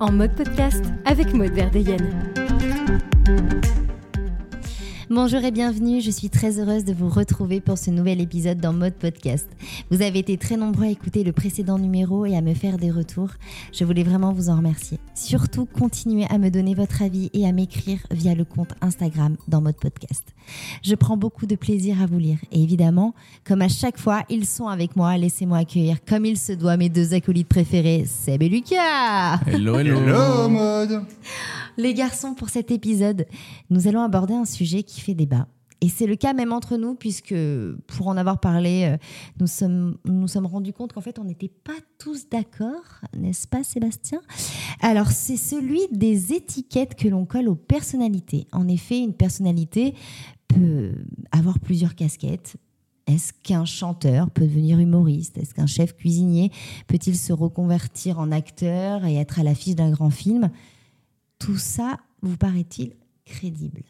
En 0.00 0.10
mode 0.10 0.34
podcast 0.34 0.84
avec 1.04 1.34
Maud 1.34 1.52
Verdeyen. 1.52 1.98
Bonjour 5.14 5.44
et 5.44 5.50
bienvenue, 5.50 6.00
je 6.00 6.10
suis 6.10 6.30
très 6.30 6.58
heureuse 6.58 6.86
de 6.86 6.94
vous 6.94 7.10
retrouver 7.10 7.60
pour 7.60 7.76
ce 7.76 7.90
nouvel 7.90 8.18
épisode 8.18 8.56
dans 8.56 8.72
Mode 8.72 8.94
Podcast. 8.94 9.46
Vous 9.90 10.00
avez 10.00 10.20
été 10.20 10.38
très 10.38 10.56
nombreux 10.56 10.86
à 10.86 10.88
écouter 10.88 11.22
le 11.22 11.32
précédent 11.32 11.78
numéro 11.78 12.24
et 12.24 12.34
à 12.34 12.40
me 12.40 12.54
faire 12.54 12.78
des 12.78 12.90
retours. 12.90 13.28
Je 13.74 13.84
voulais 13.84 14.04
vraiment 14.04 14.32
vous 14.32 14.48
en 14.48 14.56
remercier. 14.56 14.98
Surtout, 15.14 15.66
continuez 15.66 16.24
à 16.30 16.38
me 16.38 16.48
donner 16.48 16.74
votre 16.74 17.02
avis 17.02 17.28
et 17.34 17.46
à 17.46 17.52
m'écrire 17.52 17.98
via 18.10 18.34
le 18.34 18.46
compte 18.46 18.72
Instagram 18.80 19.36
dans 19.48 19.60
Mode 19.60 19.76
Podcast. 19.76 20.24
Je 20.82 20.94
prends 20.94 21.18
beaucoup 21.18 21.44
de 21.44 21.56
plaisir 21.56 22.00
à 22.00 22.06
vous 22.06 22.18
lire 22.18 22.38
et 22.50 22.62
évidemment, 22.62 23.12
comme 23.44 23.60
à 23.60 23.68
chaque 23.68 23.98
fois, 23.98 24.22
ils 24.30 24.46
sont 24.46 24.68
avec 24.68 24.96
moi. 24.96 25.18
Laissez-moi 25.18 25.58
accueillir 25.58 25.98
comme 26.08 26.24
il 26.24 26.38
se 26.38 26.52
doit 26.52 26.78
mes 26.78 26.88
deux 26.88 27.12
acolytes 27.12 27.48
préférés, 27.48 28.06
Seb 28.06 28.42
et 28.42 28.48
Lucas. 28.48 29.40
Hello, 29.46 29.78
hello. 29.78 29.98
Hello, 29.98 30.48
mode 30.48 31.04
Les 31.76 31.92
garçons, 31.92 32.32
pour 32.32 32.48
cet 32.48 32.70
épisode, 32.70 33.26
nous 33.68 33.88
allons 33.88 34.00
aborder 34.00 34.34
un 34.34 34.46
sujet 34.46 34.82
qui 34.82 35.01
fait 35.02 35.14
débat. 35.14 35.48
Et 35.82 35.88
c'est 35.88 36.06
le 36.06 36.14
cas 36.14 36.32
même 36.32 36.52
entre 36.52 36.76
nous, 36.76 36.94
puisque 36.94 37.34
pour 37.88 38.06
en 38.06 38.16
avoir 38.16 38.38
parlé, 38.38 38.84
euh, 38.84 38.96
nous 39.40 39.48
sommes, 39.48 39.98
nous 40.04 40.28
sommes 40.28 40.46
rendus 40.46 40.72
compte 40.72 40.92
qu'en 40.92 41.00
fait, 41.00 41.18
on 41.18 41.24
n'était 41.24 41.48
pas 41.48 41.76
tous 41.98 42.28
d'accord, 42.28 42.84
n'est-ce 43.16 43.48
pas, 43.48 43.64
Sébastien? 43.64 44.20
Alors, 44.80 45.08
c'est 45.08 45.36
celui 45.36 45.80
des 45.90 46.34
étiquettes 46.34 46.94
que 46.94 47.08
l'on 47.08 47.26
colle 47.26 47.48
aux 47.48 47.56
personnalités. 47.56 48.46
En 48.52 48.68
effet, 48.68 49.00
une 49.00 49.12
personnalité 49.12 49.94
peut 50.46 50.92
avoir 51.32 51.58
plusieurs 51.58 51.96
casquettes. 51.96 52.56
Est-ce 53.08 53.32
qu'un 53.32 53.64
chanteur 53.64 54.30
peut 54.30 54.46
devenir 54.46 54.78
humoriste? 54.78 55.36
Est-ce 55.36 55.52
qu'un 55.52 55.66
chef 55.66 55.96
cuisinier 55.96 56.52
peut-il 56.86 57.16
se 57.16 57.32
reconvertir 57.32 58.20
en 58.20 58.30
acteur 58.30 59.04
et 59.04 59.16
être 59.16 59.40
à 59.40 59.42
l'affiche 59.42 59.74
d'un 59.74 59.90
grand 59.90 60.10
film? 60.10 60.48
Tout 61.40 61.58
ça 61.58 61.98
vous 62.22 62.36
paraît-il 62.36 62.92
crédible? 63.24 63.82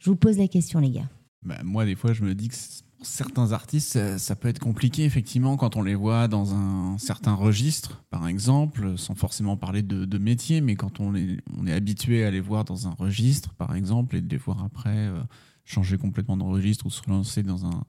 Je 0.00 0.08
vous 0.08 0.16
pose 0.16 0.38
la 0.38 0.48
question, 0.48 0.80
les 0.80 0.90
gars. 0.90 1.08
Bah, 1.42 1.60
moi, 1.62 1.84
des 1.84 1.94
fois, 1.94 2.12
je 2.12 2.24
me 2.24 2.34
dis 2.34 2.48
que 2.48 2.54
pour 2.96 3.06
certains 3.06 3.52
artistes, 3.52 4.18
ça, 4.18 4.36
peut 4.36 4.48
être 4.48 4.58
compliqué, 4.58 5.04
effectivement, 5.04 5.56
quand 5.56 5.76
on 5.76 5.82
les 5.82 5.94
voit 5.94 6.26
dans 6.26 6.54
un 6.54 6.98
certain 6.98 7.34
registre, 7.34 8.02
par 8.10 8.26
exemple, 8.26 8.98
sans 8.98 9.14
forcément 9.14 9.56
parler 9.56 9.82
de, 9.82 10.18
métier, 10.18 10.62
mais 10.62 10.74
quand 10.74 11.00
on, 11.00 11.14
est 11.14 11.72
habitué 11.72 12.24
à 12.24 12.30
les 12.30 12.40
voir 12.40 12.64
dans 12.64 12.88
un 12.88 12.92
registre, 12.92 13.54
par 13.54 13.74
exemple, 13.74 14.16
et 14.16 14.22
de 14.22 14.28
les 14.28 14.38
voir 14.38 14.64
après 14.64 14.90
euh, 14.90 15.20
changer 15.64 15.98
complètement 15.98 16.36
de 16.36 16.44
registre 16.44 16.86
ou 16.86 16.90
se 16.90 17.02
relancer 17.02 17.42
dans 17.42 17.66
un, 17.66 17.84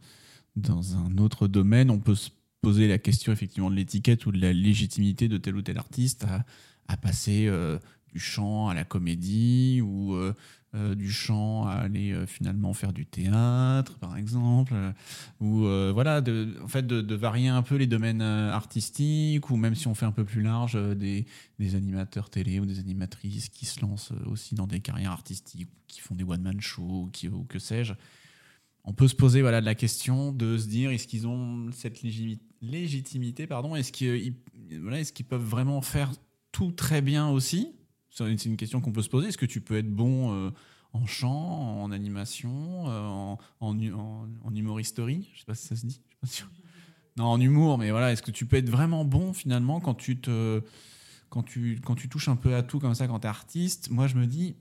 dans 0.56 0.98
un 0.98 1.18
autre 1.18 1.48
domaine, 1.48 1.90
on 1.90 2.00
peut 2.00 2.16
se 2.16 2.30
poser 2.62 2.88
la 2.88 2.98
question, 2.98 3.31
effectivement, 3.31 3.70
de 3.70 3.75
l'étiquette 3.75 4.25
ou 4.25 4.31
de 4.31 4.40
la 4.40 4.53
légitimité 4.53 5.28
de 5.28 5.38
tel 5.38 5.56
ou 5.56 5.62
tel 5.62 5.78
artiste 5.78 6.25
à, 6.25 6.46
à 6.88 6.98
passer 6.98 7.48
euh, 7.48 7.80
du 8.14 8.20
chant 8.20 8.70
à 8.70 8.73
la 8.73 8.84
comédie 8.84 9.81
ou 9.81 10.14
euh, 10.14 10.34
euh, 10.73 10.95
du 10.95 11.11
chant 11.11 11.67
à 11.67 11.72
aller 11.72 12.14
euh, 12.14 12.25
finalement 12.25 12.73
faire 12.73 12.94
du 12.94 13.05
théâtre, 13.05 13.97
par 14.00 14.16
exemple, 14.16 14.72
euh, 14.73 14.94
ou 15.41 15.63
voilà, 15.94 16.22
de, 16.22 16.55
en 16.63 16.69
fait, 16.69 16.88
de, 16.88 17.16
varier 17.16 17.50
un 17.50 17.61
peu 17.61 17.75
les 17.75 17.88
domaines 17.88 18.22
artistiques, 18.22 19.50
ou 19.50 19.58
même 19.58 19.75
si 19.75 19.88
on 19.88 19.95
fait 19.95 20.05
un 20.05 20.13
peu 20.13 20.23
plus 20.23 20.41
large, 20.41 20.78
des, 20.95 21.25
animateurs 21.59 22.30
télé 22.30 22.61
ou 22.61 22.66
des 22.66 22.80
animatrices 22.80 23.50
qui 23.50 23.66
se 23.66 23.81
lancent 23.81 24.13
aussi 24.28 24.55
dans 24.55 24.66
des 24.66 24.80
carrières 24.80 25.11
artistiques, 25.11 25.67
qui 25.88 26.00
font 26.00 26.16
des 26.16 26.23
one-man 26.23 26.61
shows, 26.61 27.09
qui, 27.11 27.28
ou 27.28 27.44
que 27.44 27.59
sais-je. 27.59 27.94
On 28.85 28.94
peut 28.94 29.09
se 29.09 29.16
poser 29.16 29.41
voilà, 29.41 29.59
de 29.59 29.66
la 29.66 29.75
question 29.75 30.31
de 30.31 30.58
se 30.58 30.67
dire 30.67 30.91
est-ce 30.91 31.06
qu'ils 31.06 31.28
ont 31.28 31.69
cette 31.73 32.02
légitimité, 32.61 33.45
pardon, 33.45 33.75
est-ce 33.75 33.91
qu'ils 33.91 34.35
voilà, 34.80 35.02
est 35.02 35.11
qu'ils 35.11 35.25
peuvent 35.25 35.44
vraiment 35.44 35.81
faire 35.81 36.11
tout 36.53 36.72
très 36.72 37.02
bien 37.02 37.28
aussi? 37.28 37.75
C'est 38.12 38.45
une 38.45 38.58
question 38.58 38.81
qu'on 38.81 38.92
peut 38.92 39.02
se 39.02 39.09
poser. 39.09 39.30
Est-ce 39.30 39.38
que 39.38 39.45
tu 39.45 39.62
peux 39.62 39.78
être 39.78 39.90
bon 39.90 40.34
euh, 40.34 40.52
en 40.94 41.06
chant, 41.06 41.81
en 41.81 41.91
animation, 41.91 42.90
euh, 42.90 43.02
en, 43.02 43.40
en, 43.62 44.28
en- 44.44 44.56
humoristerie? 44.56 45.30
Je 45.34 45.40
sais 45.40 45.46
pas 45.46 45.56
si 45.56 45.68
ça 45.68 45.75
se 45.75 45.85
dit. 45.85 46.02
Non, 47.18 47.25
en 47.25 47.41
humour, 47.41 47.78
mais 47.78 47.91
voilà, 47.91 48.12
est-ce 48.12 48.22
que 48.22 48.31
tu 48.31 48.46
peux 48.46 48.58
être 48.58 48.69
vraiment 48.69 49.03
bon 49.06 49.34
finalement 49.34 49.80
quand 49.80 49.96
tu 49.96 50.19
te 50.19 50.62
quand 51.30 51.44
tu 51.44 51.80
quand 51.84 51.96
tu 51.96 52.08
touches 52.09 52.28
un 52.30 52.35
peu 52.35 52.56
à 52.56 52.63
tout 52.63 52.80
comme 52.80 52.96
ça 52.96 53.08
quand 53.08 53.19
tu 53.19 53.28
es 53.28 53.30
artiste? 53.30 53.90
Moi, 53.90 54.08
je 54.08 54.16
me 54.16 54.28
dis, 54.28 54.56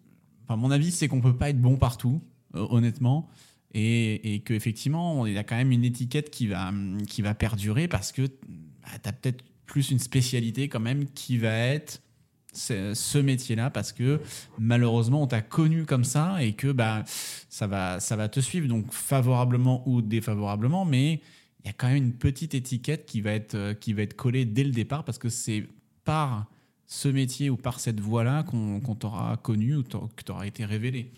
enfin, 0.45 0.57
mon 0.57 0.71
avis, 0.71 0.91
c'est 0.91 1.09
qu'on 1.09 1.21
peut 1.21 1.37
pas 1.37 1.51
être 1.51 1.61
bon 1.61 1.77
partout, 1.77 2.23
euh, 2.55 2.67
honnêtement. 2.71 3.29
Et, 3.73 4.35
et 4.35 4.41
qu'effectivement, 4.41 5.27
il 5.27 5.35
y 5.35 5.39
a 5.39 5.45
quand 5.45 5.55
même 5.55 5.71
une 5.71 5.85
étiquette 5.85 6.31
qui 6.31 6.49
va, 6.49 6.73
qui 7.07 7.23
va 7.23 7.35
perdurer 7.35 7.87
parce 7.87 8.11
que 8.11 8.23
bah, 8.23 8.89
tu 9.01 9.09
as 9.09 9.13
peut-être 9.13 9.45
plus 9.65 9.93
une 9.93 10.01
spécialité 10.01 10.69
quand 10.69 10.81
même 10.81 11.07
qui 11.13 11.39
va 11.39 11.57
être 11.57 12.03
ce 12.53 13.19
métier-là 13.19 13.71
parce 13.71 13.93
que 13.93 14.21
malheureusement 14.59 15.23
on 15.23 15.27
t'a 15.27 15.43
connu 15.43 15.85
comme 15.85 16.05
ça 16.05 16.43
et 16.43 16.53
que 16.53 16.73
bah 16.73 17.05
ça 17.49 17.67
va 17.67 18.01
ça 18.01 18.17
va 18.17 18.29
te 18.29 18.41
suivre. 18.41 18.69
Donc 18.69 18.93
favorablement 18.93 19.83
ou 19.87 20.03
défavorablement 20.03 20.85
mais 20.85 21.21
il 21.63 21.67
y 21.67 21.71
a 21.71 21.73
quand 21.73 21.89
même 21.89 21.97
une 21.97 22.15
petite 22.15 22.55
étiquette 22.55 23.07
qui 23.07 23.21
va 23.21 23.33
être 23.33 23.55
euh, 23.55 23.75
qui 23.75 23.93
va 23.93 24.03
être 24.03 24.15
collée 24.15 24.45
dès 24.45 24.65
le 24.65 24.71
départ 24.71 25.05
parce 25.05 25.19
que 25.19 25.29
c'est 25.29 25.67
par 26.05 26.47
ce 26.87 27.09
métier 27.09 27.51
ou 27.51 27.57
par 27.57 27.79
cette 27.79 28.01
voie-là 28.01 28.43
qu'on 28.43 28.81
t'aura 28.97 29.37
connu 29.37 29.77
ou 29.77 29.83
que 29.85 30.25
t'auras 30.25 30.47
été 30.47 30.65
révélé 30.65 31.13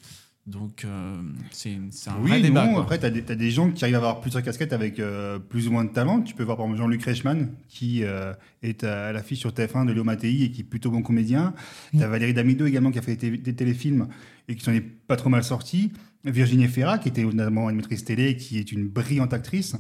donc 0.47 0.85
euh, 0.85 1.15
c'est 1.53 1.79
un 2.09 2.15
vrai 2.21 2.37
Oui, 2.37 2.43
débat 2.43 2.67
non, 2.67 2.75
quoi. 2.75 2.83
après, 2.83 2.99
tu 2.99 3.07
as, 3.07 3.11
des 3.11 3.51
gens 3.51 3.71
qui 3.71 3.85
arrivent 3.85 3.95
à 3.95 3.99
avoir 3.99 4.21
plusieurs 4.21 4.43
casquettes 4.43 4.73
avec 4.73 4.99
euh, 4.99 5.39
plus 5.39 5.69
ou 5.69 5.73
moins 5.73 5.85
de 5.85 5.91
talent. 5.91 6.21
Tu 6.21 6.35
peux 6.35 6.43
voir 6.43 6.57
par 6.57 6.67
exemple 6.67 6.81
Jean-Luc 6.81 7.05
Reichmann, 7.05 7.51
qui 7.69 8.03
euh, 8.03 8.33
est 8.63 8.83
à 8.83 9.13
l'affiche 9.13 9.39
sur 9.39 9.51
TF1 9.51 9.87
de 9.87 9.93
Léo 9.93 10.03
Mattei 10.03 10.43
et 10.43 10.51
qui 10.51 10.63
est 10.63 10.65
plutôt 10.65 10.91
bon 10.91 11.03
comédien. 11.03 11.55
Tu 11.93 12.03
as 12.03 12.09
Valérie 12.09 12.35
Damido 12.35 12.67
également, 12.67 12.91
qui 12.91 12.99
a 12.99 13.03
fait 13.03 13.17
des, 13.17 13.37
des 13.39 13.55
téléfilms 13.55 14.09
et 14.49 14.57
qui 14.57 14.65
s'en 14.65 14.73
est 14.73 14.81
pas 14.81 15.17
trop 15.17 15.29
mal 15.29 15.45
sorti. 15.45 15.93
Virginie 16.25 16.69
Ferra, 16.69 16.99
qui 16.99 17.09
était 17.09 17.25
notamment 17.25 17.69
animatrice 17.69 18.05
télé, 18.05 18.37
qui 18.37 18.59
est 18.59 18.73
une 18.73 18.89
brillante 18.89 19.33
actrice. 19.33 19.77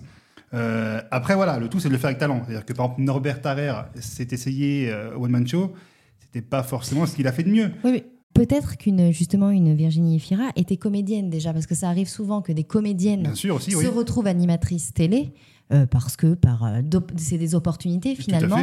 Euh, 0.55 1.00
après, 1.11 1.34
voilà, 1.34 1.59
le 1.59 1.69
tout, 1.69 1.81
c'est 1.81 1.89
de 1.89 1.93
le 1.94 1.99
faire 1.99 2.09
avec 2.09 2.19
talent. 2.19 2.43
C'est-à-dire 2.44 2.65
que 2.67 2.73
par 2.73 2.87
exemple, 2.87 3.03
Norbert 3.03 3.41
Tarrer 3.41 3.73
s'est 3.97 4.29
essayé 4.31 4.91
euh, 4.91 5.17
au 5.17 5.25
One 5.25 5.31
Man 5.31 5.47
Show. 5.47 5.73
C'était 6.19 6.43
pas 6.43 6.62
forcément 6.62 7.06
ce 7.06 7.17
qu'il 7.17 7.27
a 7.27 7.33
fait 7.33 7.43
de 7.43 7.50
mieux. 7.50 7.71
Oui, 7.84 7.93
mais 7.93 8.05
peut-être 8.34 8.76
qu'une 8.76 9.12
justement 9.12 9.50
une 9.50 9.75
Virginie 9.75 10.19
Fira 10.19 10.50
était 10.56 10.76
comédienne 10.76 11.31
déjà, 11.31 11.53
parce 11.53 11.66
que 11.66 11.75
ça 11.75 11.88
arrive 11.88 12.09
souvent 12.09 12.43
que 12.43 12.53
des 12.53 12.65
comédiennes 12.65 13.22
Bien 13.22 13.34
sûr 13.34 13.56
aussi, 13.56 13.70
se 13.72 13.76
oui. 13.76 13.87
retrouvent 13.87 14.26
animatrices 14.26 14.93
télé. 14.94 15.32
Euh, 15.73 15.87
parce 15.87 16.17
que 16.17 16.34
par 16.34 16.65
euh, 16.65 16.81
c'est 17.17 17.39
des 17.39 17.55
opportunités 17.55 18.15
finalement 18.15 18.56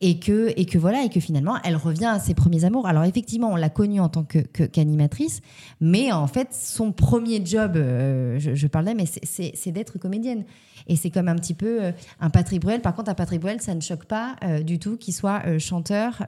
et 0.00 0.18
que 0.18 0.52
et 0.56 0.64
que 0.64 0.78
voilà 0.78 1.02
et 1.04 1.08
que 1.08 1.20
finalement 1.20 1.56
elle 1.64 1.76
revient 1.76 2.06
à 2.06 2.18
ses 2.18 2.34
premiers 2.34 2.64
amours. 2.64 2.86
Alors 2.86 3.04
effectivement 3.04 3.50
on 3.52 3.56
l'a 3.56 3.68
connue 3.68 4.00
en 4.00 4.08
tant 4.08 4.24
que 4.24 4.38
qu'animatrice 4.38 5.40
mais 5.80 6.12
en 6.12 6.26
fait 6.26 6.48
son 6.54 6.92
premier 6.92 7.44
job 7.44 7.72
euh, 7.76 8.38
je, 8.38 8.54
je 8.54 8.66
parle 8.66 8.86
d'elle 8.86 8.96
mais 8.96 9.06
c'est- 9.06 9.72
d'être 9.72 9.98
comédienne. 9.98 10.44
Et 10.88 10.94
c'est 10.96 11.10
comme 11.10 11.26
un 11.28 11.34
petit 11.34 11.54
peu 11.54 11.82
euh, 11.82 11.92
un 12.20 12.30
Patrick 12.30 12.60
Bruel. 12.62 12.80
Par 12.80 12.94
contre 12.94 13.10
un 13.10 13.14
Patrick 13.14 13.40
Bruel 13.40 13.60
ça 13.60 13.74
ne 13.74 13.80
choque 13.80 14.04
pas 14.04 14.36
du 14.64 14.78
tout 14.78 14.96
qu'il 14.96 15.14
soit 15.14 15.58
chanteur 15.58 16.22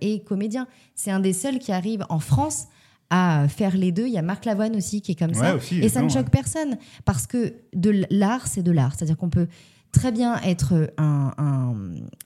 et 0.00 0.20
comédien. 0.24 0.66
C'est 0.94 1.10
un 1.10 1.20
des 1.20 1.32
seuls 1.32 1.58
qui 1.58 1.72
arrive 1.72 2.04
en 2.08 2.18
France 2.18 2.66
à 3.14 3.46
faire 3.46 3.76
les 3.76 3.92
deux. 3.92 4.06
Il 4.06 4.12
y 4.12 4.18
a 4.18 4.22
Marc 4.22 4.46
Lavoine 4.46 4.74
aussi 4.74 5.02
qui 5.02 5.12
est 5.12 5.14
comme 5.14 5.34
ça. 5.34 5.56
Aussi, 5.56 5.78
et 5.80 5.88
ça 5.90 6.00
ne 6.02 6.08
choque 6.08 6.30
personne 6.30 6.78
parce 7.04 7.26
que 7.26 7.54
de 7.74 8.04
l'art, 8.10 8.46
c'est 8.46 8.62
de 8.62 8.72
l'art. 8.72 8.94
C'est-à-dire 8.96 9.16
qu'on 9.18 9.28
peut 9.30 9.48
très 9.92 10.10
bien 10.12 10.40
être 10.40 10.90
un, 10.96 11.32
un- 11.36 11.74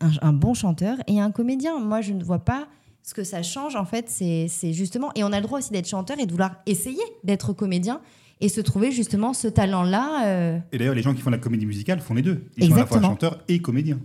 un- 0.01 0.11
un 0.23 0.33
bon 0.33 0.55
chanteur 0.55 0.97
et 1.09 1.21
un 1.21 1.33
comédien. 1.33 1.81
Moi, 1.81 2.01
je 2.03 2.13
ne 2.13 2.23
vois 2.23 2.45
pas 2.45 2.69
ce 3.03 3.15
que 3.15 3.25
ça 3.25 3.43
change. 3.43 3.75
En 3.75 3.85
fait, 3.85 4.09
c'est 4.09 4.73
justement. 4.73 5.11
Et 5.17 5.25
on 5.25 5.33
a 5.33 5.41
le 5.41 5.43
droit 5.47 5.59
aussi 5.59 5.73
d'être 5.73 5.89
chanteur 5.89 6.19
et 6.21 6.27
de 6.27 6.31
vouloir 6.31 6.57
essayer 6.67 7.03
d'être 7.25 7.53
comédien 7.53 8.01
et 8.41 8.49
se 8.49 8.61
trouver 8.61 8.93
justement 8.93 9.33
ce 9.33 9.49
talent-là. 9.49 10.27
euh, 10.27 10.59
Et 10.71 10.79
d'ailleurs, 10.79 10.95
les 10.95 11.03
gens 11.03 11.15
qui 11.15 11.23
font 11.23 11.31
de 11.31 11.37
la 11.37 11.43
comédie 11.43 11.67
musicale 11.67 11.99
font 12.01 12.15
les 12.15 12.23
deux. 12.23 12.45
Ils 12.59 12.69
sont 12.69 12.75
à 12.75 12.77
la 12.79 12.87
fois 12.87 12.97
Exactement. 12.99 13.09
chanteurs 13.09 13.45
et 13.49 13.59
comédiens. 13.61 13.99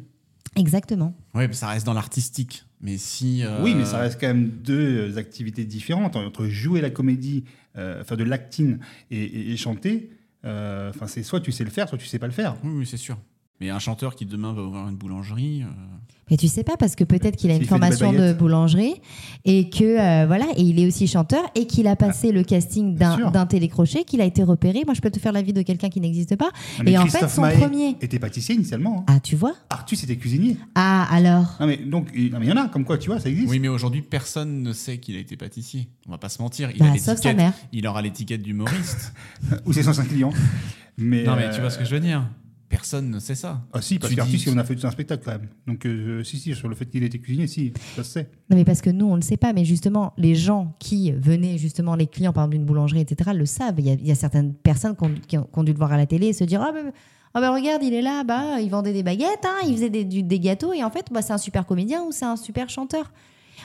Exactement. 0.56 1.14
ouais 1.34 1.48
mais 1.48 1.54
ça 1.54 1.68
reste 1.68 1.86
dans 1.86 1.94
l'artistique 1.94 2.66
mais 2.82 2.98
si 2.98 3.44
euh, 3.44 3.62
Oui, 3.64 3.76
mais 3.76 3.86
ça 3.86 4.00
reste 4.00 4.20
quand 4.20 4.28
même 4.28 4.50
deux 4.50 5.18
activités 5.18 5.66
différentes 5.66 6.16
entre 6.16 6.46
jouer 6.48 6.82
la 6.82 6.90
comédie, 6.90 7.44
euh, 7.78 8.04
faire 8.04 8.18
de 8.18 8.24
l'acting 8.24 8.78
et, 9.12 9.22
et- 9.24 9.52
et 9.52 9.58
chanter. 9.58 10.10
euh, 10.46 10.90
Enfin, 10.90 11.08
c'est 11.08 11.24
soit 11.24 11.40
tu 11.42 11.52
sais 11.52 11.64
le 11.64 11.70
faire, 11.70 11.88
soit 11.88 11.98
tu 11.98 12.06
sais 12.08 12.20
pas 12.20 12.28
le 12.28 12.34
faire. 12.34 12.56
oui, 12.64 12.72
oui, 12.80 12.86
c'est 12.86 12.98
sûr 12.98 13.18
mais 13.60 13.70
un 13.70 13.78
chanteur 13.78 14.16
qui 14.16 14.26
demain 14.26 14.54
va 14.54 14.64
ouvrir 14.64 14.88
une 14.88 14.96
boulangerie 14.96 15.62
euh, 15.62 15.68
Mais 16.32 16.38
tu 16.38 16.48
sais 16.48 16.64
pas 16.64 16.78
parce 16.78 16.96
que 16.96 17.04
peut-être 17.04 17.36
qu'il 17.36 17.52
a 17.52 17.56
une 17.56 17.66
formation 17.66 18.12
de 18.14 18.32
boulangerie 18.34 18.96
et 19.46 19.70
que 19.70 19.84
euh, 19.84 20.26
voilà 20.26 20.46
et 20.56 20.62
il 20.62 20.80
est 20.80 20.88
aussi 20.88 21.06
chanteur 21.08 21.44
et 21.56 21.68
qu'il 21.68 21.86
a 21.88 21.96
passé 21.96 22.32
le 22.32 22.44
casting 22.44 22.96
d'un 22.96 23.46
télécrochet, 23.46 24.06
qu'il 24.06 24.22
a 24.22 24.26
été 24.26 24.42
repéré. 24.42 24.84
Moi, 24.86 24.94
je 24.96 25.02
peux 25.02 25.12
te 25.12 25.20
faire 25.20 25.34
la 25.34 25.42
vie 25.42 25.54
de 25.54 25.62
quelqu'un 25.62 25.90
qui 25.90 26.00
n'existe 26.02 26.36
pas. 26.38 26.50
Mais 26.84 26.94
et 26.94 26.98
en 26.98 27.06
fait, 27.06 27.28
son 27.28 27.42
Maé 27.42 27.58
premier. 27.58 27.90
était 28.02 28.18
pâtissier 28.18 28.56
initialement. 28.56 29.02
hein. 29.08 29.14
Ah, 29.16 29.20
tu 29.20 29.36
vois? 29.36 29.54
Artus 29.70 30.04
était 30.04 30.16
cuisinier. 30.16 30.58
Ah, 30.76 31.06
alors? 31.12 31.58
Non, 31.60 31.68
mais 31.68 31.78
donc, 31.78 32.08
il 32.16 32.28
y 32.30 32.52
en 32.52 32.56
a, 32.58 32.68
comme 32.70 32.86
quoi, 32.86 32.98
tu 32.98 33.10
vois, 33.10 33.20
ça 33.20 33.30
existe. 33.30 33.50
Oui, 33.50 33.60
mais 33.60 33.68
aujourd'hui, 33.68 34.02
personne 34.02 34.64
ne 34.64 34.72
sait 34.74 35.00
qu'il 35.00 35.16
a 35.18 35.20
été 35.20 35.36
pâtissier. 35.36 35.90
On 36.08 36.12
va 36.12 36.18
pas 36.18 36.30
se 36.30 36.42
mentir. 36.42 36.70
Il, 36.74 36.80
Bah, 36.80 36.92
a 36.94 36.98
sauf 36.98 37.20
sa 37.20 37.34
mère. 37.34 37.54
il 37.74 37.86
aura 37.88 38.02
l'étiquette 38.02 38.42
d'humoriste. 38.42 39.14
Ou 39.66 39.74
c'est 39.74 39.84
105 39.84 40.08
clients. 40.08 40.32
Mais, 40.98 41.24
non, 41.24 41.36
mais 41.36 41.46
euh, 41.46 41.54
tu 41.54 41.60
vois 41.62 41.70
ce 41.70 41.78
que 41.78 41.86
je 41.86 41.92
veux 41.94 42.00
dire 42.00 42.26
personne 42.72 43.12
ne 43.12 43.20
sait 43.20 43.36
ça. 43.36 43.62
Ah 43.74 43.82
si, 43.82 44.00
parce 44.00 44.16
qu'artiste, 44.16 44.46
dis- 44.48 44.54
on 44.56 44.58
a 44.58 44.64
fait 44.64 44.76
tout 44.76 44.88
un 44.88 44.92
spectacle 44.92 45.22
quand 45.24 45.32
même. 45.34 45.50
Donc 45.68 45.86
euh, 45.86 46.24
si, 46.24 46.38
si, 46.40 46.56
sur 46.56 46.68
le 46.70 46.74
fait 46.76 46.86
qu'il 46.88 47.04
était 47.04 47.20
cuisinier, 47.20 47.46
si, 47.48 47.74
ça 47.96 48.04
se 48.04 48.12
sait. 48.12 48.30
Non, 48.50 48.56
mais 48.58 48.66
parce 48.66 48.82
que 48.82 48.90
nous, 48.90 49.06
on 49.06 49.12
ne 49.12 49.16
le 49.18 49.22
sait 49.22 49.38
pas. 49.38 49.54
Mais 49.54 49.66
justement, 49.66 50.14
les 50.18 50.34
gens 50.34 50.76
qui 50.80 51.12
venaient, 51.12 51.58
justement, 51.60 51.96
les 51.96 52.08
clients, 52.08 52.34
par 52.34 52.46
exemple, 52.46 52.56
d'une 52.58 52.66
boulangerie, 52.66 53.02
etc., 53.02 53.32
le 53.36 53.46
savent. 53.46 53.76
Il 53.80 53.86
y 53.86 53.92
a, 53.92 53.94
il 53.94 54.08
y 54.08 54.12
a 54.12 54.16
certaines 54.16 54.54
personnes 54.56 54.96
qui 54.96 55.04
ont, 55.04 55.14
qui 55.28 55.38
ont- 55.38 55.44
qui 55.44 55.60
ont 55.60 55.64
dû 55.64 55.74
le 55.74 55.78
voir 55.78 55.92
à 55.92 55.98
la 55.98 56.06
télé 56.08 56.28
et 56.28 56.34
se 56.34 56.44
dire 56.46 56.62
Ah, 56.62 56.72
ben 56.72 56.92
ah 57.34 57.40
ben, 57.42 57.54
regarde, 57.54 57.82
il 57.84 57.94
est 57.94 58.02
là, 58.02 58.24
bah, 58.26 58.60
il 58.60 58.70
vendait 58.70 58.92
des 58.94 59.04
baguettes, 59.04 59.46
hein, 59.46 59.66
il 59.68 59.74
faisait 59.76 59.90
des, 59.90 60.04
du- 60.04 60.24
des 60.24 60.40
gâteaux, 60.40 60.74
et 60.74 60.84
en 60.84 60.90
fait, 60.90 61.06
bah, 61.12 61.22
c'est 61.22 61.32
un 61.34 61.38
super 61.38 61.66
comédien 61.66 62.04
ou 62.04 62.12
c'est 62.12 62.26
un 62.26 62.36
super 62.36 62.70
chanteur. 62.70 63.12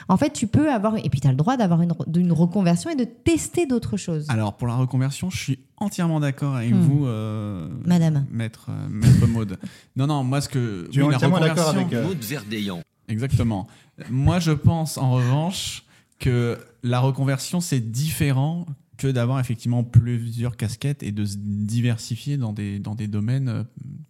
En 0.07 0.17
fait, 0.17 0.31
tu 0.31 0.47
peux 0.47 0.71
avoir. 0.71 0.97
Et 0.97 1.09
puis, 1.09 1.19
tu 1.21 1.27
as 1.27 1.31
le 1.31 1.37
droit 1.37 1.57
d'avoir 1.57 1.81
une, 1.81 2.31
reconversion 2.31 2.89
et 2.89 2.95
de 2.95 3.03
tester 3.03 3.65
d'autres 3.65 3.97
choses. 3.97 4.25
Alors 4.29 4.55
pour 4.57 4.67
la 4.67 4.75
reconversion, 4.75 5.29
je 5.29 5.37
suis 5.37 5.59
entièrement 5.77 6.19
d'accord 6.19 6.55
avec 6.55 6.73
Hmm. 6.73 6.79
vous, 6.81 7.05
euh, 7.05 7.69
Madame. 7.85 8.25
maître, 8.31 8.67
euh, 8.69 8.87
maître 8.89 9.27
Maude. 9.27 9.57
Non, 9.95 10.07
non, 10.07 10.23
moi 10.23 10.41
ce 10.41 10.49
que 10.49 10.87
Tu 10.91 10.99
es 10.99 11.03
oui, 11.03 11.09
la 11.11 11.15
entièrement 11.17 11.39
d'accord 11.39 11.69
avec, 11.69 11.91
euh, 11.93 12.03
Maud 12.07 12.17
Verdeillan. 12.23 12.81
Exactement. 13.07 13.67
Moi, 14.09 14.39
je 14.39 14.51
pense 14.51 14.97
en 14.97 15.11
revanche 15.11 15.83
que 16.19 16.57
la 16.83 16.99
reconversion, 16.99 17.61
c'est 17.61 17.79
différent 17.79 18.65
que 18.97 19.07
d'avoir 19.07 19.39
effectivement 19.39 19.83
plusieurs 19.83 20.57
casquettes 20.57 21.03
et 21.03 21.11
de 21.11 21.23
se 21.23 21.37
diversifier 21.37 22.37
dans 22.37 22.51
des, 22.53 22.79
dans 22.79 22.95
des 22.95 23.07
domaines 23.07 23.49
euh, 23.49 23.63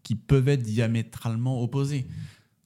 qui 0.04 0.16
peuvent 0.16 0.48
être 0.48 0.64
diamétralement 0.64 1.62
opposés. 1.62 2.08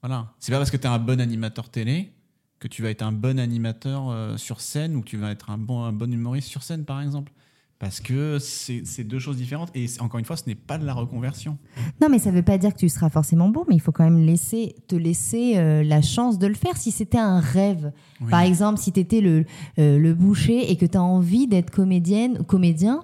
Voilà. 0.03 0.31
C'est 0.39 0.51
pas 0.51 0.57
parce 0.59 0.71
que 0.71 0.77
tu 0.77 0.83
es 0.83 0.89
un 0.89 0.99
bon 0.99 1.19
animateur 1.19 1.69
télé 1.69 2.11
que 2.61 2.67
tu 2.69 2.81
vas 2.83 2.89
être 2.91 3.01
un 3.01 3.11
bon 3.11 3.39
animateur 3.39 4.09
euh, 4.09 4.37
sur 4.37 4.61
scène 4.61 4.95
ou 4.95 5.01
que 5.01 5.07
tu 5.07 5.17
vas 5.17 5.31
être 5.31 5.49
un 5.49 5.57
bon, 5.57 5.83
un 5.83 5.91
bon 5.91 6.13
humoriste 6.13 6.47
sur 6.47 6.63
scène, 6.63 6.85
par 6.85 7.01
exemple. 7.01 7.33
Parce 7.79 7.99
que 7.99 8.37
c'est 8.39 9.03
deux 9.03 9.17
choses 9.17 9.37
différentes. 9.37 9.71
Et 9.73 9.87
encore 9.99 10.19
une 10.19 10.25
fois, 10.25 10.37
ce 10.37 10.43
n'est 10.45 10.53
pas 10.53 10.77
de 10.77 10.85
la 10.85 10.93
reconversion. 10.93 11.57
Non, 11.99 12.09
mais 12.09 12.19
ça 12.19 12.29
ne 12.29 12.35
veut 12.35 12.43
pas 12.43 12.59
dire 12.59 12.71
que 12.75 12.77
tu 12.77 12.87
seras 12.89 13.09
forcément 13.09 13.49
bon, 13.49 13.63
mais 13.67 13.73
il 13.73 13.79
faut 13.81 13.91
quand 13.91 14.03
même 14.03 14.23
laisser, 14.23 14.75
te 14.87 14.95
laisser 14.95 15.53
euh, 15.57 15.83
la 15.83 16.03
chance 16.03 16.37
de 16.37 16.45
le 16.45 16.53
faire. 16.53 16.77
Si 16.77 16.91
c'était 16.91 17.17
un 17.17 17.39
rêve, 17.39 17.91
Oui. 18.21 18.29
par 18.29 18.41
exemple, 18.41 18.79
si 18.79 18.91
tu 18.91 18.99
étais 18.99 19.19
le, 19.21 19.45
euh, 19.79 19.97
le 19.97 20.13
boucher 20.13 20.71
et 20.71 20.75
que 20.75 20.85
tu 20.85 20.95
as 20.95 21.01
envie 21.01 21.47
d'être 21.47 21.71
comédienne 21.71 22.37
ou 22.39 22.43
comédien, 22.43 23.01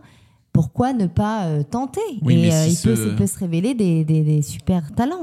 pourquoi 0.53 0.93
ne 0.93 1.07
pas 1.07 1.45
euh, 1.47 1.63
tenter? 1.63 1.99
Oui, 2.21 2.35
Et 2.35 2.41
mais 2.43 2.69
si 2.69 2.73
il, 2.73 2.83
peut, 2.87 2.95
ce- 2.95 3.07
il 3.09 3.15
peut 3.15 3.25
se 3.25 3.39
révéler 3.39 3.73
des, 3.73 4.05
des- 4.05 4.23
des 4.23 4.43
super 4.43 4.93
talents. 4.93 5.21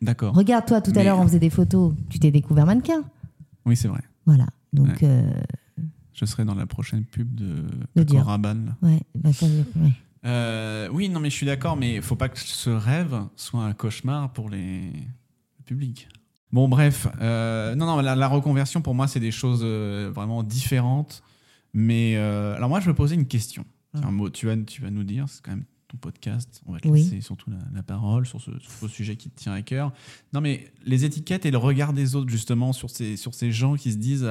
D'accord. 0.00 0.34
Regarde, 0.34 0.64
toi, 0.64 0.80
tout 0.80 0.92
à 0.96 1.04
l'heure, 1.04 1.18
on 1.18 1.24
faisait 1.26 1.38
des 1.38 1.50
photos. 1.50 1.92
Tu 2.08 2.18
t'es 2.18 2.30
découvert 2.30 2.64
mannequin. 2.64 3.02
Oui, 3.68 3.76
c'est 3.76 3.88
vrai. 3.88 4.00
Voilà. 4.26 4.46
Donc, 4.72 4.88
Ouais. 4.88 4.96
euh, 5.02 5.30
Je 6.12 6.24
serai 6.24 6.44
dans 6.44 6.54
la 6.56 6.66
prochaine 6.66 7.04
pub 7.04 7.32
de, 7.34 7.44
De 7.44 7.60
ouais, 7.62 7.68
bah, 7.94 8.04
dire- 8.04 8.26
ouais. 9.76 9.92
Euh, 10.24 10.88
oui, 10.92 11.08
non, 11.08 11.20
mais 11.20 11.30
je 11.30 11.34
suis 11.36 11.46
d'accord, 11.46 11.76
mais 11.76 11.94
il 11.96 12.02
faut 12.02 12.16
pas 12.16 12.28
que 12.28 12.38
ce 12.40 12.70
rêve 12.70 13.14
soit 13.36 13.62
un 13.64 13.72
cauchemar 13.72 14.32
pour 14.32 14.50
les 14.50 14.90
le 14.90 15.64
public. 15.64 16.08
Bon, 16.50 16.66
bref, 16.68 17.06
euh, 17.20 17.74
non, 17.76 17.86
non, 17.86 18.00
la, 18.00 18.16
la 18.16 18.26
reconversion 18.28 18.80
pour 18.82 18.94
moi, 18.96 19.06
c'est 19.06 19.20
des 19.20 19.30
choses 19.30 19.62
vraiment 19.64 20.42
différentes. 20.42 21.22
Mais 21.72 22.16
alors 22.16 22.68
moi, 22.68 22.80
je 22.80 22.88
me 22.88 22.94
posais 22.94 23.14
une 23.14 23.26
question. 23.28 23.64
Tiens, 23.96 24.10
Maud, 24.10 24.32
tu 24.32 24.46
vas, 24.46 24.56
tu 24.56 24.82
vas 24.82 24.90
nous 24.90 25.04
dire, 25.04 25.26
c'est 25.28 25.42
quand 25.44 25.52
même 25.52 25.64
ton 25.88 25.96
podcast. 25.96 26.62
On 26.66 26.72
va 26.72 26.80
te 26.80 26.88
Oui. 26.88 27.02
laisser 27.02 27.20
surtout 27.20 27.50
la, 27.50 27.56
la 27.74 27.82
parole 27.82 28.26
sur 28.26 28.40
ce, 28.40 28.50
sur 28.60 28.70
ce 28.72 28.88
sujet 28.88 29.16
qui 29.16 29.30
te 29.30 29.38
tient 29.40 29.52
à 29.52 29.62
cœur. 29.62 29.92
Non, 30.32 30.40
mais 30.40 30.70
les 30.84 31.04
étiquettes 31.04 31.46
et 31.46 31.50
le 31.50 31.58
regard 31.58 31.92
des 31.92 32.14
autres 32.14 32.30
justement 32.30 32.72
sur 32.72 32.90
ces 32.90 33.16
sur 33.16 33.34
ces 33.34 33.50
gens 33.52 33.74
qui 33.76 33.92
se 33.92 33.96
disent 33.96 34.30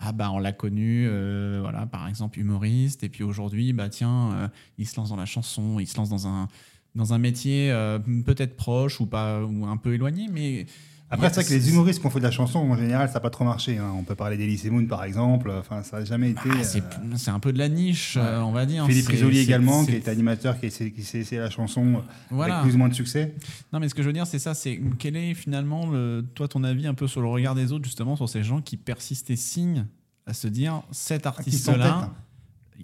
ah 0.00 0.12
bah 0.12 0.30
on 0.32 0.38
l'a 0.38 0.52
connu, 0.52 1.06
euh, 1.06 1.60
voilà, 1.62 1.86
par 1.86 2.08
exemple 2.08 2.38
humoriste, 2.38 3.04
et 3.04 3.08
puis 3.08 3.22
aujourd'hui, 3.22 3.72
bah 3.72 3.88
tiens, 3.88 4.32
euh, 4.34 4.48
il 4.76 4.86
se 4.88 4.96
lance 4.96 5.10
dans 5.10 5.16
la 5.16 5.24
chanson, 5.26 5.78
il 5.78 5.86
se 5.86 5.96
lance 5.96 6.10
dans 6.10 6.26
un 6.26 6.48
dans 6.94 7.12
un 7.12 7.18
métier 7.18 7.70
euh, 7.70 7.98
peut-être 7.98 8.56
proche 8.56 9.00
ou 9.00 9.06
pas 9.06 9.42
ou 9.44 9.66
un 9.66 9.76
peu 9.76 9.94
éloigné, 9.94 10.28
mais 10.32 10.66
Après, 11.14 11.28
c'est 11.28 11.34
vrai 11.36 11.44
que 11.44 11.50
les 11.54 11.70
humoristes 11.70 12.00
qui 12.00 12.06
ont 12.06 12.10
fait 12.10 12.18
de 12.18 12.24
la 12.24 12.30
chanson, 12.30 12.58
en 12.58 12.76
général, 12.76 13.08
ça 13.08 13.14
n'a 13.14 13.20
pas 13.20 13.30
trop 13.30 13.44
marché. 13.44 13.78
hein. 13.78 13.92
On 13.98 14.02
peut 14.02 14.14
parler 14.14 14.36
d'Elysée 14.36 14.70
Moon, 14.70 14.84
par 14.86 15.04
exemple. 15.04 15.50
Enfin, 15.50 15.82
ça 15.82 15.98
n'a 16.00 16.04
jamais 16.04 16.30
été. 16.30 16.40
Ah, 16.50 16.62
c'est 16.64 16.80
euh, 16.82 17.14
c'est 17.16 17.30
un 17.30 17.40
peu 17.40 17.52
de 17.52 17.58
la 17.58 17.68
niche, 17.68 18.16
Ouais. 18.16 18.22
euh, 18.22 18.42
on 18.44 18.52
va 18.52 18.66
dire. 18.66 18.86
Philippe 18.86 19.08
Risoli 19.08 19.38
également, 19.38 19.84
qui 19.84 19.92
est 19.92 20.08
animateur, 20.08 20.58
qui 20.60 20.70
s'est 20.70 20.90
qui 20.90 21.02
s'est 21.02 21.18
essayé 21.20 21.40
la 21.40 21.50
chanson 21.50 22.02
Voilà. 22.30 22.56
avec 22.58 22.66
plus 22.68 22.74
ou 22.74 22.78
moins 22.78 22.88
de 22.88 22.94
succès. 22.94 23.34
Non, 23.72 23.80
mais 23.80 23.88
ce 23.88 23.94
que 23.94 24.02
je 24.02 24.06
veux 24.08 24.12
dire, 24.12 24.26
c'est 24.26 24.38
ça. 24.38 24.54
C'est 24.54 24.80
quel 24.98 25.16
est 25.16 25.34
finalement, 25.34 25.86
le, 25.86 26.24
toi, 26.34 26.48
ton 26.48 26.62
avis 26.64 26.86
un 26.86 26.94
peu 26.94 27.06
sur 27.06 27.20
le 27.22 27.28
regard 27.28 27.54
des 27.54 27.72
autres, 27.72 27.84
justement, 27.84 28.16
sur 28.16 28.28
ces 28.28 28.42
gens 28.42 28.60
qui 28.60 28.76
persistent 28.76 29.30
et 29.30 29.36
signent 29.36 29.86
à 30.26 30.34
se 30.34 30.48
dire 30.48 30.82
cet 30.90 31.26
Ah, 31.26 31.30
artiste-là, 31.30 31.90
s'entêtent. 32.00 32.10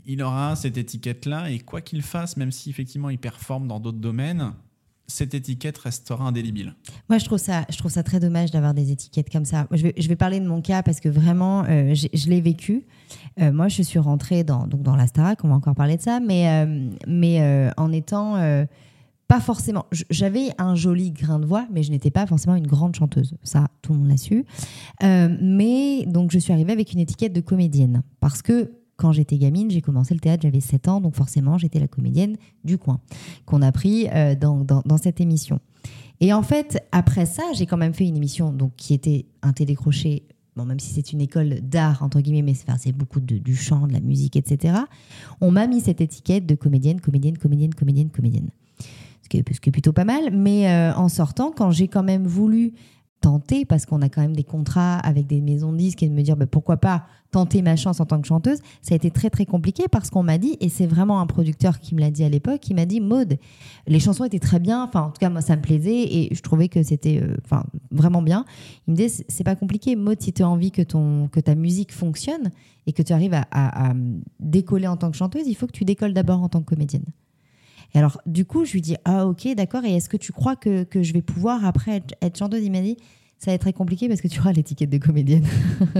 il 0.06 0.23
aura 0.23 0.56
cette 0.56 0.76
étiquette-là, 0.79 1.50
et 1.50 1.59
quoi 1.59 1.81
qu'il 1.81 2.03
fasse, 2.03 2.37
même 2.37 2.53
si 2.53 2.71
effectivement 2.71 3.11
il 3.11 3.19
performe 3.19 3.67
dans 3.67 3.81
d'autres 3.81 3.99
domaines, 3.99 4.53
cette 5.11 5.35
étiquette 5.35 5.77
restera 5.79 6.25
indélébile. 6.25 6.75
Moi, 7.09 7.19
je 7.19 7.25
trouve 7.25 7.39
ça, 7.39 7.65
je 7.69 7.77
trouve 7.77 7.91
ça 7.91 8.03
très 8.03 8.21
dommage 8.21 8.51
d'avoir 8.51 8.75
des 8.75 8.93
étiquettes 8.93 9.31
comme 9.31 9.45
ça. 9.45 9.67
Je 9.73 9.83
vais, 9.83 9.95
je 9.97 10.09
vais 10.09 10.17
parler 10.17 10.41
de 10.41 10.47
mon 10.47 10.62
cas 10.62 10.83
parce 10.83 11.01
que 11.01 11.09
vraiment, 11.09 11.65
euh, 11.69 11.95
je 11.95 12.29
l'ai 12.29 12.41
vécu. 12.41 12.87
Euh, 13.41 13.53
moi, 13.53 13.69
je 13.69 13.83
suis 13.83 13.99
rentrée 13.99 14.45
dans, 14.45 14.67
donc 14.67 14.83
dans 14.83 14.97
la 14.97 15.07
Starac, 15.07 15.45
on 15.45 15.49
va 15.49 15.55
encore 15.55 15.75
parler 15.75 15.97
de 15.97 16.03
ça, 16.03 16.21
mais, 16.21 16.49
euh, 16.49 16.91
mais 17.07 17.71
en 17.77 17.93
étant 17.93 18.37
pas 19.29 19.41
forcément. 19.41 19.87
J'avais 20.11 20.49
un 20.59 20.75
joli 20.75 21.12
grain 21.12 21.39
de 21.39 21.47
voix, 21.47 21.67
mais 21.71 21.85
je 21.85 21.91
n'étais 21.93 22.11
pas 22.11 22.27
forcément 22.27 22.57
une 22.57 22.67
grande 22.67 22.97
chanteuse. 22.97 23.37
Ça, 23.45 23.69
tout 23.81 23.93
le 23.93 24.01
monde 24.01 24.09
l'a 24.09 24.17
su. 24.17 24.45
Mais 25.03 26.05
donc, 26.07 26.33
je 26.33 26.39
suis 26.39 26.53
arrivée 26.53 26.73
avec 26.73 26.93
une 26.93 26.99
étiquette 26.99 27.33
de 27.33 27.41
comédienne 27.41 28.03
parce 28.19 28.43
que 28.43 28.73
quand 29.00 29.12
j'étais 29.12 29.38
gamine, 29.38 29.70
j'ai 29.70 29.81
commencé 29.81 30.12
le 30.12 30.20
théâtre, 30.20 30.43
j'avais 30.43 30.61
7 30.61 30.88
ans, 30.88 31.00
donc 31.00 31.14
forcément, 31.14 31.56
j'étais 31.56 31.81
la 31.81 31.88
comédienne 31.88 32.37
du 32.64 32.76
coin 32.76 33.00
qu'on 33.47 33.62
a 33.62 33.73
pris 33.73 34.08
euh, 34.11 34.35
dans, 34.35 34.62
dans, 34.62 34.99
cette 34.99 35.23
émission. 35.23 35.58
Et 36.20 36.35
en 36.35 36.43
fait, 36.43 36.87
après 36.93 37.25
ça, 37.25 37.43
j'ai 37.55 37.64
quand 37.64 37.79
même 37.79 37.94
fait 37.94 38.06
une 38.06 38.17
émission 38.17 38.52
donc, 38.52 38.73
qui 38.76 38.93
était 38.93 39.25
un 39.41 39.55
télécrochet, 39.55 40.25
bon, 40.55 40.67
même 40.67 40.79
si 40.79 40.93
c'est 40.93 41.14
une 41.14 41.23
école 41.23 41.61
d'art, 41.62 42.02
entre 42.02 42.20
guillemets, 42.20 42.43
mais 42.43 42.52
c'est 42.52 42.70
enfin, 42.70 42.91
beaucoup 42.94 43.20
de, 43.20 43.38
du 43.38 43.56
chant, 43.56 43.87
de 43.87 43.94
la 43.94 44.00
musique, 44.00 44.37
etc. 44.37 44.75
On 45.41 45.50
m'a 45.50 45.67
mis 45.67 45.81
cette 45.81 46.02
étiquette 46.02 46.44
de 46.44 46.55
comédienne, 46.55 47.00
comédienne, 47.00 47.38
comédienne, 47.38 47.75
comédienne, 47.75 48.11
comédienne. 48.11 48.50
Ce 49.23 49.29
qui 49.29 49.38
est 49.38 49.73
plutôt 49.73 49.93
pas 49.93 50.05
mal. 50.05 50.31
Mais 50.32 50.69
euh, 50.69 50.93
en 50.94 51.08
sortant, 51.08 51.52
quand 51.56 51.70
j'ai 51.70 51.88
quand 51.88 52.02
même 52.02 52.26
voulu 52.26 52.75
tenter, 53.21 53.65
parce 53.65 53.87
qu'on 53.87 54.03
a 54.03 54.09
quand 54.09 54.23
même 54.23 54.35
des 54.37 54.45
contrats 54.45 54.99
avec 54.99 55.27
des 55.27 55.41
maisons 55.41 55.73
de 55.73 55.77
disques, 55.79 56.03
et 56.03 56.09
de 56.09 56.15
me 56.15 56.23
dire 56.23 56.37
bah, 56.37 56.47
pourquoi 56.47 56.77
pas 56.79 57.05
tenter 57.31 57.63
ma 57.63 57.77
chance 57.77 58.01
en 58.01 58.07
tant 58.07 58.21
que 58.21 58.27
chanteuse, 58.27 58.59
ça 58.83 58.95
a 58.95 58.97
été 58.97 59.11
très 59.13 59.31
très 59.31 59.47
compliqué 59.47 59.85
parce 59.89 60.11
qu'on 60.11 60.25
m'a 60.25 60.37
dit, 60.39 60.57
et 60.61 60.69
c'est 60.69 60.87
vraiment 60.87 61.21
un 61.21 61.27
producteur 61.27 61.79
qui 61.79 61.95
me 61.95 62.01
l'a 62.01 62.11
dit 62.11 62.25
à 62.25 62.29
l'époque, 62.29 62.69
il 62.69 62.75
m'a 62.75 62.87
dit 62.87 63.01
Maude, 63.01 63.37
les 63.87 64.01
chansons 64.01 64.25
étaient 64.25 64.41
très 64.41 64.59
bien, 64.59 64.83
enfin 64.83 65.03
en 65.03 65.11
tout 65.11 65.21
cas 65.21 65.31
moi 65.31 65.41
ça 65.41 65.55
me 65.55 65.63
plaisait 65.63 66.03
et 66.13 66.35
je 66.35 66.41
trouvais 66.43 66.69
que 66.69 66.83
c'était 66.83 67.23
euh, 67.23 67.37
vraiment 67.93 68.23
bien. 68.23 68.45
Il 68.89 68.93
me 68.93 68.97
disait 68.97 69.25
c'est- 69.29 69.45
pas 69.45 69.55
compliqué, 69.55 69.95
Maude, 69.95 70.21
si 70.21 70.33
tu 70.33 70.43
as 70.43 70.49
envie 70.49 70.73
que, 70.73 70.83
ton, 70.83 71.29
que 71.29 71.39
ta 71.39 71.55
musique 71.55 71.93
fonctionne 71.93 72.50
et 72.87 72.93
que 72.93 73.03
tu 73.03 73.12
arrives 73.12 73.35
à 73.35 73.93
décoller 74.41 74.89
en 74.89 74.97
tant 74.97 75.11
que 75.11 75.17
chanteuse, 75.17 75.47
il 75.47 75.55
faut 75.55 75.67
que 75.67 75.73
tu 75.73 75.85
décolles 75.85 76.15
d'abord 76.15 76.43
en 76.43 76.49
tant 76.49 76.61
que 76.61 76.75
comédienne. 76.75 77.05
Et 77.94 77.99
alors, 77.99 78.20
du 78.26 78.44
coup, 78.44 78.64
je 78.64 78.73
lui 78.73 78.80
dis 78.80 78.97
Ah, 79.04 79.26
ok, 79.26 79.49
d'accord. 79.54 79.85
Et 79.85 79.97
est-ce 79.97 80.09
que 80.09 80.16
tu 80.16 80.32
crois 80.32 80.56
que, 80.56 80.85
que 80.85 81.02
je 81.02 81.12
vais 81.12 81.23
pouvoir 81.23 81.64
après 81.64 81.97
être, 81.97 82.14
être 82.23 82.38
chanteuse? 82.38 82.62
Il 82.64 82.70
m'a 82.70 82.80
dit 82.80 82.97
Ça 83.38 83.50
va 83.50 83.54
être 83.54 83.62
très 83.62 83.73
compliqué 83.73 84.09
parce 84.09 84.20
que 84.20 84.28
tu 84.28 84.40
auras 84.40 84.52
l'étiquette 84.52 84.90
de 84.90 84.99
comédienne. 84.99 85.44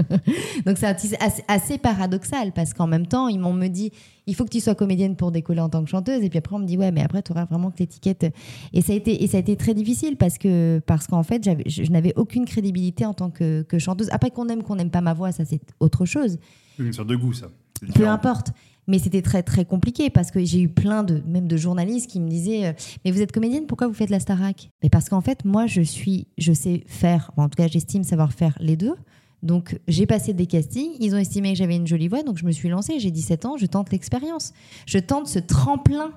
Donc, 0.65 0.77
c'est 0.77 0.85
assez, 0.85 1.17
assez 1.47 1.77
paradoxal 1.77 2.53
parce 2.53 2.73
qu'en 2.73 2.87
même 2.87 3.07
temps, 3.07 3.27
ils 3.27 3.39
m'ont 3.39 3.53
me 3.53 3.67
dit 3.67 3.91
Il 4.27 4.35
faut 4.35 4.45
que 4.45 4.49
tu 4.49 4.59
sois 4.59 4.75
comédienne 4.75 5.15
pour 5.15 5.31
décoller 5.31 5.61
en 5.61 5.69
tant 5.69 5.83
que 5.83 5.89
chanteuse. 5.89 6.23
Et 6.23 6.29
puis 6.29 6.39
après, 6.39 6.55
on 6.55 6.59
me 6.59 6.67
dit 6.67 6.77
Ouais, 6.77 6.91
mais 6.91 7.01
après, 7.01 7.21
tu 7.21 7.31
auras 7.31 7.45
vraiment 7.45 7.71
que 7.71 7.79
l'étiquette. 7.79 8.25
Et 8.73 8.81
ça, 8.81 8.93
a 8.93 8.95
été, 8.95 9.23
et 9.23 9.27
ça 9.27 9.37
a 9.37 9.39
été 9.39 9.55
très 9.57 9.73
difficile 9.73 10.15
parce 10.15 10.37
que 10.37 10.81
parce 10.85 11.07
qu'en 11.07 11.23
fait, 11.23 11.43
je, 11.43 11.83
je 11.83 11.91
n'avais 11.91 12.13
aucune 12.15 12.45
crédibilité 12.45 13.05
en 13.05 13.13
tant 13.13 13.29
que, 13.29 13.63
que 13.63 13.79
chanteuse. 13.79 14.09
Après, 14.11 14.31
qu'on 14.31 14.47
aime, 14.47 14.63
qu'on 14.63 14.75
n'aime 14.75 14.91
pas 14.91 15.01
ma 15.01 15.13
voix, 15.13 15.31
ça, 15.31 15.43
c'est 15.45 15.61
autre 15.79 16.05
chose. 16.05 16.37
Une 16.79 16.93
sorte 16.93 17.09
de 17.09 17.15
goût, 17.15 17.33
ça. 17.33 17.47
Peu 17.95 18.07
importe. 18.07 18.53
Mais 18.87 18.99
c'était 18.99 19.21
très 19.21 19.43
très 19.43 19.63
compliqué 19.65 20.09
parce 20.09 20.31
que 20.31 20.43
j'ai 20.43 20.61
eu 20.61 20.69
plein 20.69 21.03
de 21.03 21.21
même 21.27 21.47
de 21.47 21.57
journalistes 21.57 22.09
qui 22.09 22.19
me 22.19 22.27
disaient 22.27 22.67
euh, 22.67 22.73
mais 23.05 23.11
vous 23.11 23.21
êtes 23.21 23.31
comédienne 23.31 23.65
pourquoi 23.67 23.87
vous 23.87 23.93
faites 23.93 24.09
la 24.09 24.19
Starac? 24.19 24.71
Mais 24.83 24.89
parce 24.89 25.07
qu'en 25.09 25.21
fait 25.21 25.45
moi 25.45 25.67
je 25.67 25.81
suis 25.81 26.27
je 26.37 26.51
sais 26.51 26.83
faire 26.87 27.31
en 27.37 27.47
tout 27.47 27.55
cas 27.55 27.67
j'estime 27.67 28.03
savoir 28.03 28.33
faire 28.33 28.57
les 28.59 28.75
deux. 28.75 28.95
Donc 29.43 29.79
j'ai 29.87 30.05
passé 30.05 30.33
des 30.33 30.45
castings, 30.45 30.91
ils 30.99 31.15
ont 31.15 31.17
estimé 31.17 31.53
que 31.53 31.57
j'avais 31.57 31.75
une 31.75 31.87
jolie 31.87 32.07
voix 32.07 32.23
donc 32.23 32.37
je 32.37 32.45
me 32.45 32.51
suis 32.51 32.69
lancée, 32.69 32.99
j'ai 32.99 33.11
17 33.11 33.45
ans, 33.45 33.57
je 33.57 33.65
tente 33.65 33.91
l'expérience. 33.91 34.53
Je 34.85 34.99
tente 34.99 35.27
ce 35.27 35.39
tremplin 35.39 36.11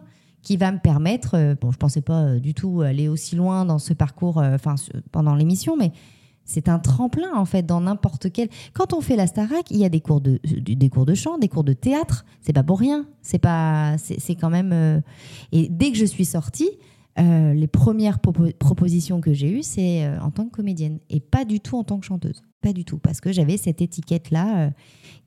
qui 0.45 0.57
va 0.57 0.71
me 0.71 0.79
permettre 0.79 1.35
euh, 1.35 1.55
bon 1.61 1.73
je 1.73 1.79
pensais 1.79 2.03
pas 2.03 2.23
euh, 2.23 2.39
du 2.39 2.55
tout 2.55 2.83
aller 2.83 3.09
aussi 3.09 3.35
loin 3.35 3.65
dans 3.65 3.81
ce 3.81 3.93
parcours 3.95 4.39
euh, 4.39 4.55
enfin 4.55 4.77
pendant 5.11 5.35
l'émission 5.35 5.77
mais 5.77 5.91
c'est 6.45 6.69
un 6.69 6.79
tremplin 6.79 7.33
en 7.35 7.45
fait 7.45 7.65
dans 7.65 7.81
n'importe 7.81 8.31
quel. 8.33 8.49
Quand 8.73 8.93
on 8.93 9.01
fait 9.01 9.17
la 9.17 9.27
Starac, 9.27 9.71
il 9.71 9.79
y 9.79 9.85
a 9.85 9.89
des 9.89 10.01
cours 10.01 10.21
de 10.21 10.41
des 10.59 10.89
cours 10.89 11.07
de 11.07 11.15
chant, 11.15 11.39
des 11.39 11.49
cours 11.49 11.65
de 11.65 11.73
théâtre. 11.73 12.25
C'est 12.41 12.53
pas 12.53 12.63
pour 12.63 12.79
rien. 12.79 13.07
C'est 13.23 13.39
pas 13.39 13.97
c'est 13.99 14.35
quand 14.35 14.51
même. 14.51 14.73
euh, 14.73 15.01
Et 15.53 15.69
dès 15.71 15.91
que 15.91 15.97
je 15.99 16.05
suis 16.05 16.25
sortie, 16.25 16.71
euh, 17.19 17.55
les 17.55 17.67
premières 17.69 18.19
propo- 18.19 18.53
propositions 18.55 19.21
que 19.21 19.33
j'ai 19.33 19.51
eues, 19.51 19.63
c'est 19.63 20.05
euh, 20.05 20.19
en 20.21 20.31
tant 20.31 20.47
que 20.47 20.51
comédienne 20.57 20.99
et 21.11 21.21
pas 21.21 21.45
du 21.45 21.61
tout 21.61 21.77
en 21.77 21.85
tant 21.85 21.99
que 21.99 22.07
chanteuse. 22.07 22.43
pas 22.61 22.73
du 22.73 22.85
tout, 22.85 22.99
parce 22.99 23.21
que 23.21 23.31
j'avais 23.31 23.57
cette 23.59 23.81
étiquette-là 23.83 24.67
euh, 24.67 24.71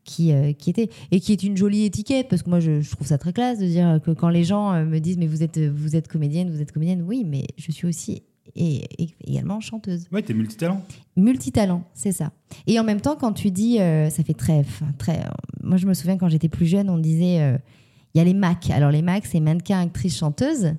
qui, 0.04 0.32
euh, 0.34 0.54
qui 0.54 0.70
était 0.72 0.90
et 1.12 1.20
qui 1.20 1.32
est 1.32 1.44
une 1.44 1.56
jolie 1.56 1.84
étiquette, 1.86 2.28
parce 2.30 2.42
que 2.44 2.50
moi 2.50 2.60
je, 2.60 2.82
je 2.82 2.92
trouve 2.92 3.06
ça 3.08 3.18
très 3.18 3.32
classe 3.32 3.60
de 3.60 3.66
dire 3.68 4.00
que 4.04 4.12
quand 4.12 4.30
les 4.30 4.44
gens 4.44 4.74
euh, 4.74 4.86
me 4.86 5.00
disent 5.00 5.18
mais 5.18 5.28
vous 5.28 5.44
êtes 5.44 5.60
vous 5.60 5.96
êtes 5.96 6.08
comédienne, 6.08 6.50
vous 6.50 6.62
êtes 6.62 6.72
comédienne, 6.72 7.04
oui, 7.08 7.24
mais 7.26 7.46
je 7.58 7.72
suis 7.72 7.88
aussi 7.88 8.24
et, 8.56 8.84
et 9.04 9.10
également 9.26 9.60
chanteuse. 9.60 10.08
Ouais, 10.12 10.22
t'es 10.22 10.34
multitalent. 10.34 10.82
Multitalent, 11.16 11.84
c'est 11.94 12.12
ça. 12.12 12.32
Et 12.68 12.80
en 12.80 12.84
même 12.84 13.02
temps, 13.02 13.16
quand 13.16 13.34
tu 13.34 13.52
dis, 13.52 13.80
euh, 13.80 14.10
ça 14.10 14.24
fait 14.24 14.34
très, 14.34 14.64
très. 14.98 15.24
moi, 15.64 15.78
je 15.78 15.86
me 15.88 15.94
souviens 15.94 16.18
quand 16.18 16.30
j'étais 16.30 16.50
plus 16.50 16.66
jeune, 16.66 16.90
on 16.90 16.98
disait, 16.98 17.42
euh, 17.42 17.58
il 18.14 18.20
y 18.20 18.22
a 18.22 18.24
les 18.24 18.34
Mac. 18.34 18.70
Alors 18.72 18.92
les 18.92 19.02
Mac, 19.02 19.26
c'est 19.26 19.40
mannequin, 19.40 19.82
actrice, 19.82 20.18
chanteuse. 20.18 20.74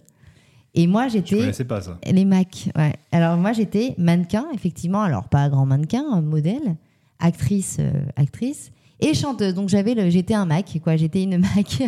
Et 0.75 0.87
moi, 0.87 1.09
Je 1.09 1.15
j'étais 1.15 1.39
connaissais 1.39 1.65
pas 1.65 1.81
ça. 1.81 1.99
les 2.07 2.25
Mac. 2.25 2.69
Ouais. 2.77 2.95
Alors 3.13 3.37
moi, 3.37 3.53
j'étais 3.53 3.95
mannequin, 3.99 4.47
effectivement. 4.55 5.03
Alors 5.03 5.29
pas 5.29 5.49
grand 5.49 5.67
mannequin, 5.67 6.21
modèle, 6.21 6.77
actrice, 7.19 7.77
euh, 7.81 7.91
actrice. 8.17 8.71
Et 9.01 9.15
chanteuse, 9.15 9.55
donc 9.55 9.69
j'avais 9.69 10.11
j'étais 10.11 10.35
un 10.35 10.45
Mac, 10.45 10.79
quoi. 10.83 10.97
J'étais 10.97 11.23
une 11.23 11.39
Mac. 11.39 11.83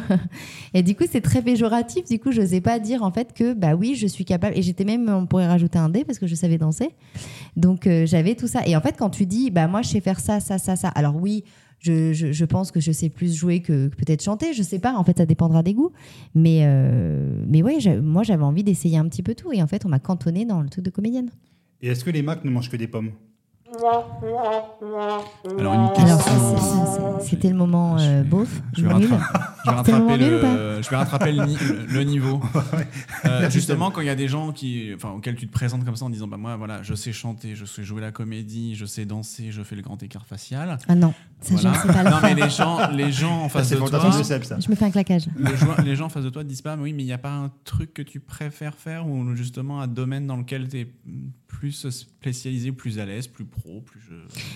et 0.74 0.82
du 0.82 0.94
coup, 0.94 1.04
c'est 1.10 1.22
très 1.22 1.40
péjoratif. 1.40 2.04
Du 2.04 2.18
coup, 2.18 2.30
je 2.30 2.42
n'osais 2.42 2.60
pas 2.60 2.78
dire 2.78 3.02
en 3.02 3.10
fait 3.10 3.32
que 3.32 3.54
bah 3.54 3.74
oui, 3.74 3.94
je 3.94 4.06
suis 4.06 4.26
capable. 4.26 4.56
Et 4.56 4.62
j'étais 4.62 4.84
même, 4.84 5.08
on 5.08 5.26
pourrait 5.26 5.46
rajouter 5.46 5.78
un 5.78 5.88
D 5.88 6.04
parce 6.04 6.18
que 6.18 6.26
je 6.26 6.34
savais 6.34 6.58
danser. 6.58 6.90
Donc 7.56 7.86
euh, 7.86 8.04
j'avais 8.04 8.34
tout 8.34 8.48
ça. 8.48 8.66
Et 8.66 8.76
en 8.76 8.82
fait, 8.82 8.96
quand 8.98 9.08
tu 9.08 9.24
dis, 9.24 9.50
bah 9.50 9.66
moi, 9.66 9.80
je 9.80 9.88
sais 9.88 10.00
faire 10.00 10.20
ça, 10.20 10.40
ça, 10.40 10.58
ça, 10.58 10.76
ça. 10.76 10.88
Alors 10.88 11.16
oui, 11.16 11.42
je, 11.78 12.12
je, 12.12 12.44
pense 12.44 12.70
que 12.70 12.80
je 12.80 12.92
sais 12.92 13.08
plus 13.08 13.34
jouer 13.34 13.60
que, 13.60 13.88
peut-être 13.88 14.22
chanter. 14.22 14.52
Je 14.52 14.62
sais 14.62 14.78
pas. 14.78 14.94
En 14.94 15.04
fait, 15.04 15.16
ça 15.16 15.24
dépendra 15.24 15.62
des 15.62 15.72
goûts. 15.72 15.92
Mais 16.34 16.60
euh, 16.64 17.44
mais 17.48 17.62
ouais, 17.62 17.78
moi, 18.02 18.24
j'avais 18.24 18.44
envie 18.44 18.62
d'essayer 18.62 18.98
un 18.98 19.08
petit 19.08 19.22
peu 19.22 19.34
tout. 19.34 19.52
Et 19.54 19.62
en 19.62 19.66
fait, 19.66 19.86
on 19.86 19.88
m'a 19.88 20.00
cantonné 20.00 20.44
dans 20.44 20.60
le 20.60 20.68
truc 20.68 20.84
de 20.84 20.90
comédienne. 20.90 21.30
Et 21.80 21.88
est-ce 21.88 22.04
que 22.04 22.10
les 22.10 22.22
Macs 22.22 22.44
ne 22.44 22.50
mangent 22.50 22.70
que 22.70 22.76
des 22.76 22.88
pommes? 22.88 23.12
Alors, 25.58 25.74
une 25.74 27.20
c'était 27.20 27.48
le 27.48 27.54
moment 27.56 27.96
euh, 27.98 28.22
beauf. 28.22 28.60
Je 28.76 28.86
vais, 28.86 28.94
nul. 28.94 29.08
rattraper, 29.12 29.36
je 29.64 29.70
vais 29.70 29.70
le 29.70 29.76
rattraper 29.76 30.16
le, 30.16 30.82
je 30.82 30.90
vais 30.90 30.96
rattraper 30.96 31.32
le, 31.32 31.44
ni- 31.46 31.56
le 31.88 32.02
niveau. 32.04 32.40
Euh, 33.24 33.50
justement, 33.50 33.90
quand 33.90 34.00
il 34.00 34.06
y 34.06 34.10
a 34.10 34.14
des 34.14 34.28
gens 34.28 34.52
qui, 34.52 34.92
enfin, 34.94 35.10
auxquels 35.10 35.34
tu 35.36 35.46
te 35.46 35.52
présentes 35.52 35.84
comme 35.84 35.96
ça 35.96 36.04
en 36.04 36.10
disant 36.10 36.26
bah 36.28 36.36
moi 36.36 36.56
voilà, 36.56 36.82
je 36.82 36.94
sais 36.94 37.12
chanter, 37.12 37.54
je 37.54 37.64
sais 37.64 37.82
jouer 37.84 38.00
la 38.00 38.12
comédie, 38.12 38.74
je 38.74 38.86
sais 38.86 39.04
danser, 39.04 39.50
je 39.50 39.62
fais 39.62 39.76
le 39.76 39.82
grand 39.82 40.00
écart 40.02 40.26
facial. 40.26 40.78
Ah 40.88 40.94
non, 40.94 41.12
ça 41.40 41.54
Voilà. 41.54 41.72
je 41.72 41.76
ne 41.78 41.82
sais 41.82 41.92
pas 41.92 42.04
le 42.04 42.10
non 42.10 42.16
mais 42.22 42.34
les 42.34 42.50
gens, 42.50 42.90
les 42.90 43.12
gens 43.12 43.42
en 43.42 43.48
face 43.48 43.68
c'est 43.68 43.74
de 43.74 43.80
toi, 43.80 43.88
ça. 44.42 44.58
Je 44.60 44.70
me 44.70 44.74
fais 44.76 44.84
un 44.84 44.90
claquage. 44.90 45.26
les 45.38 45.56
gens, 45.56 45.74
les 45.84 45.96
gens 45.96 46.06
en 46.06 46.10
face 46.10 46.24
de 46.24 46.30
toi 46.30 46.42
te 46.44 46.48
disent 46.48 46.62
pas, 46.62 46.76
mais 46.76 46.82
oui, 46.84 46.92
mais 46.92 47.02
il 47.02 47.06
n'y 47.06 47.12
a 47.12 47.18
pas 47.18 47.32
un 47.32 47.50
truc 47.64 47.92
que 47.94 48.02
tu 48.02 48.20
préfères 48.20 48.74
faire 48.74 49.06
ou 49.08 49.34
justement 49.34 49.80
un 49.80 49.86
domaine 49.88 50.26
dans 50.26 50.36
lequel 50.36 50.68
tu 50.68 50.80
es 50.80 50.92
plus 51.46 51.88
spécialisé, 51.90 52.72
plus 52.72 52.98
à 52.98 53.06
l'aise, 53.06 53.26
plus 53.26 53.44
pro, 53.44 53.80
plus. 53.80 54.00
Je... 54.00 54.14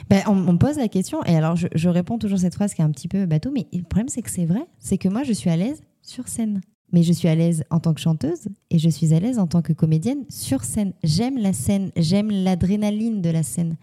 Ben, 0.09 0.23
on, 0.27 0.35
me 0.35 0.59
pose 0.59 0.77
la 0.77 0.89
question 0.89 1.23
et 1.25 1.37
alors 1.37 1.57
je, 1.57 1.89
réponds 1.89 2.19
toujours 2.19 2.39
cette 2.39 2.55
phrase 2.55 2.75
qui 2.75 2.83
est 2.83 2.85
un 2.85 2.91
petit 2.91 3.09
peu 3.09 3.27
bateau, 3.27 3.51
mais 3.53 3.67
le 3.73 3.83
problème 3.83 4.09
c'est 4.09 4.23
que 4.23 4.31
c'est 4.31 4.47
vrai, 4.47 4.67
c'est 4.79 4.99
que 4.99 5.09
moi 5.09 5.23
je 5.23 5.33
suis 5.33 5.51
à 5.51 5.57
l'aise 5.57 5.83
sur 6.03 6.29
scène. 6.29 6.61
Mais 6.93 7.05
je 7.05 7.13
suis 7.13 7.29
à 7.29 7.37
l'aise 7.37 7.63
en 7.71 7.79
tant 7.79 7.95
que 7.95 8.01
chanteuse 8.01 8.49
et 8.71 8.81
je 8.81 8.89
suis 8.89 9.15
à 9.15 9.21
l'aise 9.21 9.39
en 9.39 9.47
tant 9.47 9.63
que 9.63 9.73
comédienne 9.73 10.25
sur 10.29 10.65
scène. 10.65 10.93
J'aime 11.05 11.39
la 11.39 11.53
scène, 11.53 11.93
j'aime 11.97 12.33
l'adrénaline 12.33 13.23
de 13.23 13.31
la 13.31 13.45
scène. 13.45 13.77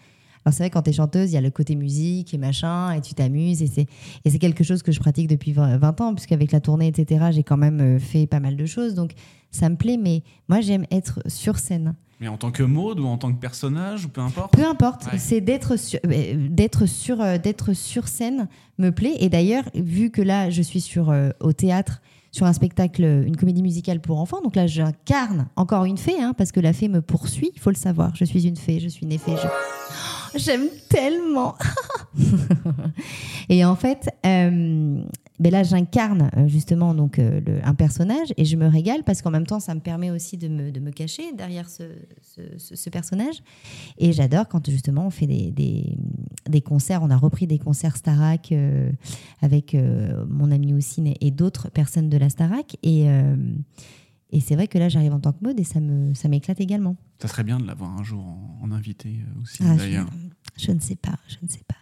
Alors 0.44 0.54
c'est 0.54 0.64
vrai 0.64 0.70
quand 0.70 0.82
tu 0.82 0.90
es 0.90 0.94
chanteuse, 0.94 1.32
il 1.32 1.36
y 1.36 1.38
a 1.38 1.42
le 1.42 1.50
côté 1.50 1.76
musique 1.76 2.34
et 2.34 2.38
machin 2.38 2.92
et 2.92 3.02
tu 3.02 3.14
t'amuses 3.14 3.62
et 3.62 3.68
c'est 3.68 3.86
et 4.26 4.30
c'est 4.30 4.40
quelque 4.40 4.64
chose 4.64 4.84
que 4.84 4.92
je 4.92 5.00
pratique 5.00 5.28
depuis 5.28 5.54
20 5.54 5.78
20 5.78 6.02
ans 6.02 6.14
puisqu'avec 6.14 6.52
la 6.52 6.60
tournée 6.60 6.88
etc 6.88 7.28
j'ai 7.32 7.44
quand 7.44 7.58
même 7.58 7.80
euh, 7.82 8.00
fait 8.00 8.28
pas 8.28 8.40
mal 8.40 8.56
de 8.56 8.66
choses 8.66 8.94
donc 8.94 9.14
ça 9.52 9.70
me 9.70 9.76
plaît 9.76 9.98
mais 9.98 10.24
moi 10.48 10.62
j'aime 10.62 10.86
être 10.92 11.22
sur 11.28 11.60
scène. 11.60 11.96
Mais 12.20 12.28
en 12.28 12.38
tant 12.38 12.50
que 12.52 12.64
mode 12.64 13.00
ou 13.00 13.06
en 13.06 13.18
tant 13.18 13.32
que 13.32 13.40
personnage 13.40 14.06
ou 14.06 14.10
peu 14.10 14.22
importe. 14.22 14.54
Peu 14.54 14.66
importe, 14.66 15.06
Ouais. 15.06 15.20
c'est 15.20 15.40
d'être 15.42 15.76
sur, 15.78 16.00
euh, 16.08 16.48
d'être 16.50 16.86
sur, 16.88 17.22
euh, 17.22 17.38
d'être 17.38 17.74
sur 17.74 18.08
scène 18.08 18.48
me 18.80 18.90
plaît. 18.92 19.16
Et 19.20 19.30
d'ailleurs, 19.30 19.66
vu 19.76 20.10
que 20.10 20.22
là, 20.24 20.50
je 20.50 20.62
suis 20.64 20.82
sur 20.82 21.12
euh, 21.12 21.30
au 21.40 21.54
théâtre 21.54 22.02
sur 22.32 22.46
un 22.46 22.54
spectacle, 22.54 23.04
une 23.04 23.36
comédie 23.38 23.62
musicale 23.64 24.00
pour 24.00 24.20
enfants, 24.20 24.42
donc 24.44 24.56
là, 24.56 24.68
j'incarne 24.68 25.48
encore 25.56 25.86
une 25.86 25.98
fée, 25.98 26.22
hein, 26.22 26.34
parce 26.38 26.52
que 26.52 26.60
la 26.60 26.74
fée 26.74 26.88
me 26.88 27.02
poursuit. 27.02 27.52
Il 27.56 27.60
faut 27.62 27.70
le 27.72 27.76
savoir. 27.76 28.16
Je 28.16 28.26
suis 28.26 28.48
une 28.48 28.58
fée, 28.58 28.80
je 28.80 28.88
suis 28.90 29.06
une 29.06 29.18
fée. 29.18 29.32
Je... 29.32 29.48
J'aime 30.36 30.68
tellement. 30.90 31.56
et 33.50 33.64
en 33.66 33.76
fait, 33.76 34.10
euh, 34.26 35.04
ben 35.40 35.52
là, 35.52 35.62
j'incarne 35.62 36.32
euh, 36.36 36.48
justement 36.48 36.96
donc 36.96 37.20
euh, 37.20 37.42
un 37.64 37.76
personnage 37.76 38.34
et 38.38 38.46
je 38.46 38.58
me 38.58 38.68
régale 38.68 39.04
parce 39.04 39.22
qu'en 39.22 39.30
même 39.30 39.46
temps, 39.46 39.60
ça 39.60 39.76
me 39.76 39.80
permet 39.80 40.10
aussi 40.10 40.36
de 40.36 40.48
me, 40.48 40.72
de 40.72 40.80
me 40.80 40.90
cacher 40.90 41.32
derrière 41.34 41.70
ce, 41.70 41.84
ce, 42.58 42.90
personnage. 42.90 43.44
Et 44.00 44.14
j'adore 44.14 44.48
quand 44.48 44.68
justement 44.68 45.06
on 45.06 45.10
fait 45.12 45.28
des, 45.28 45.52
des, 45.52 45.96
des 46.50 46.62
concerts. 46.62 47.04
On 47.04 47.12
a 47.12 47.18
repris 47.18 47.46
des 47.46 47.60
concerts 47.60 47.98
Starac 47.98 48.52
euh, 48.52 48.92
avec 49.42 49.76
mon 50.28 50.50
ami 50.52 50.74
Houssine 50.74 51.14
et, 51.22 51.32
d'autres 51.32 51.70
personnes 51.70 52.10
de 52.10 52.18
la 52.18 52.30
Starac. 52.30 52.78
Et, 52.82 53.08
et 54.32 54.40
c'est 54.42 54.56
vrai 54.56 54.68
que 54.68 54.78
là, 54.78 54.90
j'arrive 54.90 55.14
en 55.14 55.20
tant 55.20 55.32
que 55.34 55.44
mode 55.44 55.60
et 55.60 55.64
ça 55.64 55.80
me 55.80 56.14
ça 56.14 56.28
m'éclate 56.28 56.60
également. 56.60 56.96
Ça 57.22 57.28
serait 57.28 57.44
bien 57.44 57.60
de 57.60 57.66
l'avoir 57.66 57.92
un 57.98 58.04
jour 58.04 58.24
en, 58.26 58.60
en 58.62 58.72
invité 58.72 59.10
euh, 59.10 59.42
aussi. 59.42 59.64
Ah, 59.66 59.76
D'ailleurs, 59.76 60.10
je 60.58 60.72
ne 60.72 60.80
sais 60.80 60.96
pas, 60.96 61.18
je 61.28 61.38
ne 61.42 61.48
sais 61.50 61.64
pas. 61.68 61.76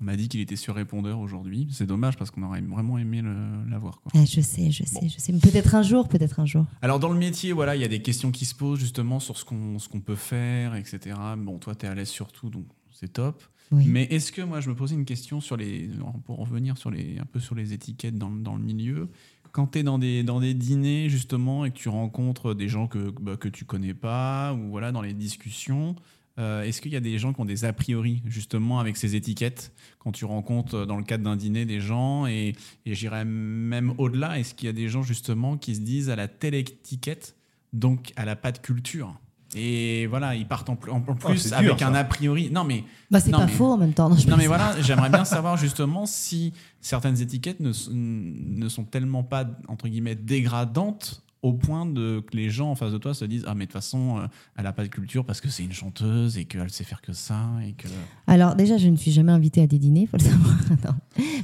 on 0.00 0.04
m'a 0.04 0.16
dit 0.16 0.28
qu'il 0.28 0.40
était 0.40 0.56
sur 0.56 0.74
répondeur 0.74 1.18
aujourd'hui. 1.20 1.68
C'est 1.70 1.86
dommage 1.86 2.16
parce 2.16 2.30
qu'on 2.30 2.42
aurait 2.42 2.60
vraiment 2.60 2.98
aimé 2.98 3.22
l'avoir. 3.70 4.02
Ah, 4.14 4.24
je 4.24 4.40
sais, 4.40 4.70
je 4.70 4.84
sais, 4.84 5.08
je 5.08 5.18
sais. 5.18 5.32
Peut-être 5.32 5.74
un 5.74 5.82
jour, 5.82 6.08
peut-être 6.08 6.40
un 6.40 6.46
jour. 6.46 6.66
Alors 6.82 6.98
dans 6.98 7.12
le 7.12 7.18
métier, 7.18 7.52
voilà, 7.52 7.76
il 7.76 7.82
y 7.82 7.84
a 7.84 7.88
des 7.88 8.02
questions 8.02 8.30
qui 8.30 8.44
se 8.44 8.54
posent 8.54 8.80
justement 8.80 9.20
sur 9.20 9.36
ce 9.38 9.44
qu'on 9.44 9.76
qu'on 9.90 10.00
peut 10.00 10.16
faire, 10.16 10.74
etc. 10.74 11.16
Bon, 11.38 11.58
toi, 11.58 11.74
tu 11.74 11.86
es 11.86 11.88
à 11.88 11.94
l'aise 11.94 12.08
sur 12.08 12.32
tout, 12.32 12.50
donc 12.50 12.66
c'est 12.92 13.12
top. 13.12 13.42
Oui. 13.72 13.84
Mais 13.88 14.04
est-ce 14.04 14.30
que 14.30 14.42
moi, 14.42 14.60
je 14.60 14.70
me 14.70 14.76
posais 14.76 14.94
une 14.94 15.04
question 15.04 15.40
sur 15.40 15.56
les, 15.56 15.90
pour 16.24 16.38
revenir 16.38 16.78
sur 16.78 16.88
les, 16.90 17.18
un 17.18 17.24
peu 17.24 17.40
sur 17.40 17.54
les 17.56 17.72
étiquettes 17.72 18.16
dans, 18.16 18.30
dans 18.30 18.54
le 18.54 18.62
milieu. 18.62 19.10
Quand 19.56 19.68
tu 19.68 19.78
es 19.78 19.82
dans 19.82 19.98
des, 19.98 20.22
dans 20.22 20.38
des 20.38 20.52
dîners 20.52 21.08
justement 21.08 21.64
et 21.64 21.70
que 21.70 21.78
tu 21.78 21.88
rencontres 21.88 22.52
des 22.52 22.68
gens 22.68 22.88
que, 22.88 23.10
bah, 23.22 23.38
que 23.38 23.48
tu 23.48 23.64
connais 23.64 23.94
pas 23.94 24.52
ou 24.52 24.68
voilà 24.68 24.92
dans 24.92 25.00
les 25.00 25.14
discussions, 25.14 25.96
euh, 26.38 26.62
est-ce 26.62 26.82
qu'il 26.82 26.92
y 26.92 26.96
a 26.96 27.00
des 27.00 27.18
gens 27.18 27.32
qui 27.32 27.40
ont 27.40 27.46
des 27.46 27.64
a 27.64 27.72
priori 27.72 28.20
justement 28.26 28.80
avec 28.80 28.98
ces 28.98 29.16
étiquettes 29.16 29.72
quand 29.98 30.12
tu 30.12 30.26
rencontres 30.26 30.84
dans 30.84 30.98
le 30.98 31.04
cadre 31.04 31.24
d'un 31.24 31.36
dîner 31.36 31.64
des 31.64 31.80
gens 31.80 32.26
et, 32.26 32.52
et 32.84 32.94
j'irais 32.94 33.24
même 33.24 33.94
au-delà, 33.96 34.38
est-ce 34.38 34.52
qu'il 34.52 34.66
y 34.66 34.68
a 34.68 34.74
des 34.74 34.90
gens 34.90 35.02
justement 35.02 35.56
qui 35.56 35.74
se 35.74 35.80
disent 35.80 36.10
à 36.10 36.16
la 36.16 36.28
telle 36.28 36.52
étiquette 36.54 37.34
donc 37.72 38.12
elle 38.16 38.26
n'a 38.26 38.36
pas 38.36 38.52
de 38.52 38.58
culture? 38.58 39.18
Et 39.54 40.06
voilà, 40.06 40.34
ils 40.34 40.46
partent 40.46 40.68
en, 40.68 40.76
pl- 40.76 40.92
en 40.92 41.00
plus 41.00 41.14
Oh, 41.24 41.32
dur, 41.60 41.70
avec 41.70 41.78
ça. 41.78 41.88
un 41.88 41.94
a 41.94 42.04
priori. 42.04 42.50
Non 42.50 42.64
mais 42.64 42.84
Bah, 43.10 43.20
c'est 43.20 43.30
pas 43.30 43.46
mais- 43.46 43.52
faux 43.52 43.72
en 43.72 43.76
même 43.78 43.92
temps. 43.92 44.08
Non, 44.10 44.36
mais 44.36 44.46
voilà, 44.46 44.74
j'aimerais 44.80 45.08
bien 45.10 45.24
savoir 45.24 45.56
justement 45.56 46.04
si 46.06 46.52
certaines 46.80 47.20
étiquettes 47.20 47.60
ne 47.60 48.68
sont 48.68 48.84
tellement 48.84 49.22
pas 49.22 49.44
entre 49.68 49.88
guillemets 49.88 50.16
dégradantes 50.16 51.22
au 51.46 51.52
point 51.52 51.86
de 51.86 52.20
que 52.20 52.36
les 52.36 52.50
gens 52.50 52.70
en 52.70 52.74
face 52.74 52.92
de 52.92 52.98
toi 52.98 53.14
se 53.14 53.24
disent 53.24 53.44
ah 53.46 53.54
mais 53.54 53.66
de 53.66 53.70
toute 53.70 53.80
façon 53.80 54.18
euh, 54.18 54.26
elle 54.56 54.66
a 54.66 54.72
pas 54.72 54.82
de 54.82 54.88
culture 54.88 55.24
parce 55.24 55.40
que 55.40 55.48
c'est 55.48 55.62
une 55.62 55.72
chanteuse 55.72 56.38
et 56.38 56.44
qu'elle 56.44 56.70
sait 56.70 56.84
faire 56.84 57.00
que 57.00 57.12
ça 57.12 57.38
et 57.66 57.72
que 57.72 57.86
Alors 58.26 58.54
déjà, 58.56 58.76
je 58.76 58.88
ne 58.88 58.96
suis 58.96 59.12
jamais 59.12 59.32
invitée 59.32 59.62
à 59.62 59.66
des 59.66 59.78
dîners, 59.78 60.06
faut 60.06 60.16
le 60.16 60.24
savoir. 60.24 60.54
Non. 60.84 60.92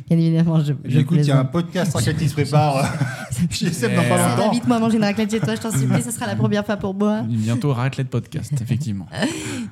Bien 0.08 0.18
évidemment, 0.18 0.60
je, 0.60 0.72
je 0.84 0.90
J'écoute, 0.90 1.18
il 1.20 1.26
y 1.26 1.30
a 1.30 1.38
un 1.40 1.44
podcast 1.44 1.96
lequel 1.98 2.16
il 2.20 2.28
se 2.28 2.34
prépare. 2.34 2.92
Chez 3.50 3.72
Seb 3.72 3.94
dans 3.94 4.02
pas 4.02 4.28
longtemps. 4.28 4.50
Invite-moi 4.50 4.76
à 4.76 4.80
manger 4.80 4.96
une 4.98 5.04
raclette 5.04 5.30
chez 5.30 5.40
toi, 5.40 5.54
je 5.54 5.60
t'en 5.60 5.70
supplie, 5.72 6.02
ce 6.02 6.10
sera 6.10 6.26
la 6.26 6.36
première 6.36 6.64
fois 6.66 6.76
pour 6.76 6.94
moi. 6.94 7.22
bientôt 7.22 7.72
raclette 7.72 8.08
podcast 8.08 8.52
effectivement. 8.60 9.06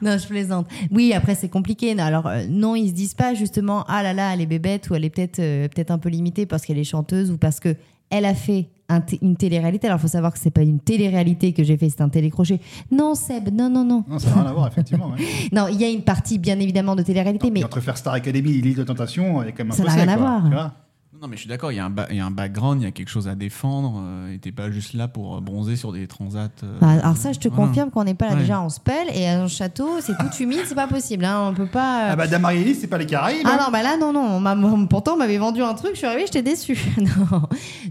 Non, 0.02 0.16
je 0.16 0.26
plaisante. 0.26 0.66
Oui, 0.90 1.12
après, 1.12 1.34
c'est 1.34 1.50
compliqué. 1.50 1.94
Non, 1.94 2.04
Alors, 2.04 2.26
euh, 2.26 2.46
non, 2.48 2.74
ils 2.74 2.88
se 2.88 2.94
disent 2.94 3.12
pas 3.12 3.34
justement, 3.34 3.84
ah 3.86 4.02
là 4.02 4.14
là, 4.14 4.32
elle 4.32 4.40
est 4.40 4.46
bébête 4.46 4.88
ou 4.88 4.94
elle 4.94 5.04
est 5.04 5.10
peut-être 5.10 5.40
euh, 5.40 5.68
peut-être 5.68 5.90
un 5.90 5.98
peu 5.98 6.08
limitée 6.08 6.46
parce 6.46 6.64
qu'elle 6.64 6.78
est 6.78 6.84
chanteuse 6.84 7.30
ou 7.30 7.36
parce 7.36 7.60
que 7.60 7.76
elle 8.10 8.24
a 8.24 8.34
fait 8.34 8.68
un 8.88 9.00
une 9.22 9.36
télé-réalité. 9.36 9.86
Alors, 9.86 9.98
il 9.98 10.02
faut 10.02 10.08
savoir 10.08 10.32
que 10.32 10.38
c'est 10.38 10.50
pas 10.50 10.62
une 10.62 10.80
télé-réalité 10.80 11.52
que 11.52 11.62
j'ai 11.62 11.76
fait, 11.76 11.88
c'est 11.90 12.00
un 12.02 12.08
télécrochet. 12.08 12.60
Non, 12.90 13.14
Seb, 13.14 13.48
non, 13.52 13.70
non, 13.70 13.84
non. 13.84 14.04
Non, 14.08 14.18
ça 14.18 14.30
n'a 14.30 14.34
rien 14.42 14.46
à 14.46 14.52
voir, 14.52 14.66
effectivement. 14.66 15.10
ouais. 15.10 15.24
Non, 15.52 15.68
il 15.68 15.80
y 15.80 15.84
a 15.84 15.88
une 15.88 16.02
partie, 16.02 16.38
bien 16.38 16.58
évidemment, 16.58 16.96
de 16.96 17.02
télé-réalité, 17.02 17.50
mais 17.50 17.64
entre 17.64 17.80
faire 17.80 17.96
Star 17.96 18.14
Academy 18.14 18.50
et 18.50 18.60
l'île 18.60 18.74
de 18.76 18.82
Tentation, 18.82 19.42
il 19.42 19.46
y 19.46 19.48
a 19.48 19.52
quand 19.52 19.64
même 19.64 19.70
un 19.72 19.74
Ça 19.74 19.84
n'a 19.84 19.92
rien 19.92 20.08
à 20.08 20.16
voir. 20.16 20.72
Non 21.20 21.28
mais 21.28 21.36
je 21.36 21.40
suis 21.42 21.50
d'accord, 21.50 21.70
il 21.70 21.74
y, 21.76 21.78
a 21.78 21.84
un 21.84 21.90
ba- 21.90 22.06
il 22.08 22.16
y 22.16 22.20
a 22.20 22.24
un 22.24 22.30
background, 22.30 22.80
il 22.80 22.84
y 22.86 22.88
a 22.88 22.92
quelque 22.92 23.10
chose 23.10 23.28
à 23.28 23.34
défendre 23.34 24.00
euh, 24.02 24.32
et 24.32 24.38
t'es 24.38 24.52
pas 24.52 24.70
juste 24.70 24.94
là 24.94 25.06
pour 25.06 25.36
euh, 25.36 25.40
bronzer 25.42 25.76
sur 25.76 25.92
des 25.92 26.06
transats. 26.06 26.48
euh, 26.62 26.78
Ah, 26.80 26.92
alors 26.92 27.16
ça, 27.18 27.32
je 27.32 27.38
te 27.38 27.48
voilà. 27.48 27.66
confirme 27.66 27.90
qu'on 27.90 28.04
n'est 28.04 28.14
pas 28.14 28.28
là 28.28 28.32
Ouais. 28.36 28.40
déjà 28.40 28.58
en 28.58 28.70
spell 28.70 29.06
et 29.12 29.28
à 29.28 29.42
un 29.42 29.46
château, 29.46 30.00
c'est 30.00 30.16
tout 30.16 30.34
humide, 30.40 30.60
c'est 30.64 30.74
pas 30.74 30.86
possible. 30.86 31.26
Hein, 31.26 31.50
on 31.50 31.54
peut 31.54 31.66
pas. 31.66 32.04
euh, 32.04 32.08
Ah 32.12 32.16
bah, 32.16 32.26
Damarielli, 32.26 32.74
c'est 32.74 32.86
pas 32.86 32.96
les 32.96 33.04
Caraïbes. 33.04 33.42
Ah 33.44 33.50
hein. 33.60 33.64
non, 33.66 33.70
bah 33.70 33.82
là, 33.82 33.98
non, 33.98 34.14
non. 34.14 34.22
On 34.22 34.40
m'a- 34.40 34.56
pourtant, 34.88 35.12
on 35.12 35.16
m'avait 35.18 35.36
vendu 35.36 35.60
un 35.62 35.74
truc, 35.74 35.90
je 35.92 35.98
suis 35.98 36.06
arrivée, 36.06 36.24
j'étais 36.24 36.40
déçue. 36.40 36.78
non. 36.98 37.42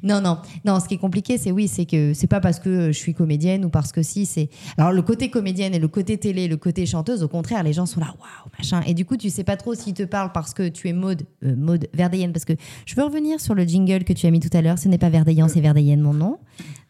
non, 0.01 0.21
non. 0.21 0.38
Non, 0.65 0.79
ce 0.79 0.88
qui 0.88 0.95
est 0.95 1.00
compliqué, 1.00 1.38
c'est 1.38 1.51
oui, 1.51 1.67
c'est 1.67 1.86
que 1.86 2.15
c'est 2.15 2.25
pas 2.25 2.39
parce 2.39 2.59
que 2.59 2.88
je 2.91 2.98
suis 2.98 3.13
comédienne 3.13 3.63
ou 3.63 3.69
parce 3.69 3.91
que 3.91 4.01
si, 4.01 4.25
c'est. 4.25 4.50
Alors, 4.75 4.91
le 4.91 5.03
côté 5.03 5.29
comédienne 5.29 5.75
et 5.75 5.79
le 5.79 5.88
côté 5.88 6.17
télé, 6.17 6.48
le 6.48 6.57
côté 6.57 6.88
chanteuse, 6.88 7.21
au 7.21 7.27
contraire, 7.27 7.62
les 7.62 7.74
gens 7.74 7.86
sont 7.86 8.00
là, 8.00 8.07
waouh, 8.07 8.51
machin. 8.57 8.81
Et 8.88 8.95
du 8.95 9.05
coup, 9.05 9.17
tu 9.17 9.29
sais 9.29 9.43
pas 9.43 9.55
trop 9.55 9.75
s'ils 9.75 9.93
te 9.93 10.01
parlent 10.01 10.31
parce 10.31 10.55
que 10.55 10.67
tu 10.67 10.88
es 10.89 10.93
mode, 10.93 11.27
euh, 11.45 11.55
mode 11.55 11.88
verdayenne. 11.93 12.33
Parce 12.33 12.45
que 12.45 12.53
je 12.88 12.95
veux 12.95 13.03
revenir 13.03 13.18
sur 13.38 13.55
le 13.55 13.63
jingle 13.63 14.03
que 14.03 14.13
tu 14.13 14.25
as 14.27 14.31
mis 14.31 14.39
tout 14.39 14.49
à 14.53 14.61
l'heure. 14.61 14.77
Ce 14.77 14.88
n'est 14.88 14.97
pas 14.97 15.09
verdayant, 15.09 15.47
c'est 15.47 15.61
verdayenne, 15.61 16.01
mon 16.01 16.13
nom. 16.13 16.38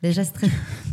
Déjà, 0.01 0.23
c'est 0.23 0.31
très... 0.31 0.47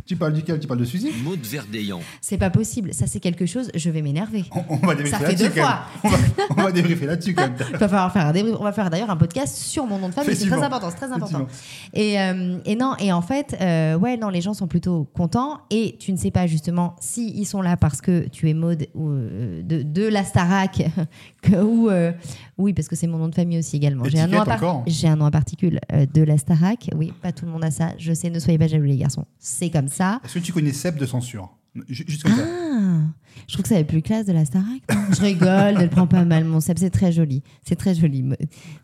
Tu 0.05 0.17
parles 0.17 0.33
duquel? 0.33 0.59
Tu 0.59 0.67
parles 0.67 0.81
de 0.81 0.85
Suzy? 0.85 1.11
Maud 1.25 1.41
Verdeillan. 1.41 2.01
c'est 2.21 2.39
pas 2.39 2.51
possible. 2.51 2.93
Ça, 2.95 3.07
c'est 3.07 3.21
quelque 3.21 3.47
chose, 3.47 3.71
je 3.75 3.91
vais 3.91 4.03
m'énerver. 4.03 4.45
on, 4.53 4.63
on 4.69 4.77
va 4.87 4.95
débriefer 4.95 5.11
Ça 5.11 5.19
fait 5.19 5.25
là-dessus. 5.33 5.49
deux 5.49 5.61
quand 5.61 5.69
même. 5.69 5.79
On 6.05 6.09
va, 6.09 6.17
on 6.51 6.63
va 6.63 6.73
débriefer 6.73 7.07
là-dessus 7.07 7.35
quand 7.35 7.43
même. 7.43 7.57
Il 7.73 7.77
va 7.77 7.89
falloir 7.89 8.13
faire 8.13 8.27
un 8.27 8.33
débrief. 8.33 8.57
On 8.59 8.65
va 8.65 8.73
faire 8.73 8.91
d'ailleurs 8.91 9.11
un 9.11 9.17
podcast 9.17 9.57
sur 9.57 9.87
mon 9.87 9.99
nom 9.99 10.09
de 10.09 10.15
famille. 10.15 10.35
C'est 10.35 10.47
très 10.49 10.63
important. 10.63 10.91
C'est 10.91 10.97
très 10.97 11.13
important. 11.13 11.47
Et, 11.95 12.21
euh, 12.21 12.59
et 12.65 12.77
non, 12.77 12.95
et 12.99 13.13
en 13.13 13.23
fait, 13.23 13.57
euh, 13.61 13.97
ouais, 13.97 14.17
non, 14.17 14.29
les 14.29 14.41
gens 14.41 14.55
sont 14.55 14.67
plutôt 14.67 15.05
contents. 15.15 15.61
Et 15.71 15.97
tu 15.99 16.13
ne 16.13 16.17
sais 16.17 16.31
pas 16.31 16.47
justement 16.47 16.97
si 17.01 17.31
ils 17.37 17.47
sont 17.47 17.63
là 17.63 17.77
parce 17.77 18.01
que 18.01 18.27
tu 18.29 18.49
es 18.51 18.55
mode 18.55 18.87
ou, 18.95 19.09
euh, 19.11 19.63
de, 19.63 19.83
de 19.83 20.07
la 20.07 20.25
Starac 20.25 20.83
que, 21.43 21.57
ou 21.63 21.91
euh, 21.91 22.13
oui, 22.59 22.73
parce 22.73 22.89
que 22.89 22.97
c'est 22.97 23.07
mon 23.07 23.19
nom 23.19 23.29
de 23.29 23.35
famille 23.35 23.59
aussi 23.59 23.77
également. 23.77 24.05
J'ai 24.05 24.21
un 24.21 24.27
nom 24.27 24.41
à 24.41 24.83
j'ai 24.87 25.09
un 25.09 25.17
nom 25.17 25.27
à 25.27 25.31
particules 25.31 25.81
euh, 25.93 26.07
de 26.13 26.23
la 26.23 26.39
Starac. 26.39 26.91
Oui, 26.97 27.13
pas 27.23 27.33
tout 27.33 27.45
le 27.45 27.51
monde 27.53 27.65
a 27.65 27.71
ça. 27.71 27.91
Je 27.99 28.13
sais, 28.13 28.31
ne 28.31 28.39
soyez 28.39 28.59
pas 28.59 28.67
jaloux 28.67 28.85
les 28.97 29.03
garçons. 29.03 29.25
C'est 29.39 29.71
comme 29.71 29.89
ça. 29.89 30.21
Est-ce 30.25 30.35
que 30.35 30.39
tu 30.41 30.53
connais 30.53 30.73
Seb 30.73 30.97
de 30.99 31.07
censure? 31.07 31.51
Ju- 31.89 32.05
Juste 32.09 32.23
comme 32.23 32.33
ça. 32.35 32.43
Ah, 32.43 33.01
je 33.47 33.53
trouve 33.53 33.63
que 33.65 33.69
ça 33.69 33.75
va 33.75 33.81
être 33.83 33.87
plus 33.89 34.01
classe 34.03 34.25
de 34.27 34.33
la 34.33 34.45
Starac. 34.47 34.81
Je 35.11 35.21
rigole, 35.21 35.75
ne 35.75 35.83
le 35.83 35.89
prends 35.91 36.07
pas 36.07 36.25
mal, 36.25 36.45
mon 36.45 36.61
Seb. 36.61 36.79
C'est 36.79 36.89
très 36.91 37.13
joli. 37.13 37.43
C'est 37.63 37.77
très 37.77 37.95
joli. 37.95 38.25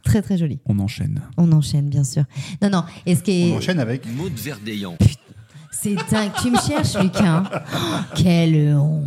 Très, 0.02 0.20
très 0.20 0.36
joli. 0.36 0.60
On 0.66 0.78
enchaîne. 0.78 1.22
On 1.38 1.50
enchaîne, 1.52 1.88
bien 1.88 2.04
sûr. 2.04 2.24
Non, 2.60 2.68
non. 2.68 2.84
Et 3.06 3.14
ce 3.14 3.22
qui 3.22 3.30
est. 3.30 3.52
On 3.52 3.56
enchaîne 3.56 3.80
avec. 3.80 4.06
Maud 4.14 4.32
Verdeillan. 4.34 4.96
C'est 5.82 5.96
dingue. 6.12 6.30
Tu 6.40 6.48
me 6.52 6.56
cherches, 6.58 6.96
Lucas. 7.02 7.24
hein 7.24 7.42
Oh, 7.74 8.14
quelle 8.14 8.76
honte. 8.76 9.02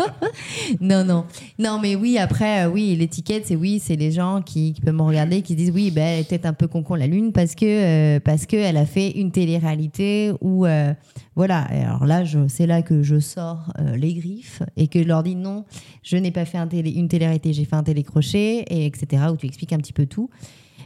non, 0.80 1.04
non. 1.04 1.24
Non, 1.56 1.78
mais 1.80 1.94
oui, 1.94 2.18
après, 2.18 2.64
euh, 2.64 2.68
oui, 2.68 2.96
l'étiquette, 2.96 3.46
c'est 3.46 3.54
oui, 3.54 3.78
c'est 3.78 3.94
les 3.94 4.10
gens 4.10 4.42
qui, 4.42 4.74
peuvent 4.84 4.92
me 4.92 5.02
regarder, 5.02 5.40
qui 5.42 5.54
disent 5.54 5.70
oui, 5.70 5.92
ben, 5.92 6.24
elle 6.28 6.34
est 6.34 6.46
un 6.46 6.52
peu 6.52 6.66
con 6.66 6.82
la 6.96 7.06
lune 7.06 7.30
parce 7.32 7.54
que 7.54 7.64
euh, 7.64 8.18
parce 8.18 8.46
qu'elle 8.46 8.76
a 8.76 8.86
fait 8.86 9.12
une 9.12 9.30
télé-réalité 9.30 10.32
où. 10.40 10.66
euh, 10.66 10.92
voilà. 11.38 11.60
Alors 11.70 12.04
là, 12.04 12.24
c'est 12.48 12.66
là 12.66 12.82
que 12.82 13.04
je 13.04 13.20
sors 13.20 13.72
euh, 13.78 13.96
les 13.96 14.12
griffes 14.12 14.64
et 14.76 14.88
que 14.88 15.00
je 15.00 15.06
leur 15.06 15.22
dis 15.22 15.36
non, 15.36 15.66
je 16.02 16.16
n'ai 16.16 16.32
pas 16.32 16.44
fait 16.44 16.58
une 16.58 17.06
télé-réalité, 17.06 17.52
j'ai 17.52 17.64
fait 17.64 17.76
un 17.76 17.84
télécrochet, 17.84 18.64
et 18.68 18.86
etc., 18.86 19.22
où 19.32 19.36
tu 19.36 19.46
expliques 19.46 19.72
un 19.72 19.76
petit 19.78 19.92
peu 19.92 20.06
tout. 20.06 20.30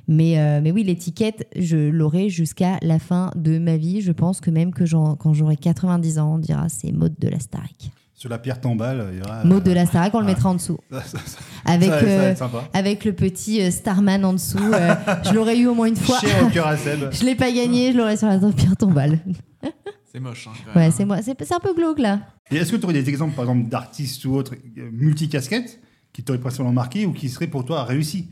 Mais, 0.08 0.38
euh, 0.38 0.60
mais 0.62 0.72
oui, 0.72 0.82
l'étiquette, 0.84 1.46
je 1.56 1.76
l'aurai 1.76 2.28
jusqu'à 2.28 2.78
la 2.82 2.98
fin 2.98 3.30
de 3.36 3.58
ma 3.58 3.76
vie. 3.76 4.00
Je 4.00 4.12
pense 4.12 4.40
que 4.40 4.50
même 4.50 4.72
que 4.72 4.84
quand 5.16 5.32
j'aurai 5.32 5.56
90 5.56 6.18
ans, 6.18 6.34
on 6.34 6.38
dira 6.38 6.68
c'est 6.68 6.92
Maud 6.92 7.14
de 7.18 7.28
la 7.28 7.38
Starac. 7.38 7.90
Sur 8.14 8.28
la 8.30 8.38
pierre 8.38 8.60
tombale, 8.60 9.08
il 9.12 9.18
y 9.18 9.22
aura. 9.22 9.44
Maud 9.44 9.64
de 9.64 9.72
la 9.72 9.84
Starac, 9.86 10.14
on 10.14 10.20
le 10.20 10.26
ouais. 10.26 10.32
mettra 10.32 10.50
en 10.50 10.54
dessous. 10.54 10.78
Ça, 10.92 11.02
ça, 11.02 11.18
ça, 11.24 11.38
Avec, 11.64 11.88
ça, 11.90 11.98
ça 12.00 12.04
va 12.06 12.12
euh, 12.12 12.30
être 12.30 12.38
sympa. 12.38 12.68
avec 12.72 13.04
le 13.04 13.12
petit 13.14 13.60
euh, 13.62 13.70
Starman 13.70 14.24
en 14.24 14.32
dessous. 14.34 14.58
euh, 14.58 14.94
je 15.24 15.32
l'aurais 15.32 15.58
eu 15.58 15.66
au 15.66 15.74
moins 15.74 15.86
une 15.88 15.96
fois. 15.96 16.20
Cher 16.20 16.46
au 16.46 16.50
cœur 16.50 16.66
à 16.68 16.76
Seb. 16.76 17.08
je 17.12 17.24
l'ai 17.24 17.34
pas 17.34 17.50
gagné, 17.50 17.92
je 17.92 17.96
l'aurais 17.98 18.16
sur 18.16 18.28
la 18.28 18.38
pierre 18.52 18.76
tombale. 18.76 19.18
C'est 20.12 20.20
moche. 20.20 20.46
Hein, 20.46 20.78
Ouais, 20.78 20.90
c'est 20.90 21.06
moi. 21.06 21.22
C'est 21.22 21.52
un 21.52 21.58
peu 21.58 21.74
glauque 21.74 21.98
là. 21.98 22.20
Et 22.50 22.56
est-ce 22.56 22.72
que 22.72 22.76
tu 22.76 22.84
aurais 22.84 22.92
des 22.92 23.08
exemples, 23.08 23.34
par 23.34 23.44
exemple, 23.46 23.70
d'artistes 23.70 24.22
ou 24.26 24.34
autres 24.34 24.54
euh, 24.76 24.90
multicasquettes 24.92 25.80
qui 26.12 26.22
t'auraient 26.22 26.38
principalement 26.38 26.72
marqué 26.72 27.06
ou 27.06 27.12
qui 27.14 27.30
seraient 27.30 27.46
pour 27.46 27.64
toi 27.64 27.84
réussis? 27.84 28.28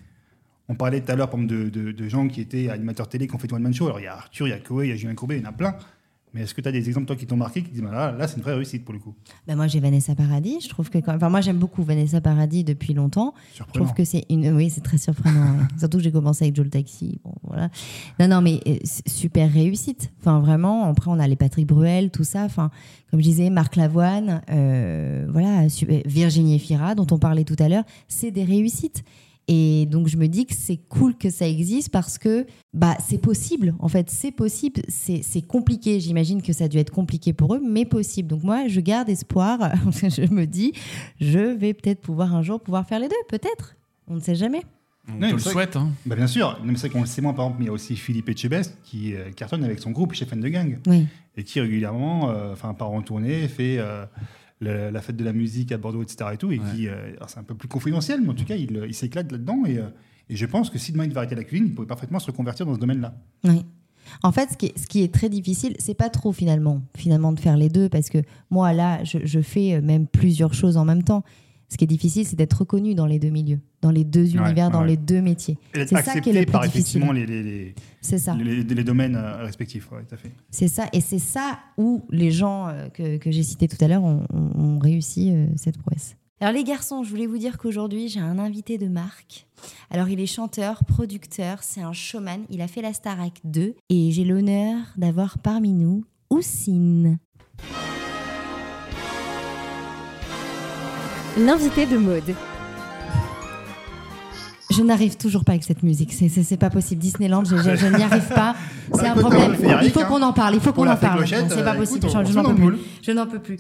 On 0.71 0.77
parlait 0.77 1.01
tout 1.01 1.11
à 1.11 1.17
l'heure, 1.17 1.29
de, 1.37 1.69
de- 1.69 1.91
de 1.91 2.09
gens 2.09 2.29
qui 2.29 2.41
étaient 2.41 2.69
animateurs 2.71 3.09
télé, 3.09 3.27
qui 3.27 3.35
ont 3.35 3.39
fait 3.39 3.53
One 3.53 3.61
Man 3.63 3.75
Show. 3.75 3.87
Alors, 3.87 3.99
il 3.99 4.05
y 4.05 4.07
a 4.07 4.15
Arthur, 4.15 4.47
il 4.47 4.51
y 4.51 4.55
a 4.55 4.59
Koé, 4.61 4.87
il 4.87 4.91
y 4.91 4.93
a 4.93 4.97
Julien 4.97 5.15
Courbet, 5.17 5.37
il 5.39 5.43
y 5.43 5.47
en 5.47 5.49
a 5.49 5.53
plein. 5.53 5.75
Mais 6.33 6.43
est-ce 6.43 6.55
que 6.55 6.61
tu 6.61 6.69
as 6.69 6.71
des 6.71 6.87
exemples, 6.87 7.09
toi, 7.09 7.17
qui 7.17 7.27
t'ont 7.27 7.37
marqué, 7.37 7.61
qui 7.61 7.73
disent, 7.73 7.83
bah, 7.83 7.91
là, 7.91 8.13
là 8.13 8.29
c'est 8.29 8.37
une 8.37 8.43
vraie 8.45 8.55
réussite 8.55 8.85
pour 8.85 8.95
le 8.95 9.01
coup? 9.01 9.17
Bah, 9.49 9.57
moi, 9.57 9.67
j'ai 9.67 9.81
Vanessa 9.81 10.15
Paradis. 10.15 10.61
Je 10.63 10.69
trouve 10.69 10.89
que 10.89 10.99
quand... 10.99 11.17
enfin, 11.17 11.29
moi, 11.29 11.41
j'aime 11.41 11.59
beaucoup 11.59 11.83
Vanessa 11.83 12.21
Paradis 12.21 12.63
depuis 12.63 12.95
longtemps. 12.95 13.35
Je 13.57 13.65
trouve 13.75 13.93
que 13.95 14.05
c'est 14.05 14.27
une. 14.31 14.49
Oui, 14.55 14.71
c'est 14.71 14.81
très 14.81 14.97
surprenant. 14.97 15.41
ouais. 15.59 15.65
Surtout 15.81 15.97
que 15.99 16.05
j'ai 16.05 16.13
commencé 16.13 16.45
avec 16.45 16.55
Joe 16.55 16.67
le 16.67 16.71
Taxi. 16.71 17.19
Bon, 17.25 17.33
voilà. 17.43 17.69
Non, 18.21 18.29
non, 18.29 18.43
mais 18.43 18.61
euh, 18.69 18.77
super 19.09 19.53
réussite. 19.53 20.13
Enfin, 20.21 20.39
vraiment. 20.39 20.85
Après, 20.85 21.11
on 21.11 21.19
a 21.19 21.27
les 21.27 21.35
Patrick 21.35 21.67
Bruel, 21.67 22.11
tout 22.13 22.23
ça. 22.23 22.45
Enfin, 22.45 22.71
comme 23.11 23.19
je 23.19 23.25
disais, 23.25 23.51
Marc 23.51 23.75
Lavoine, 23.75 24.41
euh, 24.53 25.27
voilà, 25.31 25.67
Virginie 26.07 26.61
Fira, 26.61 26.95
dont 26.95 27.09
on 27.11 27.19
parlait 27.19 27.43
tout 27.43 27.57
à 27.59 27.69
l'heure, 27.69 27.83
c'est 28.07 28.31
des 28.31 28.45
réussites. 28.45 29.03
Et 29.53 29.87
donc, 29.87 30.07
je 30.07 30.17
me 30.17 30.29
dis 30.29 30.47
que 30.47 30.55
c'est 30.55 30.77
cool 30.77 31.17
que 31.17 31.29
ça 31.29 31.49
existe 31.49 31.89
parce 31.89 32.19
que 32.19 32.47
bah, 32.73 32.97
c'est 33.05 33.19
possible. 33.19 33.75
En 33.81 33.89
fait, 33.89 34.09
c'est 34.09 34.31
possible. 34.31 34.81
C'est 34.87 35.23
c'est 35.25 35.43
compliqué. 35.43 35.99
J'imagine 35.99 36.41
que 36.41 36.53
ça 36.53 36.65
a 36.65 36.69
dû 36.69 36.79
être 36.79 36.93
compliqué 36.93 37.33
pour 37.33 37.57
eux, 37.57 37.61
mais 37.61 37.85
possible. 37.85 38.29
Donc, 38.29 38.45
moi, 38.45 38.69
je 38.69 38.79
garde 38.79 39.09
espoir. 39.09 39.59
je 40.03 40.33
me 40.33 40.47
dis, 40.47 40.73
je 41.21 41.41
vais 41.41 41.75
peut-être 41.75 42.01
pouvoir 42.01 42.33
un 42.37 42.43
jour 42.43 42.61
pouvoir 42.61 42.87
faire 42.87 43.01
les 43.01 43.09
deux. 43.09 43.15
Peut-être. 43.29 43.75
On 44.07 44.15
ne 44.15 44.21
sait 44.21 44.37
jamais. 44.37 44.63
On 45.09 45.19
le 45.19 45.39
souhaite. 45.39 45.75
Hein. 45.75 45.91
Bah, 46.07 46.15
Bien 46.15 46.29
sûr, 46.29 46.61
mais 46.65 46.75
c'est 46.75 46.87
vrai 46.87 46.91
qu'on 46.91 47.01
le 47.01 47.07
sait 47.07 47.21
moins, 47.21 47.33
par 47.33 47.47
exemple, 47.47 47.59
mais 47.59 47.65
il 47.65 47.69
y 47.69 47.71
a 47.71 47.73
aussi 47.73 47.97
Philippe 47.97 48.29
Etchebest 48.29 48.79
qui 48.85 49.15
euh, 49.17 49.33
cartonne 49.35 49.65
avec 49.65 49.81
son 49.81 49.91
groupe 49.91 50.13
chez 50.13 50.27
Fan 50.27 50.41
de 50.41 50.49
Gang 50.49 50.79
Oui. 50.87 51.09
et 51.37 51.43
qui 51.43 51.61
régulièrement, 51.61 52.31
euh, 52.31 52.53
enfin, 52.53 52.73
part 52.75 52.93
en 52.93 53.03
tournée, 53.03 53.49
fait 53.49 53.79
euh, 53.79 54.05
le- 54.61 54.91
la 54.91 55.01
fête 55.01 55.17
de 55.17 55.25
la 55.25 55.33
musique 55.33 55.73
à 55.73 55.79
Bordeaux, 55.79 56.03
etc. 56.03 56.31
Et, 56.35 56.37
tout, 56.37 56.53
et 56.53 56.59
Ouais. 56.59 56.65
qui, 56.75 56.89
euh, 56.89 57.13
c'est 57.27 57.39
un 57.39 57.43
peu 57.43 57.55
plus 57.55 57.69
confidentiel, 57.69 58.21
mais 58.23 58.29
en 58.31 58.35
tout 58.35 58.45
cas, 58.45 58.57
il, 58.57 58.85
il 58.87 58.95
s'éclate 58.95 59.31
là-dedans. 59.33 59.65
Et, 59.67 59.79
euh, 59.79 59.85
et 60.29 60.37
je 60.37 60.47
pense 60.47 60.71
que 60.71 60.79
si 60.79 60.93
demain 60.93 61.05
il 61.05 61.09
devait 61.09 61.19
arrêter 61.19 61.35
la 61.35 61.45
cuisine, 61.45 61.67
il 61.69 61.75
pourrait 61.75 61.87
parfaitement 61.87 62.19
se 62.19 62.27
reconvertir 62.27 62.67
dans 62.67 62.75
ce 62.75 62.79
domaine-là. 62.81 63.15
Oui. 63.45 63.65
En 64.23 64.33
fait, 64.33 64.51
ce 64.53 64.57
qui 64.57 64.67
est, 64.67 64.79
ce 64.79 64.87
qui 64.87 65.03
est 65.03 65.13
très 65.15 65.29
difficile, 65.29 65.75
c'est 65.79 65.95
pas 65.95 66.09
trop 66.11 66.33
finalement, 66.33 66.83
finalement 66.97 67.33
de 67.33 67.39
faire 67.41 67.57
les 67.57 67.69
deux, 67.69 67.89
parce 67.89 68.09
que 68.11 68.19
moi 68.51 68.73
là, 68.73 69.03
je, 69.05 69.19
je 69.25 69.41
fais 69.41 69.75
euh, 69.75 69.81
même 69.83 70.07
plusieurs 70.07 70.53
choses 70.55 70.77
en 70.77 70.85
même 70.85 71.03
temps. 71.05 71.23
Ce 71.73 71.77
qui 71.77 71.85
est 71.85 71.87
difficile, 71.87 72.27
c'est 72.27 72.35
d'être 72.37 72.55
reconnu 72.59 72.95
dans 72.97 73.07
les 73.07 73.19
deux 73.21 73.31
milieux, 73.31 73.61
dans 73.81 73.93
les 73.93 74.03
deux 74.05 74.25
Ouais, 74.37 74.45
univers, 74.45 74.71
dans 74.71 74.81
ouais. 74.83 74.89
les 74.89 74.97
deux 74.97 75.23
métiers. 75.23 75.57
C'est 75.73 75.87
ça 75.89 76.21
qui 76.21 76.31
est 76.31 76.33
le 76.33 76.41
plus 76.45 76.53
par 76.53 76.63
difficile. 76.63 76.81
effectivement 77.03 77.13
les, 77.13 77.25
les, 77.27 77.43
les, 77.45 77.75
C'est 78.01 78.19
ça. 78.19 78.35
les- 78.35 78.65
les 78.65 78.85
domaines 78.85 79.15
euh, 79.15 79.37
respectifs. 79.45 79.91
Ouais, 79.93 80.03
tout 80.09 80.15
à 80.17 80.19
fait. 80.19 80.33
C'est 80.51 80.67
ça. 80.69 80.89
Et 80.93 81.01
c'est 81.01 81.21
ça 81.21 81.61
où 81.79 82.03
les 82.11 82.33
gens 82.33 82.67
euh, 82.69 82.89
que, 82.89 83.19
que 83.19 83.31
j'ai 83.31 83.45
cités 83.45 83.69
tout 83.69 83.83
à 83.85 83.87
l'heure 83.89 84.03
ont, 84.03 84.25
ont- 84.35 84.61
ont 84.61 84.79
réussi 84.81 85.31
euh, 85.33 85.47
cette 85.57 85.79
prouesse. 85.79 86.17
Alors 86.41 86.55
les 86.55 86.65
garçons, 86.65 87.05
je 87.05 87.11
voulais 87.11 87.27
vous 87.27 87.39
dire 87.39 87.57
qu'aujourd'hui, 87.59 88.09
j'ai 88.09 88.19
un 88.19 88.39
invité 88.39 88.77
de 88.79 88.89
marque. 88.89 89.47
Alors 89.91 90.09
il 90.09 90.19
est 90.21 90.27
chanteur, 90.27 90.85
producteur, 90.87 91.63
c'est 91.63 91.83
un 91.83 91.93
showman. 91.93 92.41
Il 92.51 92.63
a 92.63 92.67
fait 92.67 92.83
la 92.83 92.93
Starac 92.95 93.35
2. 93.45 93.75
Et 93.91 94.11
j'ai 94.11 94.25
l'honneur 94.25 94.79
d'avoir 94.97 95.39
parmi 95.39 95.73
nous 95.73 96.05
Oussine. 96.31 97.19
L'invité 101.39 101.87
de 101.87 101.97
mode. 101.97 102.35
Je 104.71 104.83
n'arrive 104.83 105.17
toujours 105.17 105.45
pas 105.45 105.53
avec 105.53 105.65
cette 105.65 105.83
musique. 105.83 106.13
C'est- 106.13 106.29
C'est 106.29 106.43
c'est 106.45 106.57
pas 106.57 106.71
possible. 106.71 107.01
Disneyland, 107.01 107.45
je, 107.45 107.57
je- 107.57 107.77
je 107.77 107.87
n'y 107.87 108.03
arrive 108.03 108.29
pas. 108.29 108.55
C'est 108.95 109.03
Bah, 109.03 109.13
un 109.17 109.21
problème. 109.21 109.57
Il 109.83 109.91
faut 109.91 110.01
hein. 110.01 110.05
qu'on 110.05 110.23
en 110.23 110.33
parle. 110.33 110.55
Il 110.55 110.61
faut 110.61 110.73
qu'on 110.73 110.89
en 110.89 110.97
parle. 110.97 111.27
C'est 111.27 111.65
pas 111.65 111.75
euh, 111.75 111.79
possible. 111.79 112.09
je 112.09 112.33
n'en 112.35 112.45
peux 112.55 112.55
plus. 112.55 112.79
Je 113.03 113.11
n'en 113.13 113.27
peux 113.27 113.39
plus. 113.41 113.59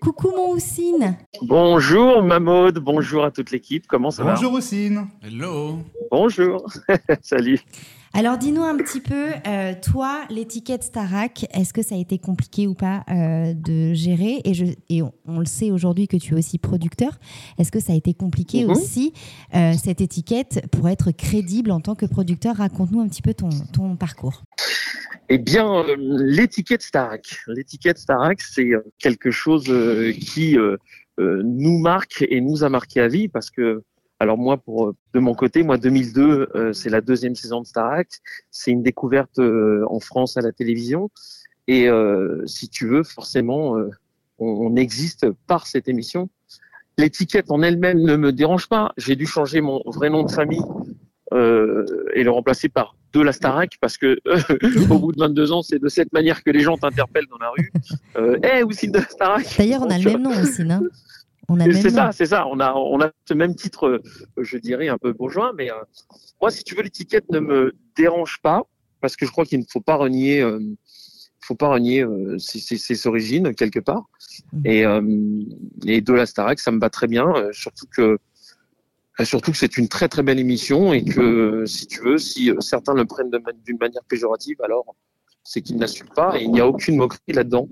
Coucou 0.00 0.30
mon 0.36 0.52
Oussine. 0.54 1.16
Bonjour 1.42 2.22
Mamaude, 2.24 2.78
bonjour 2.80 3.24
à 3.24 3.30
toute 3.30 3.52
l'équipe, 3.52 3.84
comment 3.86 4.10
ça 4.10 4.24
va? 4.24 4.34
Bonjour 4.34 4.54
Ossine. 4.54 5.06
Hello. 5.22 5.78
Bonjour, 6.10 6.66
salut. 7.22 7.60
Alors 8.14 8.36
dis-nous 8.36 8.62
un 8.62 8.76
petit 8.76 9.00
peu, 9.00 9.30
euh, 9.46 9.72
toi, 9.82 10.24
l'étiquette 10.28 10.82
Starac, 10.82 11.46
est-ce 11.54 11.72
que 11.72 11.80
ça 11.82 11.94
a 11.94 11.98
été 11.98 12.18
compliqué 12.18 12.66
ou 12.66 12.74
pas 12.74 13.04
euh, 13.08 13.54
de 13.54 13.94
gérer? 13.94 14.42
Et, 14.44 14.52
je, 14.52 14.66
et 14.90 15.00
on, 15.00 15.12
on 15.26 15.38
le 15.38 15.46
sait 15.46 15.70
aujourd'hui 15.70 16.08
que 16.08 16.18
tu 16.18 16.34
es 16.34 16.38
aussi 16.38 16.58
producteur. 16.58 17.18
Est-ce 17.58 17.72
que 17.72 17.80
ça 17.80 17.94
a 17.94 17.96
été 17.96 18.12
compliqué 18.12 18.64
Mhm. 18.64 18.70
aussi, 18.70 19.14
euh, 19.54 19.72
cette 19.82 20.02
étiquette, 20.02 20.66
pour 20.70 20.90
être 20.90 21.10
crédible 21.10 21.70
en 21.70 21.80
tant 21.80 21.94
que 21.94 22.04
producteur? 22.04 22.56
Raconte-nous 22.56 23.00
un 23.00 23.08
petit 23.08 23.22
peu 23.22 23.32
ton, 23.32 23.48
ton 23.72 23.96
parcours. 23.96 24.42
Eh 25.30 25.38
bien, 25.38 25.82
l'étiquette 25.96 26.82
Starac. 26.82 27.38
L'étiquette 27.46 27.96
Starac, 27.96 28.42
c'est 28.42 28.72
quelque 28.98 29.30
chose 29.30 29.72
qui 30.20 30.58
nous 31.18 31.78
marque 31.78 32.26
et 32.28 32.42
nous 32.42 32.62
a 32.62 32.68
marqué 32.68 33.00
à 33.00 33.08
vie 33.08 33.28
parce 33.28 33.48
que, 33.50 33.82
alors 34.22 34.38
moi, 34.38 34.56
pour 34.56 34.86
euh, 34.86 34.96
de 35.14 35.18
mon 35.18 35.34
côté, 35.34 35.64
moi 35.64 35.78
2002, 35.78 36.50
euh, 36.54 36.72
c'est 36.72 36.90
la 36.90 37.00
deuxième 37.00 37.34
saison 37.34 37.60
de 37.60 37.66
Starac. 37.66 38.08
C'est 38.52 38.70
une 38.70 38.84
découverte 38.84 39.40
euh, 39.40 39.84
en 39.90 39.98
France 39.98 40.36
à 40.36 40.42
la 40.42 40.52
télévision 40.52 41.10
et 41.66 41.88
euh, 41.88 42.40
si 42.46 42.68
tu 42.68 42.86
veux, 42.86 43.02
forcément, 43.02 43.76
on, 44.38 44.46
on 44.46 44.76
existe 44.76 45.26
par 45.48 45.66
cette 45.66 45.88
émission. 45.88 46.28
L'étiquette 46.98 47.50
en 47.50 47.62
elle-même 47.62 47.98
ne 47.98 48.14
me 48.14 48.30
dérange 48.32 48.68
pas. 48.68 48.92
J'ai 48.96 49.16
dû 49.16 49.26
changer 49.26 49.60
mon 49.60 49.82
vrai 49.86 50.08
nom 50.08 50.22
de 50.22 50.30
famille 50.30 50.62
et 51.32 52.22
le 52.22 52.30
remplacer 52.30 52.68
par 52.68 52.94
de 53.14 53.20
la 53.20 53.32
Starac 53.32 53.78
parce 53.80 53.96
que 53.96 54.18
au 54.90 54.98
bout 54.98 55.12
de 55.12 55.18
22 55.18 55.50
ans, 55.50 55.62
c'est 55.62 55.78
de 55.78 55.88
cette 55.88 56.12
manière 56.12 56.44
que 56.44 56.50
les 56.50 56.60
gens 56.60 56.76
t'interpellent 56.76 57.26
dans 57.30 57.38
la 57.38 57.50
rue. 57.50 57.72
Eh, 58.44 58.62
aussi 58.62 58.88
de 58.88 58.98
la 58.98 59.04
Starac. 59.04 59.46
D'ailleurs, 59.58 59.82
on 59.82 59.90
a 59.90 59.98
le 59.98 60.04
même 60.04 60.22
nom 60.22 60.30
aussi, 60.30 60.62
non? 60.62 60.82
C'est 61.82 61.90
ça, 61.90 62.12
c'est 62.12 62.26
ça. 62.26 62.46
On 62.46 62.60
a, 62.60 62.72
on 62.74 63.00
a 63.00 63.10
ce 63.28 63.34
même 63.34 63.54
titre, 63.54 63.86
euh, 63.88 64.02
je 64.42 64.56
dirais 64.58 64.88
un 64.88 64.98
peu 64.98 65.12
bourgeois, 65.12 65.52
mais 65.56 65.70
euh, 65.70 65.74
moi, 66.40 66.50
si 66.50 66.62
tu 66.64 66.74
veux, 66.74 66.82
l'étiquette 66.82 67.28
ne 67.30 67.40
me 67.40 67.74
dérange 67.96 68.38
pas 68.42 68.62
parce 69.00 69.16
que 69.16 69.26
je 69.26 69.32
crois 69.32 69.44
qu'il 69.44 69.58
ne 69.58 69.64
faut 69.68 69.80
pas 69.80 69.96
renier, 69.96 70.40
euh, 70.40 70.60
faut 71.40 71.56
pas 71.56 71.68
renier 71.68 72.04
euh, 72.04 72.38
ses, 72.38 72.60
ses- 72.60 72.78
ses 72.78 73.06
origines 73.08 73.54
quelque 73.54 73.80
part. 73.80 74.04
Mhm. 74.52 74.62
Et, 74.66 74.86
euh, 74.86 75.02
et 75.86 76.00
de 76.00 76.12
la 76.12 76.26
Starac, 76.26 76.60
ça 76.60 76.70
me 76.70 76.78
va 76.78 76.88
très 76.90 77.08
bien, 77.08 77.26
euh, 77.34 77.52
surtout 77.52 77.86
que 77.94 78.18
surtout 79.24 79.50
que 79.52 79.58
c'est 79.58 79.76
une 79.76 79.88
très 79.88 80.08
très 80.08 80.22
belle 80.22 80.38
émission 80.40 80.92
et 80.92 81.04
que 81.04 81.64
si 81.66 81.86
tu 81.86 82.00
veux, 82.02 82.18
si 82.18 82.50
certains 82.60 82.94
le 82.94 83.04
prennent 83.04 83.30
d'une 83.64 83.78
manière 83.78 84.02
péjorative, 84.04 84.56
alors 84.62 84.94
c'est 85.44 85.60
qu'il 85.62 85.76
n'assume 85.76 86.08
pas 86.08 86.38
et 86.40 86.44
il 86.44 86.50
n'y 86.50 86.60
a 86.60 86.66
aucune 86.66 86.96
moquerie 86.96 87.20
là-dedans. 87.28 87.68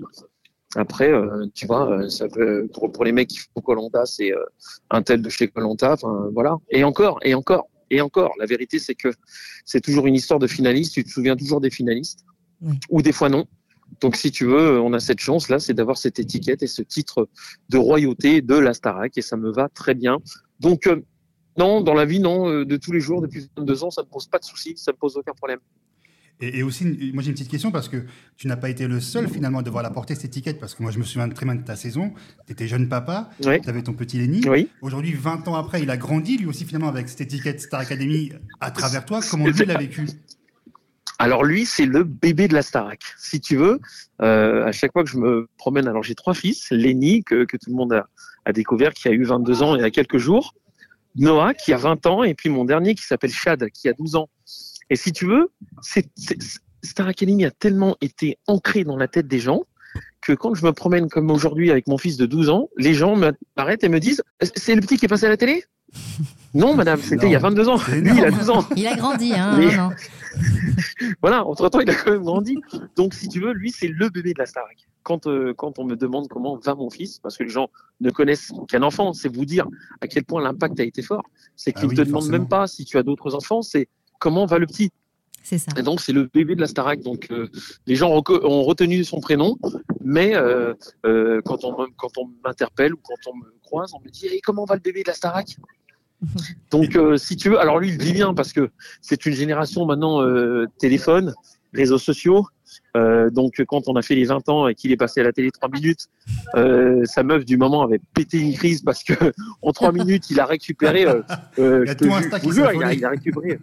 Après, 0.76 1.10
euh, 1.10 1.46
tu 1.54 1.66
vois, 1.66 1.90
euh, 1.90 2.08
ça 2.08 2.28
peut, 2.28 2.68
pour, 2.72 2.92
pour 2.92 3.04
les 3.04 3.12
mecs 3.12 3.28
qui 3.28 3.38
font 3.38 3.60
Colanta, 3.60 4.06
c'est 4.06 4.32
euh, 4.32 4.42
un 4.90 5.02
tel 5.02 5.20
de 5.20 5.28
chez 5.28 5.48
Colanta, 5.48 5.92
enfin 5.94 6.28
voilà. 6.32 6.56
Et 6.70 6.84
encore, 6.84 7.18
et 7.22 7.34
encore, 7.34 7.68
et 7.90 8.00
encore. 8.00 8.32
La 8.38 8.46
vérité, 8.46 8.78
c'est 8.78 8.94
que 8.94 9.08
c'est 9.64 9.80
toujours 9.80 10.06
une 10.06 10.14
histoire 10.14 10.38
de 10.38 10.46
finaliste. 10.46 10.94
Tu 10.94 11.02
te 11.04 11.08
souviens 11.10 11.36
toujours 11.36 11.60
des 11.60 11.70
finalistes, 11.70 12.24
Oui. 12.60 12.78
ou 12.88 13.02
des 13.02 13.12
fois 13.12 13.28
non. 13.28 13.46
Donc, 14.00 14.14
si 14.14 14.30
tu 14.30 14.44
veux, 14.46 14.80
on 14.80 14.92
a 14.92 15.00
cette 15.00 15.18
chance 15.18 15.48
là, 15.48 15.58
c'est 15.58 15.74
d'avoir 15.74 15.98
cette 15.98 16.20
étiquette 16.20 16.62
et 16.62 16.68
ce 16.68 16.82
titre 16.82 17.28
de 17.68 17.76
royauté 17.78 18.40
de 18.40 18.54
la 18.54 18.72
Starac, 18.72 19.18
et 19.18 19.22
ça 19.22 19.36
me 19.36 19.50
va 19.50 19.68
très 19.68 19.94
bien. 19.94 20.18
Donc, 20.60 20.86
euh, 20.86 21.02
non, 21.58 21.80
dans 21.80 21.94
la 21.94 22.04
vie, 22.04 22.20
non, 22.20 22.48
euh, 22.48 22.64
de 22.64 22.76
tous 22.76 22.92
les 22.92 23.00
jours, 23.00 23.20
depuis 23.20 23.50
22 23.56 23.84
ans, 23.84 23.90
ça 23.90 24.02
me 24.02 24.08
pose 24.08 24.28
pas 24.28 24.38
de 24.38 24.44
soucis, 24.44 24.74
ça 24.76 24.92
me 24.92 24.96
pose 24.96 25.16
aucun 25.16 25.32
problème. 25.32 25.58
Et, 26.40 26.58
et 26.58 26.62
aussi, 26.62 26.84
moi 27.12 27.22
j'ai 27.22 27.28
une 27.28 27.34
petite 27.34 27.50
question 27.50 27.70
parce 27.70 27.88
que 27.88 28.04
tu 28.36 28.46
n'as 28.48 28.56
pas 28.56 28.70
été 28.70 28.86
le 28.88 28.98
seul 29.00 29.28
finalement 29.28 29.58
à 29.58 29.62
devoir 29.62 29.82
la 29.82 29.90
porter 29.90 30.14
cette 30.14 30.24
étiquette 30.26 30.58
parce 30.58 30.74
que 30.74 30.82
moi 30.82 30.90
je 30.90 30.98
me 30.98 31.04
souviens 31.04 31.28
très 31.28 31.44
bien 31.46 31.54
de 31.54 31.64
ta 31.64 31.76
saison. 31.76 32.12
Tu 32.46 32.52
étais 32.52 32.66
jeune 32.68 32.88
papa, 32.88 33.30
Oui, 33.44 33.60
tu 33.60 33.68
avais 33.68 33.82
ton 33.82 33.92
petit 33.92 34.18
Lenny. 34.18 34.40
oui. 34.48 34.68
Aujourd'hui, 34.80 35.12
20 35.12 35.46
ans 35.48 35.54
après, 35.54 35.82
il 35.82 35.90
a 35.90 35.96
grandi 35.96 36.38
lui 36.38 36.46
aussi 36.46 36.64
finalement 36.64 36.88
avec 36.88 37.08
cette 37.08 37.20
étiquette 37.20 37.60
Star 37.60 37.80
Academy 37.80 38.32
à 38.60 38.70
travers 38.70 39.04
toi. 39.04 39.20
Comment 39.30 39.46
lui 39.46 39.64
l'a 39.66 39.78
vécu? 39.78 40.06
Alors 41.18 41.44
lui, 41.44 41.66
c'est 41.66 41.84
le 41.84 42.02
bébé 42.04 42.48
de 42.48 42.54
la 42.54 42.62
Starac. 42.62 43.00
Si 43.18 43.40
tu 43.40 43.56
veux, 43.56 43.78
euh, 44.22 44.64
à 44.64 44.72
chaque 44.72 44.92
fois 44.92 45.04
que 45.04 45.10
je 45.10 45.18
me 45.18 45.48
promène, 45.58 45.86
alors 45.86 46.02
j'ai 46.02 46.14
trois 46.14 46.32
fils, 46.32 46.68
Lenny, 46.70 47.22
que, 47.22 47.44
que 47.44 47.58
tout 47.58 47.68
le 47.68 47.76
monde 47.76 47.92
a, 47.92 48.08
a 48.46 48.52
découvert, 48.52 48.94
qui 48.94 49.06
a 49.08 49.12
eu 49.12 49.24
22 49.24 49.62
ans 49.62 49.76
il 49.76 49.82
y 49.82 49.84
a 49.84 49.90
quelques 49.90 50.16
jours, 50.16 50.54
Noah, 51.16 51.52
qui 51.52 51.74
a 51.74 51.76
20 51.76 52.06
ans, 52.06 52.22
et 52.24 52.32
puis 52.34 52.48
mon 52.48 52.64
dernier 52.64 52.94
qui 52.94 53.04
s'appelle 53.04 53.32
Chad, 53.32 53.68
qui 53.70 53.88
a 53.88 53.92
12 53.92 54.16
ans. 54.16 54.30
Et 54.90 54.96
si 54.96 55.12
tu 55.12 55.26
veux, 55.26 55.50
c'est, 55.82 56.08
c'est- 56.16 56.38
Star 56.82 57.06
Academy 57.08 57.44
a 57.44 57.50
tellement 57.50 57.96
été 58.00 58.38
ancré 58.46 58.84
dans 58.84 58.96
la 58.96 59.06
tête 59.08 59.28
des 59.28 59.38
gens 59.38 59.62
que 60.22 60.32
quand 60.32 60.54
je 60.54 60.64
me 60.64 60.72
promène 60.72 61.08
comme 61.08 61.30
aujourd'hui 61.30 61.70
avec 61.70 61.86
mon 61.86 61.98
fils 61.98 62.16
de 62.16 62.26
12 62.26 62.50
ans, 62.50 62.68
les 62.76 62.94
gens 62.94 63.16
m'arrêtent 63.56 63.84
et 63.84 63.88
me 63.88 64.00
disent 64.00 64.22
C'est 64.54 64.74
le 64.74 64.80
petit 64.80 64.96
qui 64.98 65.04
est 65.06 65.08
passé 65.08 65.26
à 65.26 65.28
la 65.30 65.36
télé? 65.36 65.64
Non, 66.52 66.74
madame, 66.74 67.00
c'était 67.00 67.26
il 67.26 67.32
y 67.32 67.36
a 67.36 67.38
22 67.38 67.68
ans. 67.68 67.76
Lui, 67.92 68.00
il 68.00 68.24
a 68.24 68.26
énorme. 68.26 68.38
12 68.40 68.50
ans. 68.50 68.66
Il 68.74 68.84
a 68.88 68.96
grandi, 68.96 69.32
hein. 69.34 69.56
Mais-. 69.56 69.70
Voilà, 71.22 71.46
entre-temps, 71.46 71.78
il 71.78 71.88
a 71.88 71.94
quand 71.94 72.10
même 72.10 72.22
grandi. 72.24 72.58
Donc, 72.96 73.14
si 73.14 73.28
tu 73.28 73.38
veux, 73.40 73.52
lui, 73.52 73.70
c'est 73.70 73.86
le 73.86 74.08
bébé 74.08 74.32
de 74.34 74.38
la 74.40 74.46
Starac. 74.46 74.76
Quand, 75.04 75.28
euh, 75.28 75.54
quand 75.54 75.78
on 75.78 75.84
me 75.84 75.94
demande 75.94 76.26
comment 76.28 76.56
va 76.56 76.74
mon 76.74 76.90
fils, 76.90 77.20
parce 77.20 77.36
que 77.36 77.44
les 77.44 77.50
gens 77.50 77.70
ne 78.00 78.10
connaissent 78.10 78.52
qu'un 78.68 78.82
enfant, 78.82 79.12
c'est 79.12 79.32
vous 79.32 79.44
dire 79.44 79.66
à 80.00 80.08
quel 80.08 80.24
point 80.24 80.42
l'impact 80.42 80.80
a 80.80 80.82
été 80.84 81.02
fort. 81.02 81.22
C'est 81.54 81.72
Ah 81.76 81.80
qu'ils 81.80 81.90
oui, 81.90 81.94
te 81.96 82.02
demandent 82.02 82.28
même 82.30 82.48
pas 82.48 82.66
si 82.66 82.84
tu 82.84 82.98
as 82.98 83.04
d'autres 83.04 83.34
enfants, 83.36 83.62
c'est 83.62 83.88
comment 84.20 84.46
va 84.46 84.58
le 84.58 84.66
petit. 84.66 84.90
C'est 85.42 85.58
ça. 85.58 85.72
Et 85.76 85.82
donc, 85.82 86.00
c'est 86.00 86.12
le 86.12 86.24
bébé 86.32 86.54
de 86.54 86.60
la 86.60 86.68
Starac. 86.68 87.00
Donc, 87.00 87.26
euh, 87.32 87.48
les 87.86 87.96
gens 87.96 88.10
ont 88.10 88.62
retenu 88.62 89.02
son 89.02 89.20
prénom, 89.20 89.56
mais 90.04 90.36
euh, 90.36 90.74
euh, 91.06 91.40
quand 91.44 91.64
on 91.64 91.72
me- 91.72 91.88
quand 91.96 92.16
on 92.18 92.30
m'interpelle 92.44 92.94
ou 92.94 92.98
quand 93.02 93.16
on 93.32 93.34
me 93.36 93.52
croise, 93.62 93.92
on 93.94 94.00
me 94.04 94.10
dit 94.10 94.26
hey, 94.28 94.40
comment 94.42 94.64
va 94.66 94.74
le 94.76 94.80
bébé 94.80 95.02
de 95.02 95.08
la 95.08 95.14
Starac? 95.14 95.56
Donc, 96.70 96.96
si 97.16 97.36
tu 97.36 97.48
veux, 97.48 97.58
alors 97.58 97.80
lui, 97.80 97.88
il 97.88 97.98
dit 97.98 98.12
bien 98.12 98.34
parce 98.34 98.52
que 98.52 98.70
c'est 99.00 99.24
une 99.26 99.32
génération 99.32 99.86
maintenant 99.86 100.20
téléphone, 100.78 101.34
réseaux 101.72 101.98
sociaux. 101.98 102.46
Euh, 102.96 103.30
donc, 103.30 103.62
quand 103.66 103.88
on 103.88 103.94
a 103.96 104.02
fait 104.02 104.14
les 104.14 104.24
20 104.24 104.48
ans 104.48 104.68
et 104.68 104.74
qu'il 104.74 104.92
est 104.92 104.96
passé 104.96 105.20
à 105.20 105.24
la 105.24 105.32
télé 105.32 105.50
3 105.50 105.68
minutes, 105.70 106.06
euh, 106.56 107.04
sa 107.04 107.22
meuf 107.22 107.44
du 107.44 107.56
moment 107.56 107.82
avait 107.82 108.00
pété 108.14 108.38
une 108.38 108.54
crise 108.54 108.82
parce 108.82 109.02
que 109.04 109.14
en 109.62 109.72
3 109.72 109.92
minutes, 109.92 110.30
il 110.30 110.40
a 110.40 110.46
récupéré. 110.46 111.06
Euh, 111.06 111.22
euh, 111.58 111.82
Il 111.84 111.88
y 111.88 111.90
a 111.90 111.94
tout 111.94 112.04
ju- 112.04 112.12
Insta 112.12 112.40
qui 112.40 112.50
jure, 112.52 112.72
il 112.72 112.82
a, 112.82 112.86
affolé. 112.86 112.96
il 112.96 113.04
a 113.04 113.08
récupéré. 113.10 113.58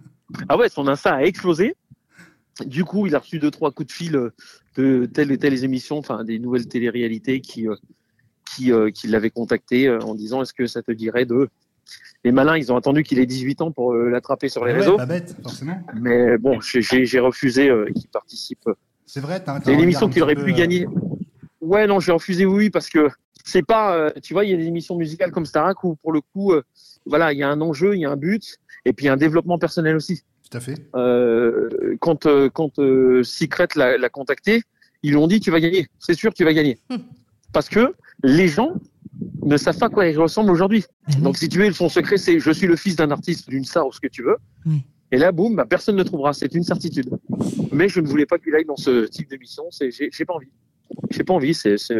Ah 0.49 0.57
ouais, 0.57 0.69
son 0.69 0.87
Insta 0.87 1.15
a 1.15 1.21
explosé. 1.23 1.75
Du 2.65 2.83
coup, 2.83 3.05
il 3.07 3.15
a 3.15 3.19
reçu 3.19 3.39
deux 3.39 3.51
trois 3.51 3.71
coups 3.71 3.87
de 3.87 3.93
fil 3.93 4.31
de 4.75 5.05
telle 5.05 5.31
et 5.31 5.37
telle 5.37 5.63
émission, 5.63 5.97
enfin 5.97 6.23
des 6.23 6.39
nouvelles 6.39 6.67
téléréalités 6.67 7.39
qui 7.41 7.67
qui, 8.55 8.71
qui 8.93 9.07
l'avaient 9.07 9.29
contacté 9.29 9.89
en 9.89 10.15
disant 10.15 10.41
est-ce 10.41 10.53
que 10.53 10.65
ça 10.67 10.81
te 10.81 10.91
dirait 10.91 11.25
de 11.25 11.49
les 12.23 12.31
malins, 12.31 12.57
ils 12.57 12.71
ont 12.71 12.77
attendu 12.77 13.03
qu'il 13.03 13.19
ait 13.19 13.25
18 13.25 13.61
ans 13.61 13.71
pour 13.71 13.93
euh, 13.93 14.09
l'attraper 14.09 14.49
sur 14.49 14.65
les 14.65 14.73
Ouais, 14.73 14.79
réseaux. 14.79 14.97
Pas 14.97 15.05
bête, 15.05 15.35
forcément. 15.43 15.79
Mais 15.95 16.37
bon, 16.37 16.59
j'ai- 16.61 17.19
refusé 17.19 17.69
euh, 17.69 17.85
qu'il 17.95 18.09
participe. 18.09 18.67
C'est 19.05 19.21
vrai, 19.21 19.41
t'as 19.43 19.61
C'est 19.61 19.73
une 19.73 19.79
émission 19.79 20.09
qu'il 20.09 20.21
aurait 20.23 20.35
pu 20.35 20.53
gagner. 20.53 20.87
Ouais, 21.61 21.87
non, 21.87 21.99
j'ai 21.99 22.11
refusé, 22.11 22.45
oui, 22.45 22.69
parce 22.69 22.89
que 22.89 23.09
c'est 23.43 23.65
pas, 23.65 23.95
euh, 23.95 24.11
tu 24.21 24.33
vois, 24.33 24.45
il 24.45 24.51
y 24.51 24.53
a 24.53 24.57
des 24.57 24.65
émissions 24.65 24.95
musicales 24.95 25.31
comme 25.31 25.45
Starac 25.45 25.83
où 25.83 25.95
pour 25.95 26.11
le 26.11 26.21
coup, 26.21 26.53
euh, 26.53 26.63
voilà, 27.05 27.31
il 27.33 27.39
y 27.39 27.43
a 27.43 27.49
un 27.49 27.61
enjeu, 27.61 27.95
il 27.95 28.01
y 28.01 28.05
a 28.05 28.11
un 28.11 28.15
but, 28.17 28.57
et 28.85 28.93
puis 28.93 29.07
un 29.07 29.17
développement 29.17 29.57
personnel 29.57 29.95
aussi. 29.95 30.21
Tout 30.49 30.57
à 30.57 30.59
fait. 30.61 30.75
Euh, 30.95 31.95
quand 31.99 32.25
euh, 32.25 32.49
quand 32.49 32.79
euh, 32.79 33.23
Secret 33.23 33.67
l'a 33.75 33.97
l'a 33.97 34.09
contacté, 34.09 34.61
ils 35.03 35.11
lui 35.11 35.17
ont 35.17 35.27
dit 35.27 35.39
tu 35.39 35.51
vas 35.51 35.59
gagner, 35.59 35.87
c'est 35.99 36.13
sûr 36.13 36.33
tu 36.33 36.43
vas 36.43 36.53
gagner, 36.53 36.79
parce 37.57 37.69
que 37.69 37.95
les 38.21 38.47
gens 38.47 38.73
ne 39.43 39.57
savent 39.57 39.79
pas 39.79 39.87
à 39.87 39.89
quoi 39.89 40.05
il 40.05 40.15
ressemble 40.19 40.51
aujourd'hui. 40.51 40.83
Oui. 41.07 41.15
Donc 41.23 41.37
si 41.37 41.49
tu 41.49 41.57
veux, 41.57 41.71
son 41.71 41.89
secret 41.89 42.17
c'est 42.19 42.39
je 42.39 42.51
suis 42.51 42.67
le 42.67 42.75
fils 42.75 42.95
d'un 42.95 43.09
artiste, 43.09 43.49
d'une 43.49 43.65
star 43.65 43.87
ou 43.87 43.91
ce 43.91 43.99
que 43.99 44.05
tu 44.05 44.21
veux. 44.21 44.35
Oui. 44.67 44.83
Et 45.11 45.17
là, 45.17 45.31
boum, 45.31 45.55
bah, 45.55 45.65
personne 45.67 45.95
ne 45.95 46.03
trouvera, 46.03 46.33
c'est 46.33 46.53
une 46.53 46.61
certitude. 46.61 47.09
Mais 47.71 47.89
je 47.89 47.99
ne 47.99 48.05
voulais 48.05 48.27
pas 48.27 48.37
qu'il 48.37 48.53
aille 48.53 48.65
dans 48.65 48.75
ce 48.75 49.07
type 49.07 49.27
d'émission, 49.31 49.63
c'est 49.71 49.89
j'ai 49.89 50.09
j'ai 50.13 50.23
pas 50.23 50.35
envie. 50.35 50.51
J'ai 51.09 51.23
pas 51.23 51.33
envie, 51.33 51.55
c'est 51.55 51.79
c'est, 51.79 51.97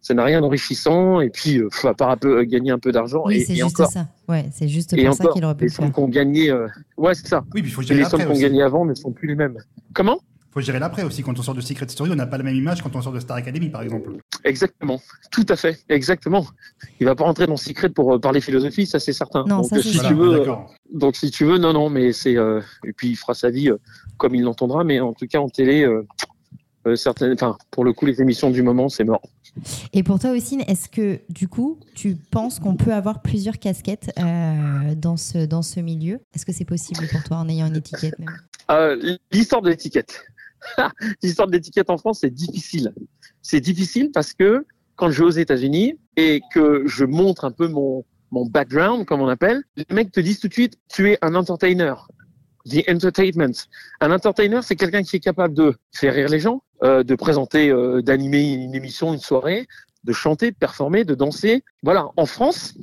ça 0.00 0.14
n'a 0.14 0.22
rien 0.22 0.40
d'enrichissant 0.42 1.20
et 1.20 1.30
puis 1.30 1.58
euh, 1.58 1.68
faut 1.72 1.88
à 1.88 1.94
part 1.94 2.10
un 2.10 2.16
peu 2.16 2.38
euh, 2.38 2.44
gagner 2.44 2.70
un 2.70 2.78
peu 2.78 2.92
d'argent 2.92 3.24
Oui, 3.26 3.38
et, 3.38 3.44
c'est 3.46 3.54
et 3.54 3.56
juste 3.56 3.80
encore 3.80 3.90
ça. 3.90 4.06
Ouais, 4.28 4.46
c'est 4.52 4.68
juste 4.68 4.92
et 4.92 5.04
pour 5.04 5.12
ça 5.12 5.24
encore 5.24 5.34
qu'il 5.34 5.44
aurait 5.44 5.56
pu 5.56 5.64
les 5.64 5.70
le 5.70 5.72
faire. 5.72 5.84
sommes 5.86 5.92
qu'on 5.92 6.08
gagnait 6.08 6.52
euh, 6.52 6.68
ouais 6.96 7.16
c'est 7.16 7.26
ça 7.26 7.44
Oui, 7.52 7.62
puis 7.62 7.70
il 7.72 7.74
faut 7.74 7.82
et 7.82 7.94
les 7.94 8.04
sommes 8.04 8.22
qu'on 8.22 8.30
aussi. 8.30 8.42
gagnait 8.42 8.62
avant 8.62 8.84
ne 8.84 8.94
sont 8.94 9.10
plus 9.10 9.26
les 9.26 9.34
mêmes. 9.34 9.58
Comment? 9.92 10.20
Faut 10.50 10.60
gérer 10.60 10.78
l'après 10.78 11.02
aussi. 11.02 11.22
Quand 11.22 11.38
on 11.38 11.42
sort 11.42 11.54
de 11.54 11.60
Secret 11.60 11.88
Story, 11.88 12.10
on 12.10 12.14
n'a 12.14 12.26
pas 12.26 12.38
la 12.38 12.44
même 12.44 12.54
image 12.56 12.82
quand 12.82 12.94
on 12.96 13.02
sort 13.02 13.12
de 13.12 13.20
Star 13.20 13.36
Academy, 13.36 13.68
par 13.68 13.82
exemple. 13.82 14.12
Exactement, 14.44 15.00
tout 15.30 15.44
à 15.48 15.56
fait, 15.56 15.84
exactement. 15.88 16.46
Il 17.00 17.06
va 17.06 17.14
pas 17.14 17.24
rentrer 17.24 17.46
dans 17.46 17.56
Secret 17.56 17.90
pour 17.90 18.14
euh, 18.14 18.18
parler 18.18 18.40
philosophie, 18.40 18.86
ça 18.86 18.98
c'est 18.98 19.12
certain. 19.12 19.44
Non, 19.46 19.58
donc 19.58 19.66
ça, 19.66 19.76
c'est 19.76 19.82
si 19.82 19.98
sûr. 19.98 20.08
tu 20.08 20.14
veux, 20.14 20.34
euh, 20.34 20.38
d'accord. 20.38 20.72
donc 20.92 21.16
si 21.16 21.30
tu 21.30 21.44
veux, 21.44 21.58
non 21.58 21.72
non, 21.72 21.90
mais 21.90 22.12
c'est 22.12 22.36
euh, 22.36 22.60
et 22.84 22.92
puis 22.92 23.08
il 23.10 23.16
fera 23.16 23.34
sa 23.34 23.50
vie 23.50 23.70
euh, 23.70 23.76
comme 24.16 24.34
il 24.34 24.42
l'entendra, 24.42 24.84
mais 24.84 25.00
en 25.00 25.12
tout 25.12 25.26
cas 25.26 25.38
en 25.38 25.48
télé, 25.48 25.84
euh, 25.84 26.06
certaines, 26.96 27.34
enfin 27.34 27.56
pour 27.70 27.84
le 27.84 27.92
coup 27.92 28.06
les 28.06 28.22
émissions 28.22 28.50
du 28.50 28.62
moment 28.62 28.88
c'est 28.88 29.04
mort. 29.04 29.22
Et 29.92 30.02
pour 30.02 30.18
toi 30.20 30.30
aussi, 30.30 30.58
est-ce 30.68 30.88
que 30.88 31.20
du 31.30 31.48
coup, 31.48 31.80
tu 31.96 32.14
penses 32.30 32.60
qu'on 32.60 32.76
peut 32.76 32.92
avoir 32.94 33.22
plusieurs 33.22 33.58
casquettes 33.58 34.10
euh, 34.18 34.94
dans, 34.94 35.16
ce, 35.16 35.46
dans 35.46 35.62
ce 35.62 35.80
milieu? 35.80 36.20
Est-ce 36.34 36.46
que 36.46 36.52
c'est 36.52 36.64
possible 36.64 37.08
pour 37.10 37.24
toi 37.24 37.38
en 37.38 37.48
ayant 37.48 37.66
une 37.66 37.76
étiquette 37.76 38.14
Euh, 38.70 39.16
L'histoire 39.32 39.60
de 39.62 39.70
l'étiquette. 39.70 40.22
L'histoire 41.22 41.48
de 41.48 41.52
l'étiquette 41.52 41.90
en 41.90 41.98
France, 41.98 42.20
c'est 42.20 42.30
difficile. 42.30 42.92
C'est 43.42 43.60
difficile 43.60 44.10
parce 44.12 44.32
que 44.32 44.66
quand 44.96 45.10
je 45.10 45.20
vais 45.20 45.26
aux 45.26 45.30
États-Unis 45.30 45.98
et 46.16 46.42
que 46.52 46.82
je 46.86 47.04
montre 47.04 47.44
un 47.44 47.52
peu 47.52 47.68
mon, 47.68 48.04
background, 48.30 49.06
comme 49.06 49.22
on 49.22 49.28
appelle, 49.28 49.62
les 49.76 49.86
mecs 49.90 50.12
te 50.12 50.20
disent 50.20 50.40
tout 50.40 50.48
de 50.48 50.52
suite, 50.52 50.78
tu 50.88 51.10
es 51.10 51.18
un 51.22 51.34
entertainer. 51.34 51.94
The 52.66 52.84
entertainment. 52.90 53.54
Un 54.00 54.10
entertainer, 54.10 54.60
c'est 54.62 54.76
quelqu'un 54.76 55.02
qui 55.02 55.16
est 55.16 55.20
capable 55.20 55.54
de 55.54 55.74
faire 55.94 56.12
rire 56.12 56.28
les 56.28 56.40
gens, 56.40 56.62
euh, 56.82 57.02
de 57.02 57.14
présenter, 57.14 57.70
euh, 57.70 58.02
d'animer 58.02 58.52
une 58.52 58.74
émission, 58.74 59.14
une 59.14 59.20
soirée, 59.20 59.66
de 60.04 60.12
chanter, 60.12 60.50
de 60.50 60.56
performer, 60.56 61.04
de 61.04 61.14
danser. 61.14 61.64
Voilà. 61.82 62.08
En 62.16 62.26
France, 62.26 62.74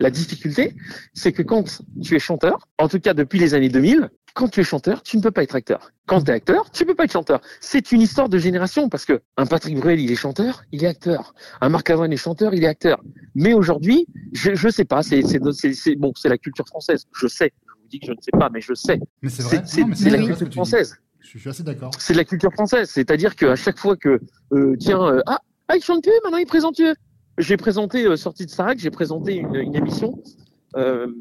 la 0.00 0.10
difficulté, 0.10 0.74
c'est 1.12 1.32
que 1.32 1.42
quand 1.42 1.80
tu 2.02 2.16
es 2.16 2.18
chanteur, 2.18 2.66
en 2.78 2.88
tout 2.88 2.98
cas 2.98 3.14
depuis 3.14 3.38
les 3.38 3.54
années 3.54 3.68
2000, 3.68 4.10
quand 4.34 4.48
tu 4.48 4.60
es 4.60 4.64
chanteur, 4.64 5.02
tu 5.02 5.16
ne 5.16 5.22
peux 5.22 5.30
pas 5.30 5.44
être 5.44 5.54
acteur. 5.54 5.90
Quand 6.06 6.20
tu 6.20 6.30
es 6.30 6.34
acteur, 6.34 6.70
tu 6.72 6.84
peux 6.84 6.94
pas 6.94 7.04
être 7.04 7.12
chanteur. 7.12 7.40
C'est 7.60 7.92
une 7.92 8.02
histoire 8.02 8.28
de 8.28 8.36
génération 8.36 8.88
parce 8.88 9.04
que 9.04 9.22
un 9.36 9.46
Patrick 9.46 9.78
Bruel, 9.78 10.00
il 10.00 10.10
est 10.10 10.16
chanteur, 10.16 10.64
il 10.72 10.82
est 10.84 10.88
acteur. 10.88 11.34
Un 11.60 11.68
Marc 11.68 11.88
Lavoine 11.88 12.12
est 12.12 12.16
chanteur, 12.16 12.52
il 12.52 12.64
est 12.64 12.66
acteur. 12.66 13.00
Mais 13.36 13.54
aujourd'hui, 13.54 14.06
je 14.32 14.54
je 14.54 14.68
sais 14.68 14.84
pas, 14.84 15.02
c'est 15.02 15.22
c'est 15.22 15.40
c'est 15.52 15.72
c'est- 15.72 15.94
bon, 15.94 16.12
c'est 16.16 16.28
la 16.28 16.36
culture 16.38 16.66
française. 16.66 17.06
Je 17.16 17.28
sais. 17.28 17.52
Je 17.66 17.72
vous 17.80 17.88
dis 17.88 18.00
que 18.00 18.06
je 18.06 18.12
ne 18.12 18.20
sais 18.20 18.32
pas, 18.32 18.50
mais 18.52 18.60
je 18.60 18.74
sais. 18.74 18.98
Mais 19.22 19.30
c'est 19.30 19.42
vrai. 19.44 19.62
La 20.10 20.18
culture 20.26 20.52
française. 20.52 20.96
Je 21.20 21.38
suis 21.38 21.48
assez 21.48 21.62
d'accord. 21.62 21.90
C'est 21.98 22.12
de 22.12 22.18
la 22.18 22.24
culture 22.24 22.52
française. 22.52 22.90
C'est-à-dire 22.90 23.34
qu'à 23.36 23.56
chaque 23.56 23.78
fois 23.78 23.96
que 23.96 24.20
euh, 24.52 24.76
tiens 24.78 25.02
euh, 25.02 25.20
ah 25.26 25.38
ah 25.68 25.76
il 25.76 25.82
chante 25.82 26.02
plus, 26.02 26.12
maintenant 26.24 26.38
il 26.38 26.46
présente 26.46 26.74
plus. 26.76 26.94
J'ai 27.38 27.56
présenté 27.56 28.04
euh, 28.04 28.16
sortie 28.16 28.46
de 28.46 28.50
Starac, 28.50 28.78
j'ai 28.78 28.90
présenté 28.90 29.36
une, 29.36 29.54
une 29.54 29.74
émission 29.74 30.20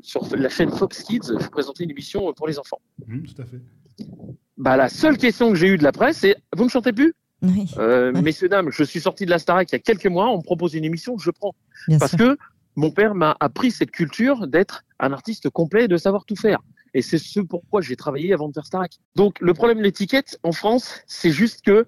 sur 0.02 0.28
la 0.36 0.50
chaîne 0.50 0.72
Fox 0.72 1.04
Kids. 1.04 1.32
Je 1.40 1.48
présentais 1.50 1.84
une 1.84 1.92
émission 1.92 2.32
pour 2.34 2.48
les 2.48 2.60
enfants. 2.60 2.80
Hum, 3.10 3.24
tout 3.24 3.42
à 3.42 3.46
fait. 3.46 3.62
Bah 4.58 4.78
la 4.78 4.90
seule 4.90 5.18
question 5.18 5.50
que 5.50 5.56
j'ai 5.56 5.68
eue 5.68 5.78
de 5.78 5.84
la 5.84 5.92
presse, 5.92 6.18
c'est 6.20 6.36
vous 6.56 6.64
ne 6.64 6.70
chantez 6.70 6.94
plus? 6.94 7.14
Oui, 7.42 7.70
Euh, 7.78 8.12
Ouais. 8.14 8.22
Messieurs 8.22 8.48
dames, 8.50 8.70
je 8.72 8.84
suis 8.84 9.02
sorti 9.02 9.26
de 9.26 9.30
la 9.30 9.40
Starac 9.40 9.70
il 9.72 9.74
y 9.74 9.76
a 9.76 9.80
quelques 9.80 10.06
mois. 10.08 10.30
On 10.30 10.38
me 10.38 10.44
propose 10.44 10.74
une 10.76 10.86
émission, 10.86 11.18
je 11.18 11.30
prends 11.32 11.54
bien 11.88 11.98
parce 11.98 12.12
sûr. 12.16 12.20
que 12.20 12.38
mon 12.76 12.92
père 12.92 13.16
m'a 13.16 13.36
appris 13.40 13.72
cette 13.72 13.92
culture 13.92 14.48
d'être 14.48 14.84
un 15.00 15.12
artiste 15.12 15.50
complet, 15.50 15.86
et 15.86 15.88
de 15.88 15.98
savoir 15.98 16.26
tout 16.26 16.36
faire. 16.36 16.60
Et 16.94 17.02
c'est 17.02 17.18
ce 17.18 17.40
pourquoi 17.42 17.82
j'ai 17.82 17.96
travaillé 17.96 18.34
avant 18.34 18.48
de 18.48 18.54
faire 18.54 18.66
Starac. 18.66 18.94
Donc 19.16 19.40
le 19.42 19.54
problème 19.54 19.80
de 19.80 19.84
l'étiquette 19.84 20.40
en 20.44 20.52
France, 20.54 21.02
c'est 21.08 21.32
juste 21.32 21.62
que 21.66 21.86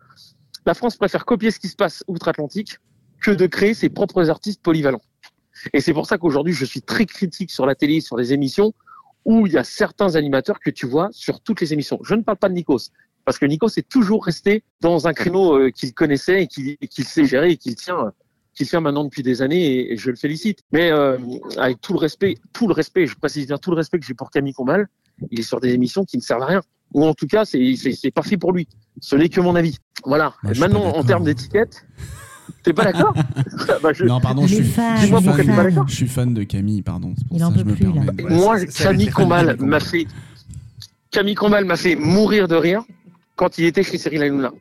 la 0.66 0.74
France 0.74 0.98
préfère 0.98 1.26
copier 1.26 1.52
ce 1.52 1.60
qui 1.60 1.68
se 1.70 1.76
passe 1.76 2.04
outre-Atlantique 2.08 2.80
que 3.22 3.32
de 3.32 3.46
créer 3.48 3.74
ses 3.74 3.90
propres 3.90 4.30
artistes 4.30 4.62
polyvalents. 4.62 5.02
Et 5.74 5.82
c'est 5.82 5.94
pour 5.94 6.06
ça 6.06 6.18
qu'aujourd'hui, 6.18 6.54
je 6.54 6.66
suis 6.66 6.82
très 6.82 7.06
critique 7.06 7.52
sur 7.52 7.66
la 7.66 7.76
télé, 7.76 8.02
sur 8.02 8.18
les 8.18 8.34
émissions, 8.34 8.74
où 9.26 9.48
il 9.48 9.54
y 9.54 9.58
a 9.58 9.64
certains 9.64 10.16
animateurs 10.16 10.60
que 10.60 10.70
tu 10.70 10.86
vois 10.86 11.10
sur 11.12 11.42
toutes 11.42 11.62
les 11.62 11.74
émissions. 11.74 12.00
Je 12.04 12.16
ne 12.16 12.22
parle 12.22 12.38
pas 12.38 12.50
de 12.50 12.54
Nikos. 12.54 12.92
parce 13.26 13.40
que 13.40 13.46
Nico 13.46 13.68
c'est 13.68 13.88
toujours 13.88 14.24
resté 14.24 14.64
dans 14.82 15.08
un 15.08 15.14
créneau 15.14 15.58
euh, 15.58 15.72
qu'il 15.72 15.94
connaissait 15.94 16.44
et 16.44 16.48
qu'il 16.48 17.06
sait 17.06 17.26
gérer 17.26 17.52
et 17.52 17.58
qu'il 17.58 17.76
tient 17.76 18.14
qu'il 18.54 18.70
tient 18.70 18.80
maintenant 18.80 19.04
depuis 19.04 19.22
des 19.22 19.42
années 19.42 19.66
et, 19.66 19.94
et 19.94 19.98
je 19.98 20.10
le 20.10 20.16
félicite. 20.16 20.60
Mais 20.72 20.90
euh, 20.90 21.18
avec 21.58 21.82
tout 21.82 21.92
le 21.92 22.00
respect, 22.00 22.36
tout 22.54 22.68
le 22.68 22.74
respect, 22.74 23.06
je 23.06 23.16
précise 23.16 23.48
bien 23.48 23.58
tout 23.58 23.72
le 23.72 23.76
respect 23.76 24.00
que 24.00 24.06
j'ai 24.06 24.14
pour 24.14 24.32
Camille 24.32 24.54
Combal, 24.54 24.88
il 25.32 25.40
est 25.40 25.44
sur 25.44 25.60
des 25.60 25.74
émissions 25.74 26.06
qui 26.06 26.18
ne 26.18 26.22
servent 26.22 26.44
à 26.44 26.48
rien. 26.48 26.62
Ou 26.94 27.06
en 27.06 27.14
tout 27.14 27.28
cas, 27.28 27.44
c'est 27.46 28.12
pas 28.14 28.22
fait 28.22 28.38
pour 28.38 28.54
lui. 28.54 28.68
Ce 29.02 29.16
n'est 29.16 29.28
que 29.28 29.42
mon 29.42 29.56
avis. 29.56 29.78
Voilà. 30.06 30.36
Moi, 30.44 30.54
maintenant, 30.58 30.86
en 30.86 31.04
termes 31.04 31.26
d'étiquette, 31.26 31.86
t'es 32.64 32.74
pas 32.74 32.84
d'accord 32.86 33.14
bah, 33.84 33.92
je- 33.94 34.06
Non, 34.06 34.20
pardon, 34.20 34.46
je 34.48 34.56
suis, 34.56 34.64
fans, 34.64 34.96
je 34.96 34.98
suis 35.00 35.06
Dis-moi 35.06 35.22
pourquoi 35.22 35.38
fan, 35.44 35.46
t'es 35.46 35.56
pas 35.56 35.64
d'accord. 35.70 35.88
je 35.88 35.96
suis 35.96 36.08
fan 36.08 36.34
de 36.34 36.44
Camille, 36.44 36.82
pardon. 36.82 37.14
pour 37.28 37.38
Il 37.38 37.40
ça 37.40 37.48
en 37.48 37.52
peut 37.52 37.60
je 37.60 37.66
me 37.66 37.74
plus, 37.74 37.86
permets 37.86 38.06
Moi, 38.36 38.66
Camille 38.66 39.10
Combal 39.10 39.58
m'a 39.60 39.80
fait 39.80 40.06
Camille 41.12 41.36
Combal 41.36 41.66
m'a 41.66 41.78
fait 41.78 41.96
mourir 41.96 42.48
de 42.48 42.56
rire 42.56 42.84
quand 43.36 43.58
il 43.58 43.66
était 43.66 43.84
chez 43.84 43.98
Cyril 43.98 44.24
Hanouna. 44.24 44.52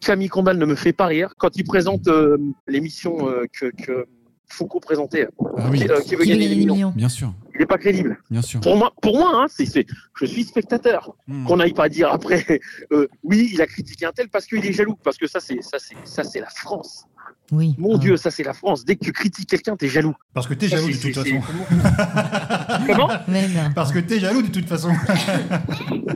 Camille 0.00 0.28
Combal 0.28 0.58
ne 0.58 0.66
me 0.66 0.74
fait 0.74 0.92
pas 0.92 1.06
rire 1.06 1.34
quand 1.38 1.56
il 1.56 1.64
présente 1.64 2.08
euh, 2.08 2.36
l'émission 2.66 3.28
euh, 3.28 3.44
que, 3.52 3.66
que 3.84 4.06
Foucault 4.48 4.80
présentait. 4.80 5.28
Ah 5.56 5.68
oui, 5.70 5.78
Qui, 5.78 5.88
euh, 5.88 6.00
qui 6.00 6.14
veut 6.16 6.24
Qui 6.24 6.30
veut 6.30 6.36
gagner 6.36 6.38
gagner 6.40 6.48
des 6.48 6.54
des 6.54 6.56
millions. 6.60 6.74
millions 6.74 6.92
bien 6.96 7.08
sûr, 7.08 7.32
Il 7.58 7.62
n'est 7.62 7.66
pas 7.66 7.78
crédible. 7.78 8.16
bien 8.30 8.40
sûr. 8.42 8.60
Pour 8.60 8.76
moi, 8.76 8.92
pour 9.02 9.16
moi, 9.18 9.32
hein, 9.34 9.46
c'est, 9.48 9.66
c'est, 9.66 9.84
je 10.20 10.26
suis 10.26 10.44
spectateur. 10.44 11.14
Hmm. 11.26 11.44
Qu'on 11.44 11.56
n'aille 11.56 11.72
pas 11.74 11.88
dire 11.88 12.08
après, 12.12 12.60
euh, 12.92 13.08
oui, 13.24 13.50
il 13.52 13.60
a 13.60 13.66
critiqué 13.66 14.06
un 14.06 14.12
tel 14.12 14.28
parce 14.28 14.46
qu'il 14.46 14.64
est 14.64 14.72
jaloux, 14.72 14.96
parce 15.02 15.16
que 15.18 15.26
ça, 15.26 15.40
c'est, 15.40 15.60
ça, 15.62 15.78
c'est, 15.80 15.96
ça, 16.04 16.22
c'est 16.22 16.38
la 16.40 16.50
France. 16.50 17.04
Oui. 17.50 17.74
Mon 17.78 17.96
Ah. 17.96 17.98
Dieu, 17.98 18.16
ça, 18.16 18.30
c'est 18.30 18.42
la 18.44 18.52
France. 18.52 18.84
Dès 18.84 18.94
que 18.96 19.04
tu 19.04 19.12
critiques 19.12 19.48
quelqu'un, 19.48 19.74
t'es 19.76 19.88
jaloux. 19.88 20.14
Parce 20.34 20.46
que 20.46 20.54
t'es 20.54 20.68
jaloux 20.68 20.88
de 20.88 20.96
toute 20.96 21.14
façon. 21.14 21.40
Comment? 22.86 23.08
Non. 23.28 23.72
Parce 23.74 23.90
que 23.92 23.98
t'es 23.98 24.20
jaloux 24.20 24.42
de 24.42 24.48
toute 24.48 24.68
façon. 24.68 24.90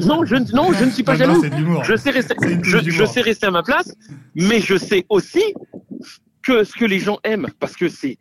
Non, 0.00 0.24
je, 0.24 0.37
ne- 0.37 0.52
non, 0.55 0.72
je 0.72 0.85
ne 0.85 0.90
suis 0.90 1.02
pas 1.02 1.16
Non, 1.16 1.26
non, 1.35 1.42
jaloux. 1.42 1.57
L'humour. 1.57 1.85
Je 1.85 1.96
sais 1.96 2.11
rester, 2.11 2.35
je, 2.62 3.05
sais 3.05 3.20
rester 3.20 3.46
à 3.46 3.50
ma 3.50 3.62
place, 3.62 3.92
mais 4.35 4.61
je 4.61 4.76
sais 4.76 5.05
aussi 5.09 5.42
que 6.42 6.64
ce 6.64 6.72
que 6.72 6.85
les 6.85 6.98
gens 6.98 7.18
aiment, 7.24 7.48
parce 7.61 7.74
que 7.76 7.88
c'est- 7.88 8.18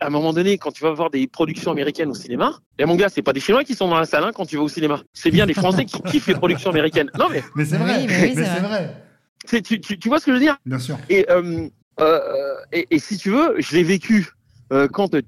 à 0.00 0.06
un 0.06 0.10
moment 0.10 0.32
donné, 0.32 0.58
quand 0.58 0.70
tu 0.72 0.82
vas 0.82 0.92
voir 0.92 1.10
des 1.10 1.26
productions 1.26 1.70
américaines 1.70 2.10
au 2.10 2.14
cinéma, 2.14 2.58
et 2.78 2.84
mon 2.84 2.94
gars, 2.96 3.08
c'est 3.08 3.22
pas 3.22 3.32
des 3.32 3.40
Chinois 3.40 3.64
qui 3.64 3.74
sont 3.74 3.88
dans 3.88 3.98
la 3.98 4.06
salle 4.06 4.24
hein, 4.24 4.32
quand 4.34 4.46
tu 4.46 4.56
vas 4.56 4.62
au 4.62 4.68
cinéma. 4.68 5.02
C'est 5.12 5.30
bien 5.30 5.46
des 5.46 5.54
Français 5.54 5.84
qui 5.84 6.00
kiffent 6.02 6.26
les 6.26 6.34
productions 6.34 6.70
américaines. 6.70 7.10
Non 7.18 7.28
mais, 7.30 7.42
Mais 7.54 7.64
c'est 7.64 7.76
Oui, 7.76 7.82
vrai. 7.82 8.06
mais 8.06 8.22
oui, 8.22 8.28
c'est 8.34 8.40
Mais 8.40 8.42
vrai. 8.46 8.54
c'est 8.54 8.60
vrai. 8.66 9.02
c'est- 9.46 9.62
tu, 9.62 9.80
tu, 9.80 9.98
tu 9.98 10.08
vois 10.08 10.18
ce 10.20 10.26
que 10.26 10.32
je 10.32 10.36
veux 10.36 10.42
dire? 10.42 10.56
Bien 10.66 10.78
sûr. 10.78 10.98
et, 11.08 11.26
euh, 11.30 11.68
euh, 12.00 12.54
et, 12.72 12.86
et 12.90 12.98
si 12.98 13.16
tu 13.18 13.30
veux, 13.30 13.54
je 13.58 13.76
l'ai 13.76 13.82
vécu 13.84 14.28
euh, 14.72 14.88
quand, 14.88 15.14
euh, 15.14 15.22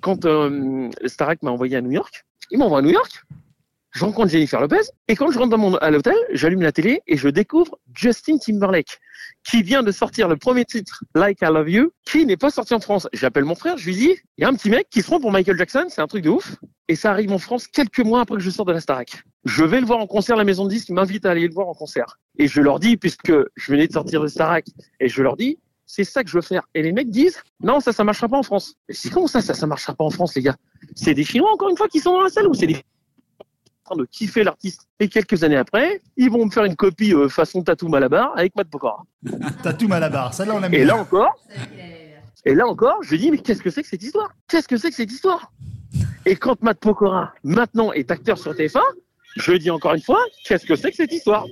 quand 0.00 0.24
euh, 0.24 0.88
Starak 1.06 1.42
m'a 1.42 1.50
envoyé 1.50 1.76
à 1.76 1.80
New 1.80 1.90
York. 1.90 2.24
Il 2.50 2.58
m'envoie 2.58 2.78
à 2.78 2.82
New 2.82 2.90
York. 2.90 3.24
Je 3.92 4.04
rencontre 4.04 4.28
Jennifer 4.28 4.60
Lopez. 4.60 4.82
Et 5.08 5.16
quand 5.16 5.30
je 5.30 5.38
rentre 5.38 5.50
dans 5.50 5.58
mon, 5.58 5.74
à 5.76 5.90
l'hôtel, 5.90 6.14
j'allume 6.32 6.60
la 6.62 6.70
télé 6.70 7.00
et 7.06 7.16
je 7.16 7.28
découvre 7.28 7.78
Justin 7.94 8.36
Timberlake, 8.38 9.00
qui 9.48 9.62
vient 9.62 9.82
de 9.82 9.92
sortir 9.92 10.28
le 10.28 10.36
premier 10.36 10.64
titre, 10.64 11.04
Like 11.14 11.38
I 11.40 11.46
Love 11.46 11.70
You, 11.70 11.92
qui 12.04 12.26
n'est 12.26 12.36
pas 12.36 12.50
sorti 12.50 12.74
en 12.74 12.80
France. 12.80 13.06
J'appelle 13.12 13.44
mon 13.44 13.54
frère, 13.54 13.78
je 13.78 13.86
lui 13.86 13.94
dis, 13.94 14.16
il 14.38 14.42
y 14.42 14.44
a 14.44 14.48
un 14.48 14.54
petit 14.54 14.70
mec 14.70 14.88
qui 14.90 15.02
se 15.02 15.06
prend 15.06 15.20
pour 15.20 15.30
Michael 15.30 15.56
Jackson, 15.56 15.86
c'est 15.88 16.00
un 16.00 16.08
truc 16.08 16.24
de 16.24 16.30
ouf. 16.30 16.56
Et 16.88 16.96
ça 16.96 17.10
arrive 17.10 17.32
en 17.32 17.38
France 17.38 17.66
quelques 17.68 18.00
mois 18.00 18.20
après 18.20 18.36
que 18.36 18.42
je 18.42 18.50
sors 18.50 18.64
de 18.64 18.72
la 18.72 18.80
Starac. 18.80 19.22
Je 19.44 19.64
vais 19.64 19.80
le 19.80 19.86
voir 19.86 20.00
en 20.00 20.06
concert, 20.06 20.36
la 20.36 20.44
maison 20.44 20.64
de 20.64 20.70
disques 20.70 20.90
m'invite 20.90 21.26
à 21.26 21.30
aller 21.30 21.46
le 21.46 21.54
voir 21.54 21.68
en 21.68 21.74
concert. 21.74 22.18
Et 22.38 22.48
je 22.48 22.60
leur 22.60 22.80
dis, 22.80 22.96
puisque 22.96 23.32
je 23.54 23.72
venais 23.72 23.86
de 23.86 23.92
sortir 23.92 24.20
de 24.20 24.26
Starac, 24.26 24.66
et 24.98 25.08
je 25.08 25.22
leur 25.22 25.36
dis, 25.36 25.58
c'est 25.86 26.04
ça 26.04 26.24
que 26.24 26.30
je 26.30 26.34
veux 26.34 26.42
faire. 26.42 26.62
Et 26.74 26.82
les 26.82 26.92
mecs 26.92 27.10
disent, 27.10 27.40
non, 27.62 27.78
ça, 27.78 27.92
ça 27.92 28.02
marchera 28.02 28.28
pas 28.28 28.38
en 28.38 28.42
France. 28.42 28.74
Et 28.88 28.94
c'est 28.94 29.10
comment 29.10 29.28
ça, 29.28 29.40
ça, 29.40 29.54
ça 29.54 29.66
marchera 29.66 29.94
pas 29.94 30.04
en 30.04 30.10
France, 30.10 30.34
les 30.34 30.42
gars? 30.42 30.56
C'est 30.96 31.14
des 31.14 31.24
Chinois, 31.24 31.52
encore 31.52 31.68
une 31.68 31.76
fois, 31.76 31.88
qui 31.88 32.00
sont 32.00 32.12
dans 32.12 32.22
la 32.22 32.30
salle 32.30 32.48
ou 32.48 32.54
c'est 32.54 32.66
des 32.66 32.82
train 33.86 33.96
de 33.96 34.04
kiffer 34.04 34.44
l'artiste. 34.44 34.88
Et 35.00 35.08
quelques 35.08 35.42
années 35.44 35.56
après, 35.56 36.02
ils 36.16 36.30
vont 36.30 36.44
me 36.44 36.50
faire 36.50 36.64
une 36.64 36.76
copie 36.76 37.14
euh, 37.14 37.28
façon 37.28 37.62
Tatou 37.62 37.88
Malabar 37.88 38.32
avec 38.36 38.54
Matt 38.56 38.68
Pokora. 38.68 39.04
T'as 39.62 39.72
tout 39.72 39.88
mal 39.88 40.02
à 40.02 40.08
barre. 40.08 40.34
Celle-là, 40.34 40.54
on 40.56 40.60
l'a 40.60 40.68
mis. 40.68 40.76
Et 40.76 40.84
là 40.84 40.96
encore, 40.96 41.34
et 42.44 42.54
là 42.54 42.66
encore, 42.66 43.02
je 43.02 43.16
dis, 43.16 43.30
mais 43.30 43.38
qu'est-ce 43.38 43.62
que 43.62 43.70
c'est 43.70 43.82
que 43.82 43.88
cette 43.88 44.02
histoire? 44.02 44.30
Qu'est-ce 44.48 44.68
que 44.68 44.76
c'est 44.76 44.90
que 44.90 44.96
cette 44.96 45.10
histoire? 45.10 45.52
Et 46.26 46.36
quand 46.36 46.60
Matt 46.62 46.78
Pokora, 46.78 47.32
maintenant, 47.44 47.92
est 47.92 48.10
acteur 48.10 48.38
sur 48.38 48.52
TF1, 48.52 48.80
je 49.36 49.52
dis 49.52 49.70
encore 49.70 49.94
une 49.94 50.02
fois, 50.02 50.22
qu'est-ce 50.44 50.66
que 50.66 50.76
c'est 50.76 50.90
que 50.90 50.96
cette 50.96 51.12
histoire? 51.12 51.46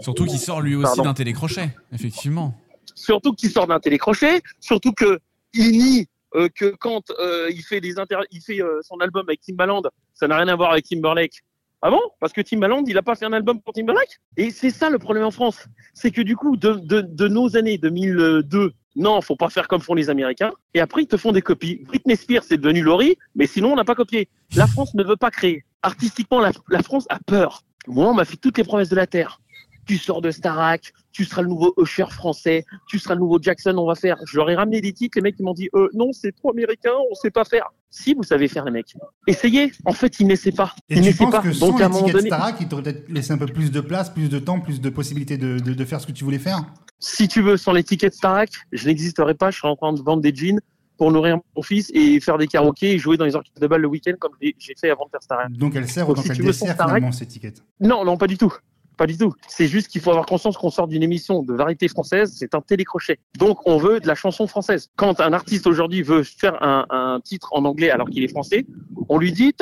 Surtout 0.00 0.26
qu'il 0.26 0.38
sort 0.38 0.60
lui 0.60 0.74
aussi 0.74 1.00
d'un 1.00 1.14
télécrochet, 1.14 1.70
effectivement. 1.92 2.54
Surtout 2.94 3.32
qu'il 3.32 3.50
sort 3.50 3.66
d'un 3.66 3.80
télécrochet, 3.80 4.42
surtout 4.60 4.92
que 4.92 5.18
il 5.54 5.70
nie 5.72 6.08
euh, 6.34 6.48
que 6.54 6.74
quand 6.78 7.10
euh, 7.10 7.48
il 7.50 7.62
fait 7.62 7.80
des 7.80 7.98
inter 7.98 8.18
il 8.30 8.42
fait 8.42 8.60
euh, 8.60 8.80
son 8.82 8.98
album 8.98 9.24
avec 9.28 9.40
Timbaland, 9.40 9.82
ça 10.12 10.28
n'a 10.28 10.36
rien 10.36 10.48
à 10.48 10.56
voir 10.56 10.72
avec 10.72 10.84
Timberlake. 10.84 11.42
Ah 11.82 11.90
bon? 11.90 12.00
Parce 12.20 12.32
que 12.32 12.40
Timbaland, 12.40 12.82
il 12.86 12.98
a 12.98 13.02
pas 13.02 13.14
fait 13.14 13.24
un 13.24 13.32
album 13.32 13.60
pour 13.60 13.72
Timberlake 13.72 14.20
Et 14.36 14.50
c'est 14.50 14.70
ça 14.70 14.90
le 14.90 14.98
problème 14.98 15.24
en 15.24 15.30
France, 15.30 15.66
c'est 15.94 16.10
que 16.10 16.22
du 16.22 16.34
coup 16.34 16.56
de, 16.56 16.74
de, 16.74 17.28
nos 17.28 17.56
années 17.56 17.78
2002, 17.78 18.72
non, 18.96 19.20
faut 19.20 19.36
pas 19.36 19.48
faire 19.48 19.68
comme 19.68 19.80
font 19.80 19.94
les 19.94 20.10
Américains. 20.10 20.52
Et 20.74 20.80
après 20.80 21.02
ils 21.02 21.06
te 21.06 21.16
font 21.16 21.30
des 21.30 21.42
copies. 21.42 21.84
Britney 21.86 22.16
Spears 22.16 22.42
c'est 22.42 22.58
devenu 22.58 22.82
Laurie, 22.82 23.16
mais 23.36 23.46
sinon 23.46 23.72
on 23.72 23.76
n'a 23.76 23.84
pas 23.84 23.94
copié. 23.94 24.28
La 24.56 24.66
France 24.66 24.94
ne 24.94 25.04
veut 25.04 25.16
pas 25.16 25.30
créer. 25.30 25.64
Artistiquement, 25.82 26.40
la 26.40 26.82
France 26.82 27.06
a 27.08 27.20
peur. 27.24 27.62
Moi, 27.88 28.06
on 28.06 28.14
m'a 28.14 28.26
fait 28.26 28.36
toutes 28.36 28.58
les 28.58 28.64
promesses 28.64 28.90
de 28.90 28.96
la 28.96 29.06
terre. 29.06 29.40
Tu 29.88 29.96
sors 29.96 30.20
de 30.20 30.30
Starac, 30.30 30.92
tu 31.12 31.24
seras 31.24 31.40
le 31.40 31.48
nouveau 31.48 31.72
Usher 31.78 32.04
français, 32.10 32.66
tu 32.88 32.98
seras 32.98 33.14
le 33.14 33.20
nouveau 33.20 33.38
Jackson, 33.40 33.74
on 33.78 33.86
va 33.86 33.94
faire. 33.94 34.18
Je 34.26 34.36
leur 34.36 34.50
ai 34.50 34.54
ramené 34.54 34.82
des 34.82 34.92
titres, 34.92 35.16
les 35.16 35.22
mecs 35.22 35.36
ils 35.38 35.42
m'ont 35.42 35.54
dit 35.54 35.70
euh, 35.74 35.88
non, 35.94 36.12
c'est 36.12 36.32
trop 36.32 36.50
américain, 36.50 36.92
on 37.10 37.14
sait 37.14 37.30
pas 37.30 37.46
faire. 37.46 37.64
Si 37.88 38.12
vous 38.12 38.22
savez 38.22 38.48
faire 38.48 38.66
les 38.66 38.70
mecs, 38.70 38.94
essayez. 39.26 39.72
En 39.86 39.94
fait, 39.94 40.20
ils 40.20 40.26
n'essaient 40.26 40.52
pas. 40.52 40.74
Et 40.90 40.98
ils 40.98 41.10
tu 41.10 41.14
penses 41.14 41.32
pas. 41.32 41.40
que 41.40 41.52
sans 41.54 41.68
Donc 41.70 41.80
à 41.80 41.86
un 41.86 41.88
moment 41.88 42.06
donné, 42.06 42.28
Starac, 42.28 42.56
il 42.60 42.68
t'aurait 42.68 42.82
peut-être 42.82 43.08
laissé 43.08 43.32
un 43.32 43.38
peu 43.38 43.46
plus 43.46 43.70
de 43.70 43.80
place, 43.80 44.10
plus 44.10 44.28
de 44.28 44.38
temps, 44.38 44.60
plus 44.60 44.82
de 44.82 44.90
possibilités 44.90 45.38
de, 45.38 45.58
de, 45.58 45.72
de 45.72 45.84
faire 45.86 46.02
ce 46.02 46.06
que 46.06 46.12
tu 46.12 46.22
voulais 46.22 46.38
faire? 46.38 46.60
Si 46.98 47.26
tu 47.26 47.40
veux, 47.40 47.56
sans 47.56 47.72
l'étiquette 47.72 48.12
Starac, 48.12 48.50
je 48.72 48.86
n'existerais 48.86 49.34
pas. 49.34 49.50
Je 49.50 49.56
serais 49.56 49.68
en 49.70 49.76
train 49.76 49.94
de 49.94 50.02
vendre 50.02 50.20
des 50.20 50.34
jeans 50.34 50.60
pour 50.98 51.10
nourrir 51.12 51.38
mon 51.56 51.62
fils 51.62 51.90
et 51.94 52.20
faire 52.20 52.36
des 52.36 52.46
karaokés 52.46 52.92
et 52.92 52.98
jouer 52.98 53.16
dans 53.16 53.24
les 53.24 53.34
orchestres 53.34 53.58
de 53.58 53.66
bal 53.66 53.80
le 53.80 53.88
week-end 53.88 54.14
comme 54.18 54.32
j'ai 54.40 54.74
fait 54.78 54.90
avant 54.90 55.06
de 55.06 55.10
faire 55.10 55.22
Starac. 55.22 55.50
Donc 55.52 55.74
elle 55.76 55.88
sert 55.88 56.06
autant 56.10 56.20
si 56.20 56.28
qu'elle 56.28 56.44
dessert 56.44 56.76
finalement 56.76 57.12
cette 57.12 57.30
étiquette. 57.30 57.62
Non, 57.80 58.04
non, 58.04 58.18
pas 58.18 58.26
du 58.26 58.36
tout. 58.36 58.52
Pas 58.98 59.06
du 59.06 59.16
tout. 59.16 59.32
C'est 59.46 59.68
juste 59.68 59.86
qu'il 59.86 60.00
faut 60.00 60.10
avoir 60.10 60.26
conscience 60.26 60.56
qu'on 60.56 60.70
sort 60.70 60.88
d'une 60.88 61.04
émission 61.04 61.44
de 61.44 61.54
variété 61.54 61.86
française, 61.86 62.34
c'est 62.36 62.56
un 62.56 62.60
télécrochet. 62.60 63.20
Donc 63.38 63.60
on 63.64 63.78
veut 63.78 64.00
de 64.00 64.08
la 64.08 64.16
chanson 64.16 64.48
française. 64.48 64.90
Quand 64.96 65.20
un 65.20 65.32
artiste 65.32 65.68
aujourd'hui 65.68 66.02
veut 66.02 66.24
faire 66.24 66.60
un, 66.60 67.20
titre 67.24 67.50
en 67.52 67.64
anglais 67.64 67.90
alors 67.90 68.10
qu'il 68.10 68.24
est 68.24 68.28
français, 68.28 68.66
on 69.08 69.18
lui 69.18 69.30
dit 69.30 69.54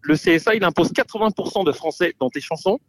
le 0.00 0.14
CSA 0.14 0.54
il 0.54 0.64
impose 0.64 0.92
80% 0.92 1.66
de 1.66 1.72
français 1.72 2.14
dans 2.18 2.30
tes 2.30 2.40
chansons 2.40 2.80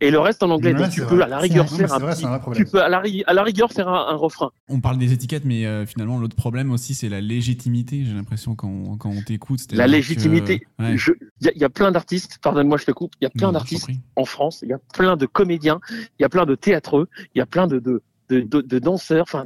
et 0.00 0.10
le 0.10 0.18
reste 0.18 0.42
en 0.42 0.50
anglais. 0.50 0.72
Donc 0.74 0.90
tu 0.90 1.04
peux 1.04 1.22
à 1.22 1.26
la 1.28 1.38
rigueur 1.38 1.68
faire 1.68 1.86
vrai, 1.88 2.10
un 2.10 2.12
c'est 2.12 2.16
petit- 2.16 2.26
un 2.26 2.30
vrai 2.30 2.40
problème. 2.40 2.64
tu 2.64 2.70
peux 2.70 2.82
à 2.82 2.88
la, 2.88 3.00
ri- 3.00 3.22
à 3.26 3.32
la 3.34 3.42
rigueur 3.42 3.72
faire 3.72 3.88
un, 3.88 4.08
un 4.08 4.14
refrain. 4.16 4.50
On 4.68 4.80
parle 4.80 4.98
des 4.98 5.12
étiquettes, 5.12 5.44
mais 5.44 5.66
euh, 5.66 5.84
finalement, 5.86 6.18
l'autre 6.18 6.36
problème 6.36 6.70
aussi, 6.70 6.94
c'est 6.94 7.08
la 7.08 7.20
légitimité. 7.20 8.04
J'ai 8.04 8.12
l'impression 8.14 8.54
quand, 8.54 8.68
on- 8.68 8.96
quand 8.96 9.10
on 9.10 9.22
t'écoute. 9.22 9.60
La 9.72 9.86
légitimité. 9.86 10.66
Ouais. 10.78 10.96
Je- 10.96 11.12
Il 11.40 11.52
y, 11.54 11.58
y 11.58 11.64
a 11.64 11.68
plein 11.68 11.90
d'artistes, 11.92 12.38
pardonne-moi 12.42 12.78
je 12.78 12.84
te 12.86 12.92
coupe, 12.92 13.12
il 13.20 13.24
y 13.24 13.26
a 13.26 13.30
plein 13.30 13.52
d'artistes 13.52 13.88
en 14.16 14.24
France, 14.24 14.60
il 14.62 14.68
y 14.68 14.72
a 14.72 14.78
plein 14.94 15.16
de 15.16 15.26
comédiens, 15.26 15.80
il 15.90 16.22
y 16.22 16.24
a 16.24 16.28
plein 16.28 16.46
de 16.46 16.54
théâtreux, 16.54 17.08
il 17.34 17.38
y 17.38 17.40
a 17.42 17.46
plein 17.46 17.66
de, 17.66 17.78
de, 17.78 18.02
de, 18.28 18.40
de, 18.40 18.60
de 18.60 18.78
danseurs, 18.78 19.24
enfin, 19.24 19.44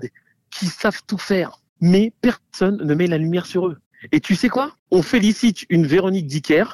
qui 0.50 0.66
savent 0.66 1.00
tout 1.06 1.18
faire. 1.18 1.60
Mais 1.80 2.12
personne 2.20 2.76
ne 2.84 2.94
met 2.94 3.06
la 3.08 3.18
lumière 3.18 3.46
sur 3.46 3.66
eux. 3.66 3.78
Et 4.12 4.20
tu 4.20 4.34
sais 4.36 4.48
quoi? 4.48 4.72
On 4.90 5.02
félicite 5.02 5.64
une 5.70 5.86
Véronique 5.86 6.26
Dicker 6.26 6.64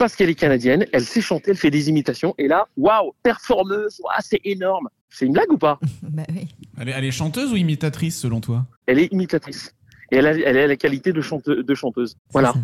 parce 0.00 0.16
qu'elle 0.16 0.30
est 0.30 0.34
canadienne, 0.34 0.86
elle 0.94 1.04
sait 1.04 1.20
chanter, 1.20 1.50
elle 1.50 1.58
fait 1.58 1.70
des 1.70 1.90
imitations, 1.90 2.34
et 2.38 2.48
là, 2.48 2.66
waouh, 2.78 3.12
performeuse, 3.22 4.00
waouh, 4.02 4.14
c'est 4.20 4.40
énorme. 4.44 4.88
C'est 5.10 5.26
une 5.26 5.32
blague 5.34 5.52
ou 5.52 5.58
pas? 5.58 5.78
Bah 6.02 6.22
oui. 6.30 6.48
Elle 6.78 6.88
est, 6.88 6.92
elle 6.92 7.04
est 7.04 7.10
chanteuse 7.10 7.52
ou 7.52 7.56
imitatrice, 7.56 8.18
selon 8.18 8.40
toi? 8.40 8.64
Elle 8.86 8.98
est 8.98 9.12
imitatrice. 9.12 9.74
Et 10.10 10.16
elle 10.16 10.26
a, 10.26 10.30
elle 10.30 10.56
a 10.56 10.66
la 10.66 10.76
qualité 10.76 11.12
de, 11.12 11.20
chante, 11.20 11.44
de 11.50 11.74
chanteuse. 11.74 12.16
Voilà. 12.32 12.54
Ça. 12.54 12.58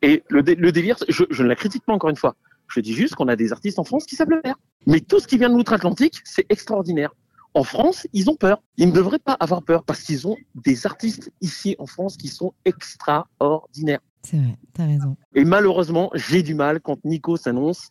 Et 0.00 0.22
le, 0.30 0.42
dé- 0.42 0.54
le 0.54 0.72
délire, 0.72 0.96
je, 1.10 1.24
je 1.30 1.42
ne 1.42 1.48
la 1.48 1.56
critique 1.56 1.84
pas 1.84 1.92
encore 1.92 2.08
une 2.08 2.16
fois. 2.16 2.34
Je 2.68 2.80
dis 2.80 2.94
juste 2.94 3.14
qu'on 3.16 3.28
a 3.28 3.36
des 3.36 3.52
artistes 3.52 3.78
en 3.78 3.84
France 3.84 4.06
qui 4.06 4.16
savent 4.16 4.30
le 4.30 4.40
faire. 4.42 4.56
Mais 4.86 5.00
tout 5.00 5.20
ce 5.20 5.26
qui 5.28 5.36
vient 5.36 5.50
de 5.50 5.54
l'outre-Atlantique, 5.56 6.20
c'est 6.24 6.46
extraordinaire. 6.48 7.10
En 7.52 7.64
France, 7.64 8.06
ils 8.14 8.30
ont 8.30 8.36
peur. 8.36 8.62
Ils 8.78 8.88
ne 8.88 8.92
devraient 8.92 9.18
pas 9.18 9.36
avoir 9.38 9.62
peur 9.62 9.84
parce 9.84 10.00
qu'ils 10.00 10.26
ont 10.26 10.36
des 10.54 10.86
artistes 10.86 11.30
ici 11.42 11.76
en 11.78 11.86
France 11.86 12.16
qui 12.16 12.28
sont 12.28 12.54
extraordinaires. 12.64 14.00
C'est 14.22 14.36
vrai, 14.36 14.56
t'as 14.74 14.86
raison. 14.86 15.16
Et 15.34 15.44
malheureusement, 15.44 16.10
j'ai 16.14 16.42
du 16.42 16.54
mal 16.54 16.80
quand 16.80 16.98
Nico 17.04 17.36
s'annonce 17.36 17.90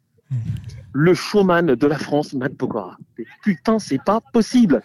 le 0.94 1.13
showman 1.13 1.66
de 1.76 1.88
la 1.88 1.98
France, 1.98 2.34
Matt 2.34 2.54
Pokora. 2.56 2.98
Mais 3.18 3.26
putain, 3.44 3.80
c'est 3.80 4.04
pas 4.04 4.20
possible. 4.34 4.82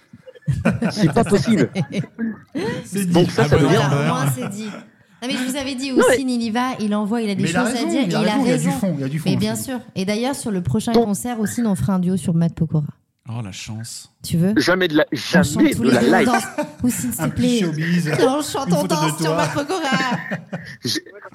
C'est 0.90 1.12
pas 1.12 1.24
possible. 1.24 1.70
C'est 2.84 3.06
dit. 3.06 3.12
Donc 3.12 3.30
ça, 3.30 3.42
Ah 3.44 3.48
ça 3.48 3.56
bah 3.56 3.62
devient. 3.62 3.74
non. 3.74 3.88
Voilà, 3.88 4.02
au 4.02 4.06
moins 4.14 4.30
c'est 4.34 4.48
dit. 4.48 4.66
Non 4.66 5.28
mais 5.28 5.34
je 5.36 5.44
vous 5.50 5.56
avais 5.56 5.76
dit 5.76 5.92
aussi, 5.92 6.22
il 6.22 6.42
y 6.42 6.50
va, 6.50 6.70
il 6.80 6.92
envoie, 6.96 7.22
il 7.22 7.30
a 7.30 7.36
des 7.36 7.42
Mais 7.44 7.48
choses 7.48 7.62
raison, 7.72 7.86
à 7.86 7.90
dire, 7.90 8.02
il 8.02 8.12
et 8.12 8.14
a 8.16 8.22
il 8.22 8.28
a 8.28 8.32
raison, 8.32 8.44
il 8.44 8.48
y 8.48 8.52
a 8.52 8.58
du 8.58 8.70
fond, 8.70 8.94
il 8.96 9.00
y 9.00 9.04
a 9.04 9.08
du 9.08 9.18
fond. 9.20 9.30
Mais 9.30 9.36
bien 9.36 9.54
sûr. 9.54 9.78
Et 9.94 10.04
d'ailleurs, 10.04 10.34
sur 10.34 10.50
le 10.50 10.62
prochain 10.62 10.90
Donc- 10.92 11.04
concert 11.04 11.38
aussi, 11.38 11.62
on 11.64 11.76
fera 11.76 11.94
un 11.94 11.98
duo 12.00 12.16
sur 12.16 12.34
Matt 12.34 12.54
Pokora. 12.54 12.86
Oh, 13.28 13.40
la 13.42 13.52
chance. 13.52 14.12
Tu 14.24 14.36
veux 14.36 14.52
Jamais 14.56 14.88
de 14.88 14.96
la, 14.96 15.06
jamais 15.12 15.72
de 15.74 15.82
les 15.84 16.08
la 16.08 16.24
danse. 16.24 16.42
Ou 16.82 16.90
s'il 16.90 17.10
te 17.12 17.28
plaît. 17.28 17.60
showbiz. 17.60 18.10
Chante, 18.52 18.72
on 18.72 18.84
danse 18.84 19.22
sur 19.22 19.36
Pokora. 19.54 20.18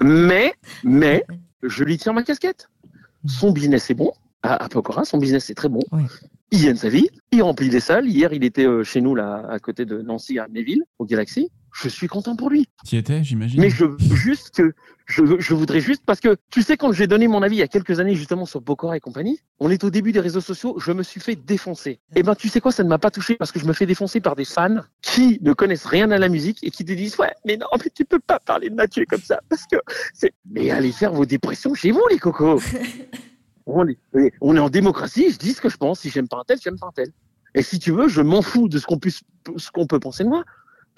Mais, 0.00 0.52
mais, 0.84 1.24
je 1.62 1.82
lui 1.84 1.96
tire 1.98 2.12
ma 2.12 2.22
casquette. 2.22 2.68
Son 3.26 3.50
business 3.52 3.90
est 3.90 3.94
bon. 3.94 4.12
À, 4.42 4.62
à 4.62 4.68
Pokora, 4.68 5.04
son 5.04 5.18
business 5.18 5.50
est 5.50 5.54
très 5.54 5.68
bon. 5.68 5.80
Ouais. 5.90 6.02
il 6.52 6.64
gagne 6.64 6.76
sa 6.76 6.88
vie, 6.88 7.08
il 7.32 7.42
remplit 7.42 7.68
des 7.68 7.80
salles. 7.80 8.06
Hier, 8.06 8.32
il 8.32 8.44
était 8.44 8.66
euh, 8.66 8.84
chez 8.84 9.00
nous, 9.00 9.14
là, 9.14 9.44
à 9.50 9.58
côté 9.58 9.84
de 9.84 10.00
Nancy, 10.02 10.38
à 10.38 10.46
Neville, 10.48 10.84
au 10.98 11.04
Galaxy. 11.06 11.50
Je 11.72 11.88
suis 11.88 12.06
content 12.06 12.36
pour 12.36 12.50
lui. 12.50 12.68
Tu 12.86 12.96
y 12.96 12.98
étais, 12.98 13.22
j'imagine. 13.22 13.60
Mais 13.60 13.70
je 13.70 13.84
juste 13.98 14.50
que 14.50 14.74
je, 15.06 15.22
je 15.38 15.54
voudrais 15.54 15.80
juste 15.80 16.02
parce 16.04 16.20
que 16.20 16.36
tu 16.50 16.62
sais 16.62 16.76
quand 16.76 16.92
j'ai 16.92 17.06
donné 17.06 17.28
mon 17.28 17.42
avis 17.42 17.56
il 17.56 17.58
y 17.60 17.62
a 17.62 17.68
quelques 17.68 18.00
années 18.00 18.14
justement 18.14 18.46
sur 18.46 18.60
Bokora 18.60 18.96
et 18.96 19.00
compagnie, 19.00 19.40
on 19.58 19.70
est 19.70 19.84
au 19.84 19.90
début 19.90 20.12
des 20.12 20.20
réseaux 20.20 20.40
sociaux, 20.40 20.78
je 20.78 20.92
me 20.92 21.02
suis 21.02 21.20
fait 21.20 21.36
défoncer. 21.36 22.00
Et 22.14 22.22
ben 22.22 22.34
tu 22.34 22.48
sais 22.48 22.60
quoi, 22.60 22.72
ça 22.72 22.84
ne 22.84 22.88
m'a 22.88 22.98
pas 22.98 23.10
touché 23.10 23.36
parce 23.36 23.52
que 23.52 23.58
je 23.58 23.66
me 23.66 23.72
fais 23.72 23.86
défoncer 23.86 24.20
par 24.20 24.36
des 24.36 24.44
fans 24.44 24.78
qui 25.02 25.38
ne 25.42 25.52
connaissent 25.52 25.86
rien 25.86 26.10
à 26.10 26.18
la 26.18 26.28
musique 26.28 26.58
et 26.62 26.70
qui 26.70 26.84
te 26.84 26.92
disent 26.92 27.18
ouais 27.18 27.32
mais 27.44 27.56
non 27.56 27.66
mais 27.78 27.90
tu 27.94 28.04
peux 28.04 28.20
pas 28.20 28.38
parler 28.38 28.70
de 28.70 28.74
Mathieu 28.74 29.04
comme 29.08 29.22
ça 29.22 29.40
parce 29.48 29.64
que 29.70 29.76
c'est 30.14 30.32
mais 30.50 30.70
allez 30.70 30.92
faire 30.92 31.12
vos 31.12 31.26
dépressions 31.26 31.74
chez 31.74 31.90
vous 31.90 32.02
les 32.10 32.18
cocos. 32.18 32.60
on, 33.68 33.86
est, 33.86 33.98
on 34.40 34.56
est 34.56 34.60
en 34.60 34.70
démocratie, 34.70 35.30
je 35.30 35.38
dis 35.38 35.52
ce 35.52 35.60
que 35.60 35.68
je 35.68 35.76
pense. 35.76 36.00
Si 36.00 36.10
j'aime 36.10 36.28
pas 36.28 36.38
un 36.38 36.44
tel, 36.44 36.58
j'aime 36.62 36.78
pas 36.78 36.88
un 36.88 36.92
tel. 36.92 37.08
Et 37.54 37.62
si 37.62 37.78
tu 37.78 37.92
veux, 37.92 38.08
je 38.08 38.20
m'en 38.20 38.42
fous 38.42 38.68
de 38.68 38.78
ce 38.78 38.86
qu'on 38.86 38.98
puisse, 38.98 39.22
ce 39.56 39.70
qu'on 39.70 39.86
peut 39.86 40.00
penser 40.00 40.24
de 40.24 40.28
moi, 40.28 40.44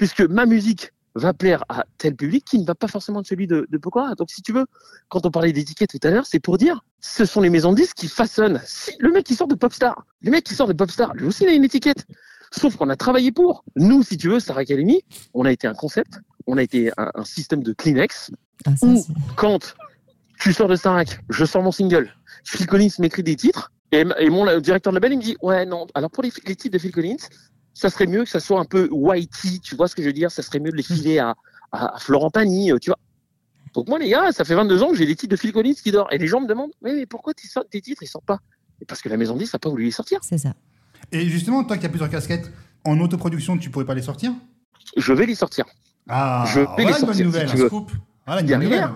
puisque 0.00 0.22
ma 0.22 0.46
musique 0.46 0.92
va 1.14 1.34
plaire 1.34 1.62
à 1.68 1.84
tel 1.98 2.16
public 2.16 2.42
qui 2.42 2.58
ne 2.58 2.64
va 2.64 2.74
pas 2.74 2.88
forcément 2.88 3.20
être 3.20 3.26
celui 3.26 3.46
de, 3.46 3.66
de 3.68 3.76
Pokora. 3.76 4.14
Donc, 4.14 4.30
si 4.30 4.40
tu 4.40 4.50
veux, 4.50 4.64
quand 5.10 5.26
on 5.26 5.30
parlait 5.30 5.52
d'étiquette 5.52 5.90
tout 5.90 6.08
à 6.08 6.10
l'heure, 6.10 6.24
c'est 6.24 6.40
pour 6.40 6.56
dire, 6.56 6.82
ce 7.00 7.26
sont 7.26 7.42
les 7.42 7.50
maisons 7.50 7.72
de 7.72 7.76
disques 7.76 7.98
qui 7.98 8.08
façonnent. 8.08 8.62
Si, 8.64 8.92
le 8.98 9.12
mec 9.12 9.26
qui 9.26 9.34
sort 9.34 9.46
de 9.46 9.54
Popstar, 9.54 10.06
le 10.22 10.30
mec 10.30 10.44
qui 10.44 10.54
sort 10.54 10.68
de 10.68 10.72
Popstar, 10.72 11.12
lui 11.12 11.26
aussi, 11.26 11.44
il 11.44 11.50
a 11.50 11.52
une 11.52 11.64
étiquette. 11.64 12.06
Sauf 12.50 12.76
qu'on 12.76 12.88
a 12.88 12.96
travaillé 12.96 13.30
pour. 13.30 13.62
Nous, 13.76 14.02
si 14.02 14.16
tu 14.16 14.30
veux, 14.30 14.40
Star 14.40 14.56
Academy, 14.56 15.02
on 15.34 15.44
a 15.44 15.52
été 15.52 15.66
un 15.66 15.74
concept, 15.74 16.18
on 16.46 16.56
a 16.56 16.62
été 16.62 16.90
un, 16.96 17.10
un 17.14 17.24
système 17.24 17.62
de 17.62 17.74
Kleenex, 17.74 18.30
Ah, 18.64 18.74
ça, 18.74 18.86
où 18.86 19.04
quand 19.36 19.76
tu 20.40 20.54
sors 20.54 20.68
de 20.68 20.76
Starac, 20.76 21.20
je 21.28 21.44
sors 21.44 21.62
mon 21.62 21.72
single, 21.72 22.10
Phil 22.44 22.66
Collins 22.66 22.88
m'écrit 23.00 23.22
des 23.22 23.36
titres, 23.36 23.70
et, 23.92 24.04
mon 24.30 24.60
directeur 24.60 24.92
de 24.92 24.96
label, 24.96 25.12
il 25.12 25.18
me 25.18 25.22
dit, 25.22 25.36
ouais, 25.42 25.66
non, 25.66 25.86
alors 25.94 26.10
pour 26.10 26.22
les, 26.22 26.32
les 26.46 26.56
titres 26.56 26.72
de 26.72 26.78
Phil 26.78 26.92
Collins, 26.92 27.16
ça 27.74 27.90
serait 27.90 28.06
mieux 28.06 28.24
que 28.24 28.30
ça 28.30 28.40
soit 28.40 28.60
un 28.60 28.64
peu 28.64 28.88
whitey, 28.90 29.58
tu 29.62 29.74
vois 29.76 29.88
ce 29.88 29.94
que 29.94 30.02
je 30.02 30.08
veux 30.08 30.12
dire, 30.12 30.30
ça 30.30 30.42
serait 30.42 30.60
mieux 30.60 30.70
de 30.70 30.76
les 30.76 30.82
filer 30.82 31.18
à, 31.18 31.34
à, 31.72 31.98
Florent 31.98 32.30
Pagny, 32.30 32.72
euh, 32.72 32.78
tu 32.78 32.90
vois. 32.90 32.98
Donc 33.74 33.88
moi, 33.88 33.98
les 33.98 34.08
gars, 34.08 34.32
ça 34.32 34.44
fait 34.44 34.54
22 34.54 34.82
ans 34.82 34.90
que 34.90 34.96
j'ai 34.96 35.06
les 35.06 35.14
titres 35.14 35.30
de 35.30 35.36
Phil 35.36 35.52
Collins 35.52 35.74
qui 35.74 35.92
dorment, 35.92 36.08
et 36.10 36.18
les 36.18 36.26
gens 36.26 36.40
me 36.40 36.46
demandent, 36.48 36.72
mais, 36.82 36.92
mais 36.94 37.06
pourquoi 37.06 37.32
tes, 37.34 37.48
tes 37.70 37.80
titres, 37.80 38.02
ils 38.02 38.08
sortent 38.08 38.24
pas? 38.26 38.40
Et 38.80 38.84
Parce 38.84 39.00
que 39.02 39.08
la 39.08 39.16
maison 39.16 39.36
10 39.36 39.52
n'a 39.52 39.58
pas 39.58 39.68
voulu 39.68 39.84
les 39.84 39.90
sortir. 39.90 40.18
c'est 40.22 40.38
ça. 40.38 40.54
Et 41.12 41.26
justement, 41.28 41.64
toi 41.64 41.76
qui 41.78 41.86
as 41.86 41.88
plusieurs 41.88 42.10
casquettes, 42.10 42.50
en 42.84 42.98
autoproduction, 43.00 43.58
tu 43.58 43.70
pourrais 43.70 43.84
pas 43.84 43.94
les 43.94 44.02
sortir? 44.02 44.32
Je 44.96 45.12
vais 45.12 45.26
les 45.26 45.34
sortir. 45.34 45.64
Ah, 46.08 46.44
Je 46.48 46.60
vais 46.60 46.66
voilà 46.66 46.90
les 46.90 47.00
une 47.00 47.06
bonne 47.06 47.22
nouvelle, 47.22 47.48
si 47.48 47.52
un 47.52 47.56
tu 47.56 47.60
veux. 47.62 47.66
scoop. 47.68 47.92
Voilà 48.26 48.40
une 48.42 48.46
bonne 48.48 48.62
nouvelle. 48.62 48.90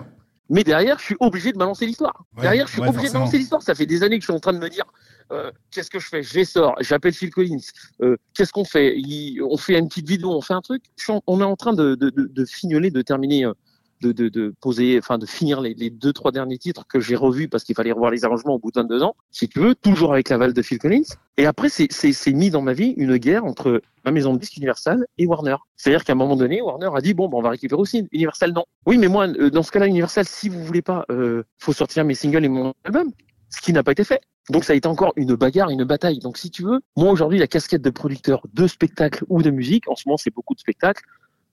Mais 0.49 0.63
derrière, 0.63 0.99
je 0.99 1.05
suis 1.05 1.15
obligé 1.19 1.51
de 1.51 1.57
balancer 1.57 1.85
l'histoire. 1.85 2.23
Ouais, 2.35 2.43
derrière, 2.43 2.67
je 2.67 2.73
suis 2.73 2.81
ouais, 2.81 2.87
obligé 2.89 3.07
de 3.07 3.13
balancer 3.13 3.37
l'histoire. 3.37 3.63
Ça 3.63 3.73
fait 3.73 3.85
des 3.87 4.03
années 4.03 4.17
que 4.19 4.21
je 4.21 4.27
suis 4.27 4.33
en 4.33 4.39
train 4.39 4.53
de 4.53 4.59
me 4.59 4.69
dire, 4.69 4.85
euh, 5.31 5.51
qu'est-ce 5.71 5.89
que 5.89 5.97
je 5.99 6.07
fais? 6.07 6.21
Je 6.21 6.35
les 6.35 6.45
sors, 6.45 6.75
j'appelle 6.81 7.13
Phil 7.13 7.31
Collins. 7.31 7.57
Euh, 8.01 8.15
qu'est-ce 8.35 8.51
qu'on 8.51 8.63
fait? 8.65 8.95
Il- 8.97 9.41
On 9.41 9.57
fait 9.57 9.77
une 9.79 9.87
petite 9.87 10.07
vidéo, 10.07 10.31
on 10.31 10.41
fait 10.41 10.53
un 10.53 10.61
truc. 10.61 10.83
En- 11.07 11.21
on 11.25 11.41
est 11.41 11.43
en 11.45 11.55
train 11.55 11.73
de, 11.73 11.95
de, 11.95 12.09
de, 12.11 12.25
de 12.31 12.45
fignoler, 12.45 12.91
de 12.91 13.01
terminer, 13.01 13.45
euh, 13.45 13.53
de, 14.01 14.53
poser, 14.61 14.97
enfin 14.99 15.17
de 15.17 15.25
finir 15.25 15.61
les, 15.61 15.89
deux 15.89 16.13
trois 16.13 16.31
derniers 16.31 16.57
titres 16.57 16.85
que 16.87 16.99
j'ai 16.99 17.15
revus 17.15 17.47
parce 17.47 17.63
qu'il 17.63 17.75
fallait 17.75 17.91
revoir 17.91 18.11
les 18.11 18.25
arrangements 18.25 18.55
au 18.55 18.59
bout 18.59 18.71
de 18.71 18.79
22 18.79 19.03
ans. 19.03 19.15
Si 19.31 19.47
tu 19.47 19.59
veux, 19.59 19.75
toujours 19.75 20.13
avec 20.13 20.29
l'aval 20.29 20.53
de 20.53 20.61
Phil 20.61 20.77
Collins. 20.77 21.03
Et 21.37 21.45
après, 21.45 21.69
c'est 21.69 22.33
mis 22.33 22.49
dans 22.49 22.61
ma 22.61 22.73
vie 22.73 22.93
une 22.97 23.17
guerre 23.17 23.45
entre 23.45 23.81
ma 24.05 24.11
maison 24.11 24.33
de 24.33 24.39
disques 24.39 24.57
Universal 24.57 25.05
et 25.17 25.25
Warner. 25.25 25.55
C'est-à-dire 25.75 26.03
qu'à 26.03 26.13
un 26.13 26.15
moment 26.15 26.35
donné, 26.35 26.61
Warner 26.61 26.89
a 26.93 27.01
dit 27.01 27.13
bon, 27.13 27.29
on 27.31 27.41
va 27.41 27.49
récupérer 27.49 27.79
aussi 27.79 28.07
Universal. 28.11 28.53
Non. 28.53 28.65
Oui, 28.85 28.97
mais 28.97 29.07
moi, 29.07 29.27
euh, 29.27 29.49
dans 29.49 29.63
ce 29.63 29.71
cas-là, 29.71 29.87
Universal, 29.87 30.25
si 30.25 30.49
vous 30.49 30.63
voulez 30.63 30.81
pas, 30.81 31.05
euh, 31.09 31.43
faut 31.57 31.73
sortir 31.73 32.05
mes 32.05 32.13
singles 32.13 32.45
et 32.45 32.49
mon 32.49 32.73
album, 32.83 33.11
ce 33.49 33.61
qui 33.61 33.73
n'a 33.73 33.83
pas 33.83 33.91
été 33.91 34.03
fait. 34.03 34.21
Donc 34.49 34.63
ça 34.63 34.73
a 34.73 34.75
été 34.75 34.87
encore 34.87 35.13
une 35.15 35.35
bagarre, 35.35 35.69
une 35.69 35.83
bataille. 35.83 36.19
Donc 36.19 36.37
si 36.37 36.51
tu 36.51 36.63
veux, 36.63 36.79
moi 36.95 37.11
aujourd'hui, 37.11 37.39
la 37.39 37.47
casquette 37.47 37.81
de 37.81 37.89
producteur 37.89 38.45
de 38.53 38.67
spectacle 38.67 39.25
ou 39.27 39.41
de 39.41 39.49
musique, 39.49 39.89
en 39.89 39.95
ce 39.95 40.03
moment, 40.07 40.17
c'est 40.17 40.33
beaucoup 40.33 40.53
de 40.53 40.59
spectacles. 40.59 41.03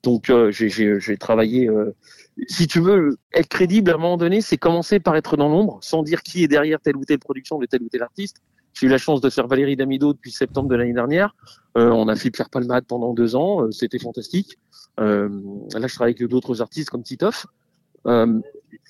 Donc 0.03 0.29
euh, 0.29 0.51
j'ai- 0.51 1.17
travaillé. 1.17 1.69
euh, 1.69 1.95
si 2.47 2.67
tu 2.67 2.79
veux 2.79 3.17
être 3.33 3.47
crédible, 3.47 3.91
à 3.91 3.95
un 3.95 3.97
moment 3.97 4.17
donné, 4.17 4.41
c'est 4.41 4.57
commencer 4.57 4.99
par 4.99 5.15
être 5.15 5.37
dans 5.37 5.49
l'ombre, 5.49 5.79
sans 5.81 6.03
dire 6.03 6.23
qui 6.23 6.43
est 6.43 6.47
derrière 6.47 6.79
telle 6.81 6.97
ou 6.97 7.05
telle 7.05 7.19
production 7.19 7.57
de 7.59 7.65
tel 7.65 7.81
ou 7.81 7.89
tel 7.89 8.01
artiste. 8.01 8.37
J'ai 8.73 8.87
eu 8.87 8.89
la 8.89 8.97
chance 8.97 9.21
de 9.21 9.29
faire 9.29 9.47
Valérie 9.47 9.75
Damido 9.75 10.13
depuis 10.13 10.31
septembre 10.31 10.67
de 10.67 10.75
l'année 10.75 10.93
dernière. 10.93 11.35
Euh, 11.77 11.89
on 11.89 12.07
a 12.07 12.15
fait 12.15 12.31
Pierre 12.31 12.49
Palmade 12.49 12.85
pendant 12.85 13.13
deux 13.13 13.35
ans, 13.35 13.61
euh, 13.63 13.71
c'était 13.71 13.99
fantastique. 13.99 14.57
Euh, 14.99 15.29
là, 15.73 15.87
je 15.87 15.93
travaille 15.95 16.15
avec 16.17 16.27
d'autres 16.27 16.61
artistes 16.61 16.89
comme 16.89 17.03
Titoff. 17.03 17.45
Euh, 18.07 18.39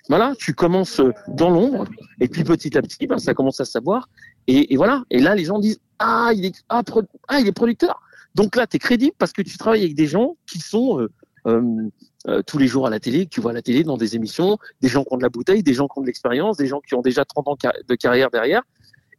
voilà, 0.09 0.33
tu 0.37 0.53
commences 0.53 1.01
dans 1.27 1.49
l'ombre, 1.49 1.85
et 2.19 2.27
puis 2.27 2.43
petit 2.43 2.77
à 2.77 2.81
petit, 2.81 3.07
ben, 3.07 3.19
ça 3.19 3.33
commence 3.33 3.59
à 3.59 3.65
se 3.65 3.71
savoir. 3.73 4.09
Et, 4.47 4.73
et 4.73 4.77
voilà. 4.77 5.03
Et 5.09 5.19
là, 5.19 5.35
les 5.35 5.43
gens 5.45 5.59
disent 5.59 5.79
ah, 5.99 6.31
il 6.33 6.45
est 6.45 6.63
ah, 6.69 6.81
ah, 7.27 7.39
il 7.39 7.47
est 7.47 7.51
producteur. 7.51 8.01
Donc 8.35 8.55
là, 8.55 8.65
tu 8.67 8.77
es 8.77 8.79
crédible 8.79 9.15
parce 9.17 9.31
que 9.33 9.41
tu 9.41 9.57
travailles 9.57 9.83
avec 9.83 9.95
des 9.95 10.07
gens 10.07 10.37
qui 10.47 10.59
sont 10.59 10.99
euh, 10.99 11.11
euh, 11.47 11.89
euh, 12.27 12.41
tous 12.41 12.57
les 12.57 12.67
jours 12.67 12.87
à 12.87 12.89
la 12.89 12.99
télé, 12.99 13.25
que 13.25 13.29
tu 13.29 13.41
vois 13.41 13.51
à 13.51 13.53
la 13.53 13.61
télé 13.61 13.83
dans 13.83 13.97
des 13.97 14.15
émissions, 14.15 14.57
des 14.81 14.87
gens 14.87 15.03
qui 15.03 15.13
ont 15.13 15.17
de 15.17 15.23
la 15.23 15.29
bouteille, 15.29 15.61
des 15.61 15.73
gens 15.73 15.87
qui 15.87 15.99
ont 15.99 16.01
de 16.01 16.07
l'expérience, 16.07 16.57
des 16.57 16.67
gens 16.67 16.79
qui 16.81 16.95
ont 16.95 17.01
déjà 17.01 17.25
30 17.25 17.47
ans 17.47 17.57
de 17.87 17.95
carrière 17.95 18.29
derrière 18.31 18.61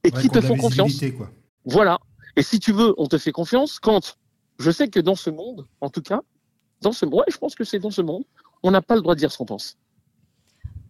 et 0.02 0.10
Ouais, 0.12 0.20
qui 0.20 0.28
te 0.28 0.40
font 0.40 0.56
confiance. 0.56 1.00
quoi. 1.16 1.30
Voilà. 1.64 1.98
Et 2.36 2.42
si 2.42 2.58
tu 2.58 2.72
veux, 2.72 2.94
on 2.98 3.06
te 3.06 3.18
fait 3.18 3.30
confiance 3.32 3.78
quand 3.78 4.16
je 4.58 4.70
sais 4.70 4.88
que 4.88 5.00
dans 5.00 5.14
ce 5.14 5.30
monde, 5.30 5.66
en 5.80 5.90
tout 5.90 6.02
cas, 6.02 6.20
dans 6.80 6.92
ce 6.92 7.06
ouais, 7.06 7.24
je 7.28 7.36
pense 7.38 7.54
que 7.54 7.64
c'est 7.64 7.78
dans 7.78 7.90
ce 7.90 8.02
monde, 8.02 8.24
on 8.62 8.70
n'a 8.70 8.82
pas 8.82 8.94
le 8.96 9.00
droit 9.02 9.14
de 9.14 9.20
dire 9.20 9.30
ce 9.30 9.38
qu'on 9.38 9.46
pense. 9.46 9.76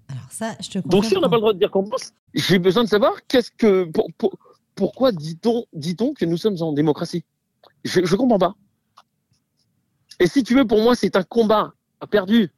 Alors 0.09 0.31
ça, 0.31 0.57
je 0.61 0.69
te 0.69 0.79
comprends. 0.79 0.89
Donc 0.91 1.05
si 1.05 1.17
on 1.17 1.21
n'a 1.21 1.29
pas 1.29 1.37
le 1.37 1.41
droit 1.41 1.53
de 1.53 1.59
dire 1.59 1.71
qu'on 1.71 1.85
pense, 1.85 2.13
j'ai 2.35 2.59
besoin 2.59 2.85
de 2.85 2.89
savoir 2.89 3.15
qu'est-ce 3.27 3.51
que 3.51 3.85
pour- 3.85 4.09
pour- 4.19 4.37
pourquoi 4.75 5.13
dit-on 5.13 5.67
dit-on 5.73 6.15
que 6.15 6.25
nous 6.25 6.37
sommes 6.37 6.61
en 6.63 6.73
démocratie? 6.73 7.25
Je 7.85 8.05
je 8.05 8.17
comprends 8.17 8.39
pas. 8.39 8.55
Et 10.21 10.27
si 10.27 10.43
tu 10.43 10.55
veux, 10.55 10.67
pour 10.67 10.81
moi, 10.81 10.95
c'est 10.95 11.17
un 11.17 11.23
combat 11.23 11.73
perdu. 12.11 12.51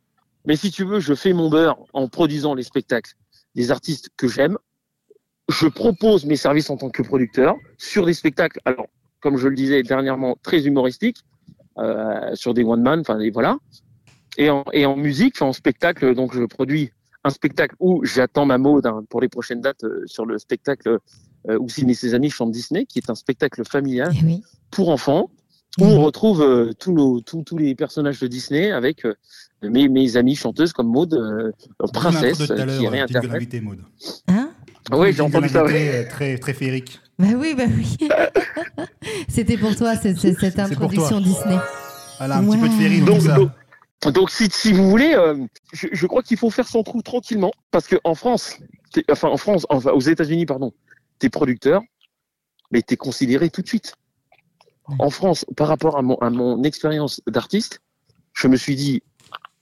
Mais 0.45 0.57
si 0.57 0.71
tu 0.71 0.85
veux, 0.85 1.01
je 1.01 1.15
fais 1.15 1.33
mon 1.33 1.51
beurre 1.51 1.79
en 1.93 2.09
produisant 2.09 2.55
les 2.55 2.63
spectacles 2.63 3.15
des 3.55 3.71
artistes 3.71 4.11
que 4.17 4.29
j'aime. 4.29 4.59
Je 5.49 5.67
propose 5.67 6.25
mes 6.25 6.37
services 6.37 6.71
en 6.71 6.77
tant 6.77 6.91
que 6.91 7.03
producteur 7.03 7.57
sur 7.79 8.07
des 8.07 8.15
spectacles, 8.15 8.61
alors 8.65 8.87
comme 9.21 9.37
je 9.37 9.49
le 9.49 9.57
disais 9.57 9.83
dernièrement, 9.83 10.37
très 10.43 10.67
humoristiques, 10.67 11.23
euh, 11.79 12.35
sur 12.35 12.55
des 12.55 12.65
one 12.65 12.83
man, 12.83 13.01
enfin 13.01 13.19
voilà. 13.33 13.59
Et 14.39 14.51
en, 14.51 14.65
et 14.73 14.87
en 14.87 14.97
musique, 14.97 15.41
en 15.41 15.53
spectacle, 15.53 16.15
donc 16.15 16.35
je 16.35 16.45
produis 16.45 16.93
un 17.25 17.31
spectacle 17.31 17.75
où 17.81 18.05
j'attends 18.05 18.47
ma 18.47 18.59
mode 18.59 18.87
hein, 18.87 19.05
pour 19.09 19.21
les 19.21 19.29
prochaines 19.29 19.61
dates 19.61 19.85
euh, 19.85 20.03
sur 20.07 20.27
le 20.27 20.39
spectacle 20.39 20.99
euh, 21.49 21.59
où 21.59 21.69
Sidney 21.69 21.93
et 21.93 21.95
ses 21.95 22.15
amis 22.15 22.31
chantent 22.31 22.51
Disney, 22.53 22.87
qui 22.87 22.99
est 22.99 23.11
un 23.11 23.15
spectacle 23.15 23.63
familial 23.65 24.13
Eh 24.19 24.25
oui. 24.25 24.43
pour 24.71 24.89
enfants, 24.91 25.31
où 25.79 25.85
Mhm. 25.85 25.91
on 25.93 26.03
retrouve 26.05 26.43
euh, 26.43 26.73
tous, 26.79 26.93
nos, 26.93 27.21
tous, 27.21 27.43
tous 27.43 27.59
les 27.59 27.75
personnages 27.75 28.21
de 28.21 28.27
Disney 28.27 28.73
avec 28.73 29.05
euh, 29.05 29.15
mes, 29.63 29.89
mes 29.89 30.17
amies 30.17 30.37
chanteuses 30.37 30.73
comme 30.73 30.89
Maud, 30.89 31.13
euh, 31.15 31.53
princesse, 31.93 32.39
qui 32.39 32.89
réinterprète. 32.89 33.55
Hein? 34.29 34.51
Ah 34.91 34.99
oui, 34.99 35.13
j'ai 35.13 35.21
entendu 35.23 35.49
ça. 35.49 35.63
invité, 35.63 35.79
ouais. 35.79 35.95
euh, 36.07 36.09
Très, 36.09 36.39
très 36.39 36.55
féerique. 36.55 37.01
Bah 37.19 37.29
oui, 37.37 37.55
bah 37.57 37.65
oui. 37.69 37.97
C'était 39.29 39.57
pour 39.57 39.75
toi, 39.77 39.97
cette, 39.97 40.59
introduction 40.59 41.21
Disney. 41.21 41.57
Voilà, 42.19 42.39
un 42.39 42.45
petit 42.45 42.59
peu 42.59 42.69
de 42.69 42.73
féerie 42.75 43.01
Donc, 43.01 43.19
tout 43.19 43.27
ça. 43.27 43.37
donc, 43.37 44.15
donc, 44.15 44.31
si, 44.31 44.49
si 44.51 44.73
vous 44.73 44.89
voulez, 44.89 45.15
euh, 45.15 45.37
je, 45.73 45.89
je 45.93 46.07
crois 46.07 46.23
qu'il 46.23 46.37
faut 46.39 46.51
faire 46.51 46.67
son 46.69 46.83
trou 46.83 47.03
tranquillement, 47.03 47.51
parce 47.71 47.87
que 47.89 47.97
en 48.05 48.15
France, 48.15 48.59
enfin 49.11 49.29
en 49.29 49.37
France, 49.37 49.67
enfin 49.69 49.91
aux 49.91 50.01
États-Unis, 50.01 50.47
pardon, 50.47 50.73
t'es 51.19 51.31
producteur, 51.31 51.83
mais 52.71 52.83
t'es 52.83 52.97
considéré 52.97 53.51
tout 53.51 53.63
de 53.63 53.69
suite. 53.69 53.95
En 54.99 55.11
France, 55.11 55.45
par 55.57 55.69
rapport 55.69 55.97
à 55.99 56.03
mon, 56.03 56.17
à 56.17 56.31
mon 56.31 56.63
expérience 56.63 57.21
d'artiste, 57.27 57.81
je 58.33 58.49
me 58.49 58.57
suis 58.57 58.77
dit, 58.77 59.03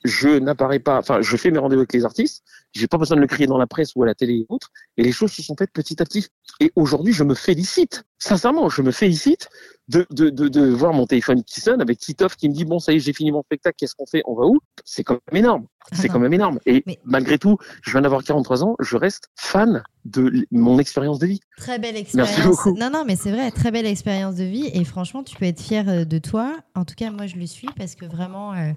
je 0.05 0.29
n'apparais 0.29 0.81
pas, 0.81 0.99
enfin, 0.99 1.23
je 1.23 1.37
fais 1.37 1.51
mes 1.51 1.59
rendez-vous 1.59 1.81
avec 1.81 1.95
les 1.95 2.05
artistes, 2.05 2.45
j'ai 2.73 2.87
pas 2.87 2.99
besoin 2.99 3.17
de 3.17 3.23
le 3.23 3.27
crier 3.27 3.47
dans 3.47 3.57
la 3.57 3.67
presse 3.67 3.93
ou 3.97 4.03
à 4.03 4.07
la 4.07 4.15
télé 4.15 4.35
et 4.35 4.47
autres, 4.51 4.71
et 4.99 5.03
les 5.03 5.13
choses 5.13 5.33
se 5.33 5.43
sont 5.43 5.57
faites 5.57 5.71
petit 5.73 6.03
à 6.03 6.05
petit. 6.05 6.27
Et 6.61 6.73
aujourd'hui, 6.77 7.15
je 7.15 7.25
me 7.25 7.35
félicite, 7.35 8.05
sincèrement, 8.19 8.69
je 8.69 8.83
me 8.83 8.91
félicite 8.91 9.49
de, 9.89 10.07
de, 10.11 10.29
de, 10.29 10.49
de 10.49 10.69
voir 10.69 10.93
mon 10.93 11.07
téléphone 11.07 11.43
qui 11.43 11.61
sonne 11.63 11.81
avec 11.81 11.99
Titoff 11.99 12.37
qui 12.37 12.51
me 12.51 12.55
dit, 12.55 12.67
bon, 12.67 12.79
ça 12.79 12.93
y 12.93 12.97
est, 12.97 13.01
j'ai 13.01 13.15
fini 13.15 13.33
mon 13.33 13.43
spectacle, 13.43 13.77
qu'est-ce 13.79 13.95
qu'on 13.95 14.07
fait, 14.07 14.23
on 14.27 14.35
va 14.35 14.45
où? 14.45 14.59
C'est 14.85 15.05
quand 15.05 15.19
même 15.33 15.43
énorme. 15.43 15.67
C'est 15.93 16.09
quand 16.09 16.19
même 16.19 16.33
énorme. 16.33 16.59
Et 16.67 16.83
Mais- 16.87 16.99
malgré 17.05 17.39
tout, 17.39 17.59
je 17.83 17.91
viens 17.93 18.01
d'avoir 18.03 18.23
43 18.25 18.65
ans, 18.65 18.75
je 18.81 18.97
reste 18.97 19.29
fan 19.37 19.83
de 20.07 20.47
mon 20.51 20.79
expérience 20.79 21.19
de 21.19 21.27
vie. 21.27 21.41
Très 21.57 21.79
belle 21.79 21.95
Merci 21.95 22.19
expérience. 22.19 22.45
beaucoup. 22.57 22.77
Non, 22.77 22.91
non, 22.91 23.05
mais 23.07 23.17
c'est 23.17 23.31
vrai, 23.33 23.51
très 23.51 23.71
belle 23.71 23.87
expérience 23.87 24.35
de 24.35 24.45
vie. 24.45 24.71
Et 24.75 24.85
franchement, 24.85 25.23
tu 25.23 25.35
peux 25.37 25.47
être 25.47 25.61
fier 25.61 25.89
euh, 25.89 26.05
de 26.05 26.19
toi. 26.19 26.57
En 26.75 26.85
tout 26.85 26.95
cas, 26.95 27.11
moi, 27.11 27.27
je 27.27 27.37
le 27.37 27.47
suis 27.47 27.69
parce 27.79 27.95
que 27.95 28.05
vraiment, 28.05 28.53
euh, 28.53 28.73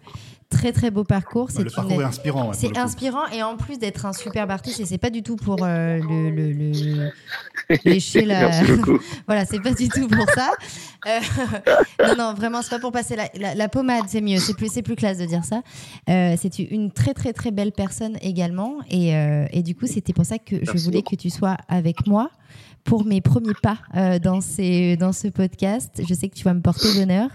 très, 0.50 0.72
très 0.72 0.90
beau 0.90 1.04
parcours. 1.04 1.50
C'est 1.52 1.64
le 1.64 1.70
une- 1.70 1.76
parcours 1.76 2.02
est 2.02 2.06
inspirant. 2.06 2.48
ouais, 2.50 2.56
C'est 2.58 2.78
inspirant 2.78 3.26
et 3.34 3.44
en 3.44 3.58
plus 3.58 3.78
d'être 3.78 4.06
un 4.06 4.14
superbe 4.14 4.52
artiste, 4.52 4.80
et 4.80 4.86
c'est 4.86 4.98
pas 4.98 5.10
du 5.10 5.22
tout 5.24 5.36
pour 5.36 5.58
euh, 5.64 5.98
le, 6.00 6.30
le, 6.30 6.52
le- 6.54 7.12
lécher 7.84 8.24
la. 8.26 8.40
Merci 8.50 8.72
voilà, 9.28 9.46
c'est 9.46 9.60
pas 9.62 9.74
du 9.74 9.90
tout 9.90 10.08
pour 10.08 10.26
ça. 10.30 10.52
Euh, 11.08 11.20
non, 12.08 12.16
non, 12.18 12.34
vraiment, 12.34 12.62
c'est 12.62 12.70
pas 12.70 12.80
pour 12.80 12.92
passer 12.94 13.16
la, 13.18 13.28
la, 13.38 13.54
la 13.56 13.68
pommade, 13.70 14.06
c'est 14.08 14.22
mieux. 14.22 14.40
C'est 14.40 14.56
plus, 14.56 14.72
c'est 14.72 14.82
plus 14.82 14.96
classe 14.96 15.18
de 15.18 15.26
dire 15.26 15.44
ça. 15.44 15.62
Euh, 16.10 16.36
c'est 16.40 16.58
une 16.60 16.92
très, 16.98 17.14
très, 17.14 17.32
très 17.32 17.52
belle 17.52 17.72
personne 17.72 18.18
également. 18.22 18.80
Et, 18.90 19.16
euh, 19.16 19.46
et 19.52 19.62
du 19.62 19.76
coup, 19.76 19.88
c'était 19.88 20.14
pour 20.14 20.26
ça 20.26 20.40
que 20.40 20.56
je 20.62 20.72
voulais 20.84 20.98
beaucoup. 20.98 21.16
que 21.16 21.22
tu 21.22 21.30
sois 21.30 21.58
avec 21.68 22.08
moi 22.08 22.32
pour 22.84 23.06
mes 23.06 23.22
premiers 23.22 23.54
pas 23.62 23.78
euh, 23.96 24.18
dans, 24.18 24.42
ces, 24.42 24.98
dans 24.98 25.14
ce 25.14 25.28
podcast. 25.28 26.02
Je 26.08 26.14
sais 26.14 26.28
que 26.30 26.36
tu 26.36 26.44
vas 26.44 26.54
me 26.54 26.62
porter 26.62 26.88
bonheur. 26.96 27.30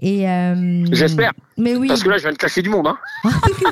Et 0.00 0.28
euh, 0.28 0.84
J'espère. 0.92 1.32
Mais 1.56 1.74
oui. 1.74 1.88
Parce 1.88 2.02
que 2.02 2.08
là, 2.08 2.18
je 2.18 2.22
viens 2.22 2.32
de 2.32 2.38
cacher 2.38 2.62
du 2.62 2.68
monde. 2.68 2.86
Hein. 2.86 2.98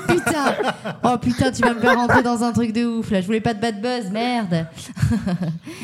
putain. 0.08 0.54
Oh 1.02 1.16
putain, 1.18 1.52
tu 1.52 1.62
vas 1.62 1.74
me 1.74 1.80
faire 1.80 1.96
rentrer 1.96 2.22
dans 2.22 2.42
un 2.42 2.52
truc 2.52 2.72
de 2.72 2.84
ouf 2.84 3.10
là. 3.10 3.20
Je 3.20 3.26
voulais 3.26 3.40
pas 3.40 3.54
de 3.54 3.60
bad 3.60 3.80
buzz, 3.80 4.10
merde. 4.10 4.66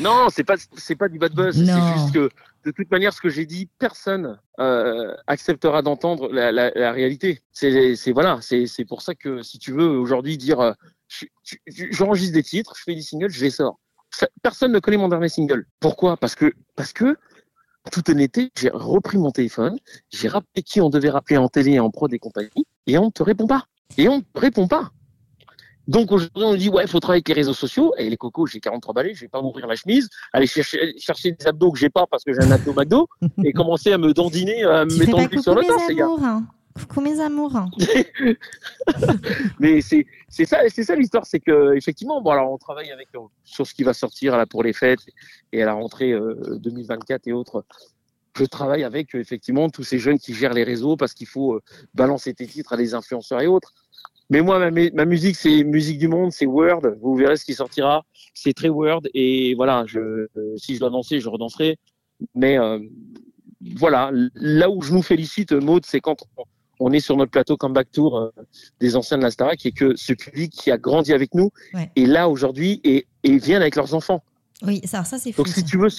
non, 0.01 0.27
c'est 0.29 0.43
pas 0.43 0.55
c'est 0.75 0.95
pas 0.95 1.07
du 1.09 1.19
bad 1.19 1.33
buzz. 1.33 1.55
C'est 1.55 1.65
juste 1.65 2.13
que 2.13 2.29
de 2.65 2.71
toute 2.71 2.91
manière, 2.91 3.13
ce 3.13 3.21
que 3.21 3.29
j'ai 3.29 3.45
dit, 3.45 3.67
personne 3.79 4.39
euh, 4.59 5.15
acceptera 5.27 5.81
d'entendre 5.81 6.29
la, 6.31 6.91
réalité. 6.91 7.41
C'est 7.51 8.11
voilà, 8.11 8.39
c'est 8.41 8.85
pour 8.85 9.01
ça 9.01 9.15
que 9.15 9.41
si 9.41 9.59
tu 9.59 9.71
veux 9.71 9.87
aujourd'hui 9.87 10.37
dire, 10.37 10.59
euh, 10.59 10.73
je- 11.07 11.25
je- 11.43 11.55
je- 11.67 11.85
j'enregistre 11.91 12.33
des 12.33 12.43
titres, 12.43 12.73
je 12.77 12.83
fais 12.83 12.95
des 12.95 13.01
singles, 13.01 13.29
je 13.29 13.43
les 13.43 13.49
sors. 13.51 13.79
Personne 14.41 14.71
ne 14.71 14.79
connaît 14.79 14.97
mon 14.97 15.07
dernier 15.07 15.29
single. 15.29 15.65
Pourquoi? 15.79 16.17
Parce 16.17 16.35
que 16.35 16.53
parce 16.75 16.93
que 16.93 17.17
toute 17.91 18.09
honnêteté, 18.09 18.51
j'ai 18.57 18.69
repris 18.71 19.17
mon 19.17 19.31
téléphone, 19.31 19.77
j'ai 20.11 20.27
rappelé 20.27 20.61
qui 20.63 20.81
on 20.81 20.89
devait 20.89 21.09
rappeler 21.09 21.37
en 21.37 21.47
télé, 21.49 21.79
en 21.79 21.89
prod 21.89 22.13
et 22.13 22.19
compagnie, 22.19 22.67
et 22.87 22.97
on 22.97 23.05
ne 23.05 23.09
te 23.11 23.23
répond 23.23 23.47
pas. 23.47 23.65
Et 23.97 24.07
on 24.07 24.17
ne 24.17 24.23
répond 24.39 24.67
pas. 24.67 24.91
Donc 25.87 26.11
aujourd'hui, 26.11 26.43
on 26.43 26.55
dit, 26.55 26.69
ouais, 26.69 26.83
il 26.83 26.89
faut 26.89 26.99
travailler 26.99 27.19
avec 27.19 27.29
les 27.29 27.33
réseaux 27.35 27.53
sociaux. 27.53 27.93
Et 27.97 28.09
les 28.09 28.17
cocos, 28.17 28.47
j'ai 28.47 28.59
43 28.59 28.93
balais, 28.93 29.13
je 29.13 29.21
vais 29.21 29.27
pas 29.27 29.41
m'ouvrir 29.41 29.67
la 29.67 29.75
chemise, 29.75 30.09
aller 30.33 30.47
chercher, 30.47 30.93
chercher 30.97 31.31
des 31.31 31.47
abdos 31.47 31.71
que 31.71 31.79
j'ai 31.79 31.89
pas 31.89 32.05
parce 32.07 32.23
que 32.23 32.33
j'ai 32.33 32.41
un 32.41 32.51
abdo 32.51 32.73
McDo, 32.73 33.07
et 33.43 33.53
commencer 33.53 33.91
à 33.91 33.97
me 33.97 34.13
dandiner, 34.13 34.63
à 34.63 34.85
me 34.85 34.97
m'étendre 34.97 35.41
sur 35.41 35.55
le 35.55 35.61
mes 35.61 35.67
les 35.89 35.95
gars. 35.95 36.07
hein. 36.21 36.43
Coucou 36.73 37.01
mes 37.01 37.19
amours. 37.19 37.59
Mais 39.59 39.81
c'est 39.81 40.05
c'est 40.29 40.45
ça, 40.45 40.59
c'est 40.69 40.83
ça 40.83 40.95
l'histoire, 40.95 41.25
c'est 41.25 41.41
que 41.41 41.75
effectivement, 41.75 42.21
bon 42.21 42.31
alors 42.31 42.51
on 42.51 42.57
travaille 42.57 42.91
avec 42.91 43.09
euh, 43.15 43.19
sur 43.43 43.67
ce 43.67 43.73
qui 43.73 43.83
va 43.83 43.93
sortir 43.93 44.37
là 44.37 44.45
pour 44.45 44.63
les 44.63 44.71
fêtes 44.71 45.01
et 45.51 45.61
à 45.61 45.65
la 45.65 45.73
rentrée 45.73 46.11
euh, 46.13 46.57
2024 46.59 47.27
et 47.27 47.33
autres. 47.33 47.65
Je 48.37 48.45
travaille 48.45 48.83
avec 48.83 49.13
euh, 49.13 49.19
effectivement 49.19 49.69
tous 49.69 49.83
ces 49.83 49.99
jeunes 49.99 50.17
qui 50.17 50.33
gèrent 50.33 50.53
les 50.53 50.63
réseaux 50.63 50.95
parce 50.95 51.13
qu'il 51.13 51.27
faut 51.27 51.55
euh, 51.55 51.61
balancer 51.93 52.33
tes 52.33 52.47
titres 52.47 52.73
à 52.73 52.77
des 52.77 52.93
influenceurs 52.93 53.41
et 53.41 53.47
autres. 53.47 53.73
Mais 54.31 54.41
moi, 54.41 54.57
ma, 54.57 54.71
mu- 54.71 54.89
ma 54.93 55.05
musique, 55.05 55.35
c'est 55.35 55.63
musique 55.63 55.99
du 55.99 56.07
monde, 56.07 56.31
c'est 56.31 56.45
Word. 56.47 56.81
Vous 57.01 57.15
verrez 57.15 57.35
ce 57.37 57.45
qui 57.45 57.53
sortira. 57.53 58.03
C'est 58.33 58.53
très 58.53 58.69
Word 58.69 59.01
et 59.13 59.53
voilà. 59.55 59.83
Je, 59.85 59.99
euh, 59.99 60.27
si 60.57 60.73
je 60.75 60.79
dois 60.79 60.89
danser, 60.89 61.19
je 61.19 61.29
redanserai. 61.29 61.77
Mais 62.33 62.57
euh, 62.57 62.79
voilà, 63.75 64.09
là 64.35 64.69
où 64.69 64.81
je 64.81 64.93
nous 64.93 65.01
félicite, 65.01 65.51
Maud, 65.51 65.85
c'est 65.85 65.99
quand 65.99 66.15
on, 66.79 66.91
est 66.91 66.99
sur 66.99 67.15
notre 67.17 67.29
plateau 67.31 67.57
Comeback 67.57 67.91
Tour 67.91 68.17
euh, 68.17 68.29
des 68.79 68.95
anciens 68.95 69.17
de 69.17 69.23
la 69.23 69.31
Starac 69.31 69.63
et 69.65 69.71
que 69.71 69.95
ce 69.95 70.13
public 70.13 70.51
qui 70.51 70.71
a 70.71 70.77
grandi 70.77 71.13
avec 71.13 71.33
nous 71.35 71.51
Ouais. 71.73 71.91
est 71.95 72.05
là 72.05 72.27
aujourd'hui 72.29 72.79
et, 72.83 73.05
et 73.23 73.37
viennent 73.37 73.61
avec 73.61 73.75
leurs 73.75 73.93
enfants. 73.93 74.23
Oui, 74.63 74.81
ça, 74.85 75.03
ça 75.03 75.17
c'est 75.19 75.31
fou. 75.31 75.39
Donc 75.43 75.47
si 75.49 75.59
ça. 75.61 75.65
tu 75.67 75.77
veux 75.77 75.89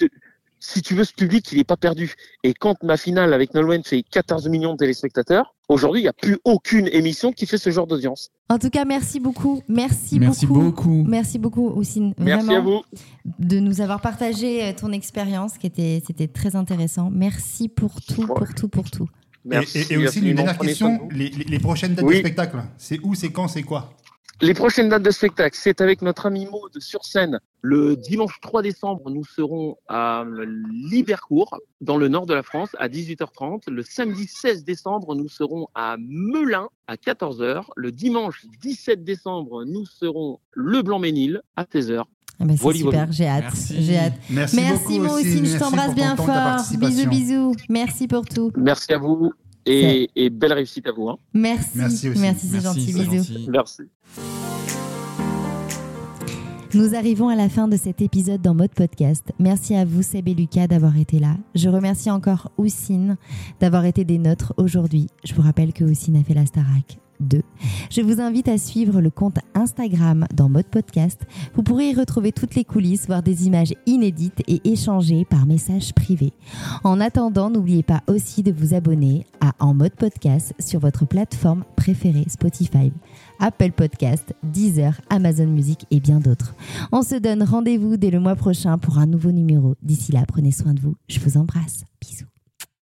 si 0.64 0.80
tu 0.80 0.94
veux 0.94 1.02
ce 1.02 1.12
public, 1.12 1.50
il 1.50 1.58
n'est 1.58 1.64
pas 1.64 1.76
perdu. 1.76 2.14
Et 2.44 2.54
quand 2.54 2.76
ma 2.84 2.96
finale 2.96 3.34
avec 3.34 3.52
Nolwenn 3.52 3.82
fait 3.82 4.02
14 4.08 4.48
millions 4.48 4.72
de 4.74 4.78
téléspectateurs, 4.78 5.54
aujourd'hui 5.68 6.00
il 6.02 6.04
n'y 6.04 6.08
a 6.08 6.12
plus 6.12 6.38
aucune 6.44 6.86
émission 6.92 7.32
qui 7.32 7.46
fait 7.46 7.58
ce 7.58 7.70
genre 7.70 7.88
d'audience. 7.88 8.30
En 8.48 8.58
tout 8.58 8.70
cas, 8.70 8.84
merci 8.84 9.18
beaucoup. 9.18 9.62
Merci, 9.66 10.20
Merci 10.20 10.46
beaucoup. 10.46 10.60
beaucoup. 10.62 11.04
Merci 11.06 11.38
beaucoup, 11.40 11.68
Oussine. 11.70 12.14
Merci 12.16 12.46
vraiment, 12.46 12.58
à 12.58 12.60
vous. 12.60 12.82
de 13.40 13.58
nous 13.58 13.80
avoir 13.80 14.00
partagé 14.00 14.62
euh, 14.64 14.72
ton 14.72 14.92
expérience, 14.92 15.58
qui 15.58 15.66
était, 15.66 16.00
c'était 16.06 16.28
très 16.28 16.54
intéressant. 16.54 17.10
Merci 17.10 17.68
pour 17.68 18.00
tout, 18.00 18.26
pour 18.28 18.54
tout, 18.54 18.68
pour 18.68 18.88
tout. 18.90 19.08
Merci. 19.44 19.84
et, 19.90 19.96
aussi 19.96 20.20
une 20.20 20.36
dernière 20.36 20.56
question 20.58 21.08
les, 21.10 21.28
les- 21.30 21.44
les 21.44 21.58
prochaines 21.58 21.94
dates 21.96 22.04
Oui. 22.04 22.14
de 22.14 22.20
spectacle, 22.20 22.58
c'est 22.78 23.00
où, 23.02 23.16
c'est 23.16 23.30
quand, 23.32 23.48
c'est 23.48 23.62
quoi? 23.64 23.96
Les 24.43 24.55
prochaines 24.55 24.88
dates 24.88 25.05
de 25.05 25.11
spectacle, 25.12 25.57
c'est 25.57 25.80
avec 25.80 26.03
notre 26.03 26.26
ami 26.26 26.47
Maud 26.47 26.76
sur 26.80 27.05
scène. 27.05 27.38
Le 27.61 27.95
dimanche 27.95 28.40
3 28.40 28.62
décembre, 28.62 29.09
nous 29.09 29.22
serons 29.24 29.76
à 29.86 30.24
Libercourt, 30.90 31.61
dans 31.80 31.97
le 31.97 32.09
nord 32.09 32.26
de 32.26 32.34
la 32.34 32.43
France, 32.43 32.70
à 32.80 32.88
18h30. 32.88 33.70
Le 33.70 33.84
samedi 33.84 34.26
16 34.26 34.64
décembre, 34.64 35.14
nous 35.14 35.28
serons 35.28 35.68
à 35.76 35.95
Melun, 35.97 36.66
à 36.88 36.97
14h. 36.97 37.66
Le 37.76 37.93
dimanche 37.93 38.45
17 38.62 39.05
décembre, 39.05 39.64
nous 39.64 39.86
serons 39.86 40.40
Le 40.51 40.82
Blanc-Ménil, 40.82 41.40
à 41.55 41.62
16h. 41.62 42.03
Ah 42.40 42.45
bah, 42.45 42.55
c'est 42.57 42.62
Voilà, 42.62 42.78
super, 42.78 42.90
voilà. 42.90 43.12
j'ai 43.12 43.28
hâte. 43.28 43.43
Merci. 43.45 43.84
J'ai 43.84 43.97
hâte. 43.97 44.12
Merci, 44.28 44.57
Merci, 44.57 44.82
beaucoup 44.99 45.07
moi 45.07 45.14
aussi, 45.20 45.36
je 45.36 45.43
merci 45.43 45.59
t'embrasse 45.59 45.86
pour 45.86 45.95
bien 45.95 46.16
fort. 46.16 46.78
Bisous, 46.78 47.09
bisous. 47.09 47.57
Merci 47.68 48.09
pour 48.09 48.24
tout. 48.24 48.51
Merci 48.57 48.93
à 48.93 48.99
vous 48.99 49.32
et, 49.66 50.10
et 50.16 50.30
belle 50.30 50.52
réussite 50.52 50.86
à 50.86 50.92
vous. 50.92 51.08
hein. 51.08 51.16
Merci. 51.34 51.70
Merci 51.78 52.08
aussi. 52.10 52.20
Merci, 52.20 52.46
c'est 52.48 52.60
gentil. 52.60 52.92
c'est 52.92 52.98
Bisous. 52.98 53.16
gentil. 53.16 53.48
Merci. 53.50 53.82
Nous 56.74 56.94
arrivons 56.94 57.28
à 57.28 57.36
la 57.36 57.50
fin 57.50 57.68
de 57.68 57.76
cet 57.76 58.00
épisode 58.00 58.40
dans 58.40 58.54
mode 58.54 58.72
podcast. 58.74 59.30
Merci 59.38 59.74
à 59.74 59.84
vous 59.84 60.00
Seb 60.02 60.26
et 60.28 60.34
Lucas 60.34 60.66
d'avoir 60.68 60.96
été 60.96 61.18
là. 61.18 61.36
Je 61.54 61.68
remercie 61.68 62.10
encore 62.10 62.50
Oussine 62.56 63.18
d'avoir 63.60 63.84
été 63.84 64.04
des 64.06 64.16
nôtres 64.16 64.54
aujourd'hui. 64.56 65.08
Je 65.22 65.34
vous 65.34 65.42
rappelle 65.42 65.74
que 65.74 65.84
Oussine 65.84 66.16
a 66.16 66.22
fait 66.24 66.32
la 66.32 66.46
Starac 66.46 66.98
2. 67.20 67.42
Je 67.90 68.00
vous 68.00 68.20
invite 68.20 68.48
à 68.48 68.58
suivre 68.58 69.00
le 69.00 69.10
compte 69.10 69.38
Instagram 69.54 70.26
dans 70.34 70.48
mode 70.48 70.66
podcast. 70.66 71.20
Vous 71.54 71.62
pourrez 71.62 71.90
y 71.90 71.94
retrouver 71.94 72.32
toutes 72.32 72.54
les 72.54 72.64
coulisses, 72.64 73.06
voir 73.06 73.22
des 73.22 73.46
images 73.46 73.74
inédites 73.86 74.42
et 74.48 74.60
échanger 74.70 75.24
par 75.24 75.46
message 75.46 75.94
privé. 75.94 76.32
En 76.84 77.00
attendant, 77.00 77.50
n'oubliez 77.50 77.82
pas 77.82 78.02
aussi 78.06 78.42
de 78.42 78.52
vous 78.52 78.74
abonner 78.74 79.26
à 79.40 79.52
En 79.58 79.74
mode 79.74 79.94
podcast 79.94 80.54
sur 80.58 80.80
votre 80.80 81.06
plateforme 81.06 81.64
préférée 81.76 82.24
Spotify, 82.28 82.92
Apple 83.38 83.72
Podcast, 83.72 84.34
Deezer, 84.42 85.00
Amazon 85.10 85.46
Music 85.46 85.86
et 85.90 86.00
bien 86.00 86.20
d'autres. 86.20 86.54
On 86.90 87.02
se 87.02 87.14
donne 87.16 87.42
rendez-vous 87.42 87.96
dès 87.96 88.10
le 88.10 88.20
mois 88.20 88.36
prochain 88.36 88.78
pour 88.78 88.98
un 88.98 89.06
nouveau 89.06 89.32
numéro. 89.32 89.74
D'ici 89.82 90.12
là, 90.12 90.24
prenez 90.26 90.52
soin 90.52 90.74
de 90.74 90.80
vous. 90.80 90.96
Je 91.08 91.20
vous 91.20 91.36
embrasse. 91.36 91.84
Bisous. 92.00 92.31